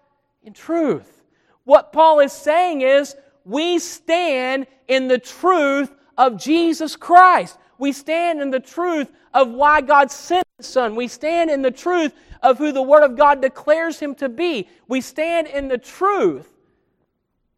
in 0.43 0.55
truth. 0.55 1.23
What 1.65 1.93
Paul 1.93 2.21
is 2.21 2.33
saying 2.33 2.81
is, 2.81 3.15
we 3.45 3.79
stand 3.79 4.69
in 4.89 5.07
the 5.07 5.19
truth 5.19 5.93
of 6.17 6.39
Jesus 6.39 6.97
Christ. 6.97 7.59
We 7.77 7.93
stand 7.93 8.41
in 8.41 8.51
the 8.51 8.59
truth 8.59 9.13
of 9.35 9.51
why 9.51 9.83
God 9.83 10.11
sent 10.11 10.47
His 10.57 10.67
Son. 10.67 10.97
We 10.97 11.09
stand 11.09 11.51
in 11.51 11.61
the 11.61 11.71
truth 11.71 12.15
of 12.43 12.57
who 12.57 12.73
the 12.73 12.81
Word 12.81 13.03
of 13.03 13.19
God 13.19 13.43
declares 13.43 14.01
Him 14.01 14.15
to 14.15 14.31
be. 14.31 14.67
We 14.89 15.03
stand 15.03 15.47
in 15.47 15.69
the 15.69 15.77
truth 15.77 16.49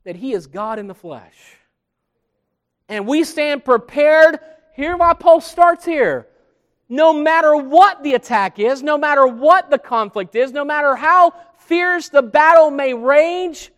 that 0.02 0.16
He 0.16 0.32
is 0.32 0.48
God 0.48 0.80
in 0.80 0.88
the 0.88 0.94
flesh. 0.94 1.57
And 2.88 3.06
we 3.06 3.24
stand 3.24 3.64
prepared. 3.64 4.38
Hear 4.74 4.96
why 4.96 5.14
Paul 5.14 5.40
starts 5.40 5.84
here. 5.84 6.26
No 6.88 7.12
matter 7.12 7.54
what 7.56 8.02
the 8.02 8.14
attack 8.14 8.58
is, 8.58 8.82
no 8.82 8.96
matter 8.96 9.26
what 9.26 9.70
the 9.70 9.78
conflict 9.78 10.34
is, 10.34 10.52
no 10.52 10.64
matter 10.64 10.96
how 10.96 11.34
fierce 11.58 12.08
the 12.08 12.22
battle 12.22 12.70
may 12.70 12.94
rage, 12.94 13.70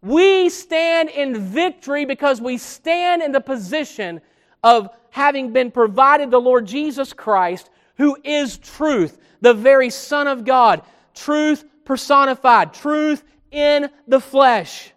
we 0.00 0.48
stand 0.48 1.08
in 1.10 1.40
victory 1.40 2.04
because 2.04 2.40
we 2.40 2.58
stand 2.58 3.22
in 3.22 3.32
the 3.32 3.40
position 3.40 4.20
of 4.62 4.90
having 5.10 5.52
been 5.52 5.70
provided 5.70 6.30
the 6.30 6.40
Lord 6.40 6.66
Jesus 6.66 7.12
Christ, 7.12 7.70
who 7.96 8.16
is 8.22 8.58
truth, 8.58 9.18
the 9.40 9.54
very 9.54 9.90
Son 9.90 10.28
of 10.28 10.44
God, 10.44 10.82
truth 11.14 11.64
personified, 11.84 12.72
truth 12.72 13.24
in 13.50 13.90
the 14.06 14.20
flesh. 14.20 14.91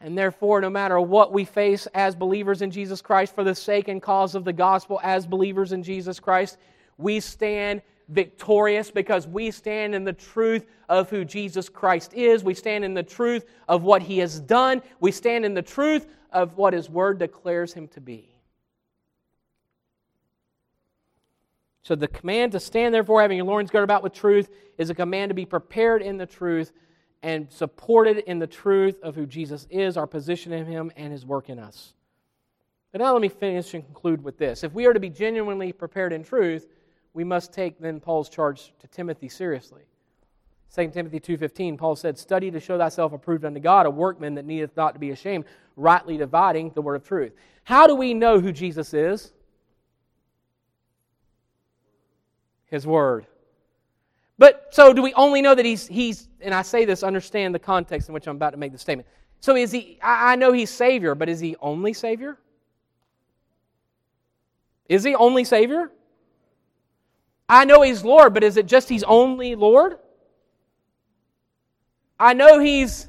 And 0.00 0.16
therefore, 0.16 0.60
no 0.60 0.70
matter 0.70 0.98
what 1.00 1.32
we 1.32 1.44
face 1.44 1.86
as 1.94 2.14
believers 2.14 2.62
in 2.62 2.70
Jesus 2.70 3.02
Christ 3.02 3.34
for 3.34 3.44
the 3.44 3.54
sake 3.54 3.88
and 3.88 4.00
cause 4.00 4.34
of 4.34 4.44
the 4.44 4.52
gospel, 4.52 4.98
as 5.02 5.26
believers 5.26 5.72
in 5.72 5.82
Jesus 5.82 6.18
Christ, 6.18 6.56
we 6.96 7.20
stand 7.20 7.82
victorious 8.08 8.90
because 8.90 9.26
we 9.26 9.50
stand 9.50 9.94
in 9.94 10.04
the 10.04 10.12
truth 10.12 10.66
of 10.88 11.10
who 11.10 11.24
Jesus 11.24 11.68
Christ 11.68 12.14
is. 12.14 12.42
We 12.42 12.54
stand 12.54 12.84
in 12.84 12.94
the 12.94 13.02
truth 13.02 13.44
of 13.68 13.82
what 13.82 14.02
he 14.02 14.18
has 14.18 14.40
done. 14.40 14.82
We 15.00 15.12
stand 15.12 15.44
in 15.44 15.54
the 15.54 15.62
truth 15.62 16.06
of 16.32 16.56
what 16.56 16.72
his 16.72 16.88
word 16.88 17.18
declares 17.18 17.74
him 17.74 17.86
to 17.88 18.00
be. 18.00 18.26
So, 21.82 21.94
the 21.94 22.08
command 22.08 22.52
to 22.52 22.60
stand, 22.60 22.94
therefore, 22.94 23.20
having 23.20 23.38
your 23.38 23.46
loins 23.46 23.70
girded 23.70 23.84
about 23.84 24.02
with 24.02 24.12
truth, 24.12 24.50
is 24.78 24.90
a 24.90 24.94
command 24.94 25.30
to 25.30 25.34
be 25.34 25.46
prepared 25.46 26.02
in 26.02 26.18
the 26.18 26.26
truth 26.26 26.72
and 27.22 27.50
supported 27.50 28.18
in 28.18 28.38
the 28.38 28.46
truth 28.46 29.02
of 29.02 29.14
who 29.14 29.26
Jesus 29.26 29.66
is, 29.70 29.96
our 29.96 30.06
position 30.06 30.52
in 30.52 30.66
Him, 30.66 30.90
and 30.96 31.12
His 31.12 31.26
work 31.26 31.48
in 31.48 31.58
us. 31.58 31.94
But 32.92 33.00
now 33.00 33.12
let 33.12 33.22
me 33.22 33.28
finish 33.28 33.74
and 33.74 33.84
conclude 33.84 34.22
with 34.24 34.38
this. 34.38 34.64
If 34.64 34.72
we 34.72 34.86
are 34.86 34.92
to 34.92 35.00
be 35.00 35.10
genuinely 35.10 35.72
prepared 35.72 36.12
in 36.12 36.24
truth, 36.24 36.66
we 37.12 37.24
must 37.24 37.52
take 37.52 37.78
then 37.78 38.00
Paul's 38.00 38.28
charge 38.28 38.72
to 38.80 38.88
Timothy 38.88 39.28
seriously. 39.28 39.82
2 40.74 40.90
Timothy 40.90 41.18
2.15, 41.18 41.78
Paul 41.78 41.96
said, 41.96 42.16
Study 42.16 42.50
to 42.50 42.60
show 42.60 42.78
thyself 42.78 43.12
approved 43.12 43.44
unto 43.44 43.60
God, 43.60 43.86
a 43.86 43.90
workman 43.90 44.34
that 44.36 44.44
needeth 44.44 44.76
not 44.76 44.94
to 44.94 45.00
be 45.00 45.10
ashamed, 45.10 45.44
rightly 45.76 46.16
dividing 46.16 46.70
the 46.70 46.82
word 46.82 46.94
of 46.94 47.04
truth. 47.04 47.32
How 47.64 47.86
do 47.86 47.94
we 47.94 48.14
know 48.14 48.40
who 48.40 48.52
Jesus 48.52 48.94
is? 48.94 49.32
His 52.66 52.86
word. 52.86 53.26
But 54.40 54.68
so 54.70 54.94
do 54.94 55.02
we 55.02 55.12
only 55.12 55.42
know 55.42 55.54
that 55.54 55.66
he's, 55.66 55.86
he's 55.86 56.26
and 56.40 56.54
I 56.54 56.62
say 56.62 56.86
this, 56.86 57.02
understand 57.02 57.54
the 57.54 57.58
context 57.58 58.08
in 58.08 58.14
which 58.14 58.26
I'm 58.26 58.36
about 58.36 58.52
to 58.52 58.56
make 58.56 58.72
the 58.72 58.78
statement. 58.78 59.06
So 59.40 59.54
is 59.54 59.70
he, 59.70 59.98
I 60.02 60.34
know 60.36 60.50
he's 60.52 60.70
Savior, 60.70 61.14
but 61.14 61.28
is 61.28 61.40
he 61.40 61.56
only 61.60 61.92
Savior? 61.92 62.38
Is 64.88 65.04
he 65.04 65.14
only 65.14 65.44
Savior? 65.44 65.90
I 67.50 67.66
know 67.66 67.82
he's 67.82 68.02
Lord, 68.02 68.32
but 68.32 68.42
is 68.42 68.56
it 68.56 68.64
just 68.64 68.88
he's 68.88 69.02
only 69.02 69.56
Lord? 69.56 69.98
I 72.18 72.32
know 72.32 72.58
he's 72.60 73.08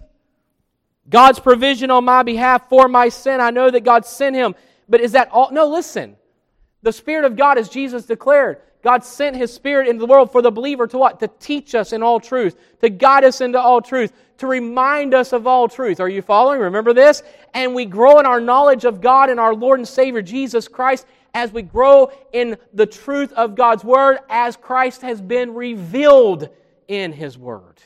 God's 1.10 1.40
provision 1.40 1.92
on 1.92 2.04
my 2.04 2.24
behalf 2.24 2.68
for 2.68 2.90
my 2.90 3.08
sin. 3.08 3.40
I 3.40 3.52
know 3.52 3.72
that 3.72 3.86
God 3.86 4.06
sent 4.06 4.36
him, 4.36 4.54
but 4.90 5.00
is 5.00 5.14
that 5.14 5.30
all? 5.32 5.50
No, 5.54 5.68
listen. 5.68 6.18
The 6.82 6.92
Spirit 6.92 7.24
of 7.24 7.38
God, 7.38 7.58
as 7.58 7.70
Jesus 7.70 8.06
declared, 8.06 8.58
God 8.84 9.04
sent 9.04 9.36
His 9.36 9.54
Spirit 9.54 9.88
into 9.88 10.00
the 10.00 10.08
world 10.08 10.32
for 10.32 10.42
the 10.42 10.52
believer 10.52 10.88
to 10.88 10.98
what? 10.98 11.20
To 11.20 11.30
teach 11.40 11.76
us 11.76 11.94
in 11.94 12.02
all 12.02 12.20
truth, 12.20 12.56
to 12.82 12.90
guide 12.90 13.24
us 13.24 13.42
into 13.42 13.60
all 13.60 13.82
truth, 13.82 14.12
to 14.40 14.48
remind 14.48 15.14
us 15.14 15.34
of 15.34 15.46
all 15.46 15.68
truth. 15.68 16.00
Are 16.00 16.10
you 16.10 16.22
following? 16.22 16.60
Remember 16.60 16.94
this? 16.94 17.22
And 17.54 17.76
we 17.76 17.86
grow 17.86 18.20
in 18.20 18.26
our 18.26 18.42
knowledge 18.42 18.86
of 18.86 19.02
God 19.02 19.30
and 19.30 19.40
our 19.40 19.54
Lord 19.54 19.80
and 19.80 19.88
Savior 19.88 20.22
Jesus 20.22 20.68
Christ 20.68 21.06
as 21.34 21.52
we 21.52 21.62
grow 21.62 22.12
in 22.34 22.58
the 22.74 22.86
truth 22.86 23.32
of 23.34 23.56
God's 23.56 23.84
Word 23.84 24.20
as 24.30 24.58
Christ 24.58 25.02
has 25.04 25.22
been 25.22 25.54
revealed 25.54 26.50
in 26.88 27.14
His 27.14 27.38
Word. 27.38 27.82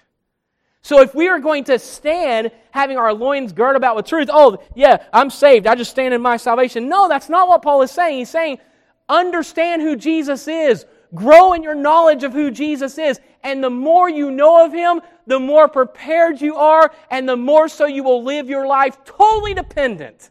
So 0.82 1.02
if 1.02 1.16
we 1.16 1.28
are 1.30 1.40
going 1.40 1.64
to 1.66 1.80
stand 1.80 2.52
having 2.70 2.98
our 2.98 3.12
loins 3.12 3.54
girded 3.54 3.76
about 3.76 3.96
with 3.96 4.06
truth, 4.06 4.30
oh, 4.32 4.60
yeah, 4.76 5.04
I'm 5.12 5.32
saved, 5.32 5.66
I 5.66 5.74
just 5.74 5.92
stand 5.92 6.14
in 6.14 6.22
my 6.22 6.38
salvation. 6.38 6.88
No, 6.88 7.10
that's 7.10 7.28
not 7.28 7.48
what 7.48 7.64
Paul 7.64 7.82
is 7.82 7.90
saying. 7.90 8.20
He's 8.20 8.30
saying, 8.30 8.60
understand 9.08 9.82
who 9.82 9.96
Jesus 9.96 10.48
is, 10.48 10.86
grow 11.14 11.54
in 11.54 11.64
your 11.64 11.76
knowledge 11.76 12.24
of 12.24 12.34
who 12.34 12.52
Jesus 12.52 12.98
is, 12.98 13.20
and 13.44 13.64
the 13.64 13.70
more 13.70 14.10
you 14.10 14.32
know 14.32 14.66
of 14.66 14.74
him, 14.74 15.02
the 15.28 15.40
more 15.40 15.68
prepared 15.68 16.42
you 16.42 16.56
are, 16.56 16.92
and 17.10 17.28
the 17.28 17.38
more 17.38 17.68
so 17.68 17.86
you 17.86 18.04
will 18.04 18.24
live 18.24 18.50
your 18.50 18.66
life 18.66 19.04
totally 19.06 19.54
dependent 19.54 20.30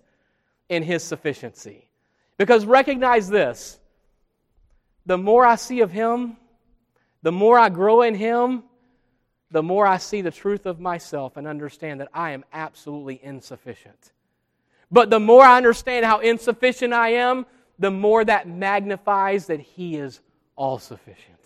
in 0.69 0.83
his 0.83 1.03
sufficiency. 1.03 1.89
Because 2.37 2.67
recognize 2.67 3.29
this 3.29 3.79
the 5.07 5.19
more 5.19 5.45
I 5.45 5.57
see 5.57 5.81
of 5.81 5.91
him, 5.91 6.37
the 7.23 7.33
more 7.33 7.59
I 7.59 7.69
grow 7.69 8.03
in 8.03 8.15
him, 8.15 8.65
the 9.51 9.63
more 9.63 9.87
I 9.87 9.99
see 9.99 10.21
the 10.21 10.31
truth 10.31 10.67
of 10.67 10.81
myself 10.81 11.37
and 11.37 11.47
understand 11.47 12.01
that 12.01 12.09
I 12.13 12.33
am 12.33 12.45
absolutely 12.53 13.21
insufficient. 13.23 14.13
But 14.91 15.11
the 15.11 15.21
more 15.21 15.45
I 15.45 15.57
understand 15.57 16.05
how 16.05 16.19
insufficient 16.19 16.93
I 16.93 17.11
am, 17.11 17.47
the 17.79 17.91
more 17.91 18.25
that 18.25 18.49
magnifies 18.49 19.47
that 19.47 19.61
He 19.61 19.97
is 19.97 20.21
all 20.57 20.79
sufficient. 20.79 21.39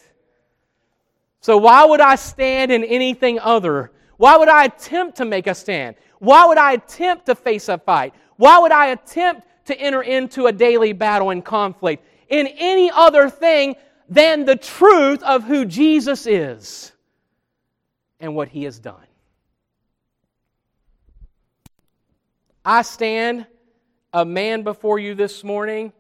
So, 1.40 1.56
why 1.56 1.84
would 1.84 2.00
I 2.00 2.16
stand 2.16 2.72
in 2.72 2.84
anything 2.84 3.38
other? 3.38 3.92
Why 4.16 4.36
would 4.36 4.48
I 4.48 4.64
attempt 4.64 5.18
to 5.18 5.24
make 5.24 5.46
a 5.46 5.54
stand? 5.54 5.96
Why 6.18 6.46
would 6.46 6.58
I 6.58 6.72
attempt 6.72 7.26
to 7.26 7.34
face 7.34 7.68
a 7.68 7.78
fight? 7.78 8.14
Why 8.36 8.58
would 8.58 8.72
I 8.72 8.86
attempt 8.86 9.42
to 9.66 9.78
enter 9.78 10.02
into 10.02 10.46
a 10.46 10.52
daily 10.52 10.92
battle 10.92 11.30
and 11.30 11.44
conflict 11.44 12.04
in 12.28 12.46
any 12.46 12.90
other 12.90 13.30
thing 13.30 13.76
than 14.08 14.44
the 14.44 14.56
truth 14.56 15.22
of 15.22 15.44
who 15.44 15.64
Jesus 15.64 16.26
is? 16.26 16.92
and 18.20 18.34
what 18.34 18.48
he 18.48 18.64
has 18.64 18.78
done. 18.78 18.96
I 22.64 22.82
stand 22.82 23.46
a 24.12 24.24
man 24.24 24.62
before 24.62 24.98
you 24.98 25.14
this 25.14 25.42
morning. 25.44 25.92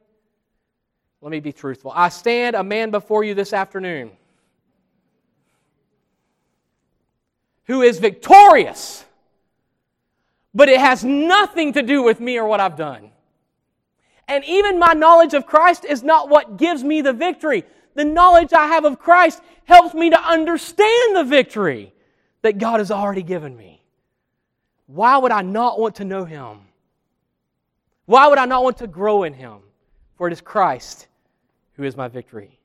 Let 1.20 1.30
me 1.30 1.40
be 1.40 1.52
truthful. 1.52 1.92
I 1.94 2.10
stand 2.10 2.54
a 2.54 2.62
man 2.62 2.90
before 2.90 3.24
you 3.24 3.34
this 3.34 3.52
afternoon 3.52 4.12
who 7.64 7.82
is 7.82 7.98
victorious, 7.98 9.04
but 10.54 10.68
it 10.68 10.80
has 10.80 11.04
nothing 11.04 11.72
to 11.72 11.82
do 11.82 12.02
with 12.02 12.20
me 12.20 12.38
or 12.38 12.46
what 12.46 12.60
I've 12.60 12.76
done. 12.76 13.10
And 14.28 14.44
even 14.44 14.78
my 14.78 14.92
knowledge 14.92 15.34
of 15.34 15.44
Christ 15.44 15.84
is 15.84 16.02
not 16.02 16.28
what 16.28 16.56
gives 16.56 16.84
me 16.84 17.00
the 17.00 17.12
victory. 17.12 17.64
The 17.94 18.04
knowledge 18.04 18.52
I 18.52 18.68
have 18.68 18.84
of 18.84 18.98
Christ 18.98 19.42
helps 19.64 19.94
me 19.94 20.10
to 20.10 20.20
understand 20.20 21.16
the 21.16 21.24
victory 21.24 21.92
that 22.42 22.58
God 22.58 22.78
has 22.78 22.90
already 22.90 23.22
given 23.22 23.56
me. 23.56 23.82
Why 24.86 25.18
would 25.18 25.32
I 25.32 25.42
not 25.42 25.80
want 25.80 25.96
to 25.96 26.04
know 26.04 26.24
Him? 26.24 26.60
Why 28.06 28.28
would 28.28 28.38
I 28.38 28.46
not 28.46 28.62
want 28.62 28.78
to 28.78 28.86
grow 28.86 29.24
in 29.24 29.34
Him? 29.34 29.58
For 30.16 30.28
it 30.28 30.32
is 30.32 30.40
Christ 30.40 31.07
who 31.78 31.84
is 31.84 31.96
my 31.96 32.08
victory. 32.08 32.58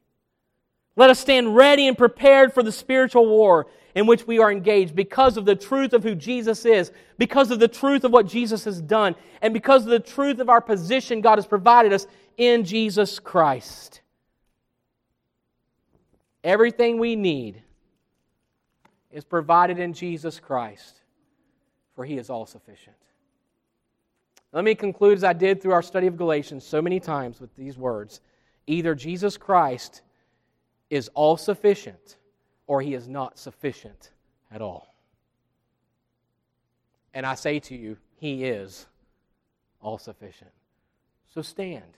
Let 0.96 1.10
us 1.10 1.20
stand 1.20 1.56
ready 1.56 1.88
and 1.88 1.98
prepared 1.98 2.54
for 2.54 2.62
the 2.62 2.72
spiritual 2.72 3.28
war 3.28 3.68
in 3.96 4.08
which 4.08 4.28
we 4.28 4.40
are 4.40 4.52
engaged 4.52 4.96
because 4.96 5.38
of 5.38 5.46
the 5.46 5.56
truth 5.56 5.94
of 5.94 6.04
who 6.04 6.16
Jesus 6.16 6.66
is, 6.66 6.92
because 7.18 7.52
of 7.52 7.60
the 7.60 7.68
truth 7.68 8.04
of 8.04 8.12
what 8.12 8.28
Jesus 8.28 8.66
has 8.66 8.82
done, 8.82 9.16
and 9.42 9.54
because 9.54 9.84
of 9.84 9.90
the 9.90 10.00
truth 10.00 10.40
of 10.40 10.50
our 10.50 10.62
position 10.62 11.22
God 11.22 11.38
has 11.38 11.46
provided 11.46 11.94
us 11.94 12.08
in 12.38 12.66
Jesus 12.66 13.20
Christ. 13.20 14.02
Everything 16.44 16.98
we 16.98 17.16
need 17.16 17.62
is 19.12 19.24
provided 19.24 19.80
in 19.80 19.94
Jesus 19.94 20.40
Christ, 20.40 21.02
for 21.96 22.04
he 22.04 22.18
is 22.18 22.32
all 22.32 22.48
sufficient. 22.48 22.96
Let 24.52 24.64
me 24.64 24.76
conclude 24.76 25.18
as 25.18 25.24
I 25.24 25.34
did 25.34 25.62
through 25.62 25.74
our 25.74 25.82
study 25.82 26.08
of 26.08 26.18
Galatians 26.18 26.64
so 26.64 26.82
many 26.82 27.00
times 27.00 27.40
with 27.40 27.56
these 27.56 27.78
words 27.78 28.22
either 28.68 28.96
Jesus 28.96 29.38
Christ 29.38 30.02
is 30.90 31.10
all 31.14 31.38
sufficient 31.38 32.18
or 32.68 32.82
he 32.82 32.94
is 32.94 33.08
not 33.08 33.38
sufficient 33.38 34.12
at 34.52 34.62
all. 34.62 34.94
And 37.14 37.26
I 37.26 37.36
say 37.36 37.60
to 37.60 37.76
you, 37.76 37.98
he 38.20 38.46
is 38.46 38.88
all 39.82 39.98
sufficient. 39.98 40.52
So 41.34 41.42
stand. 41.42 41.98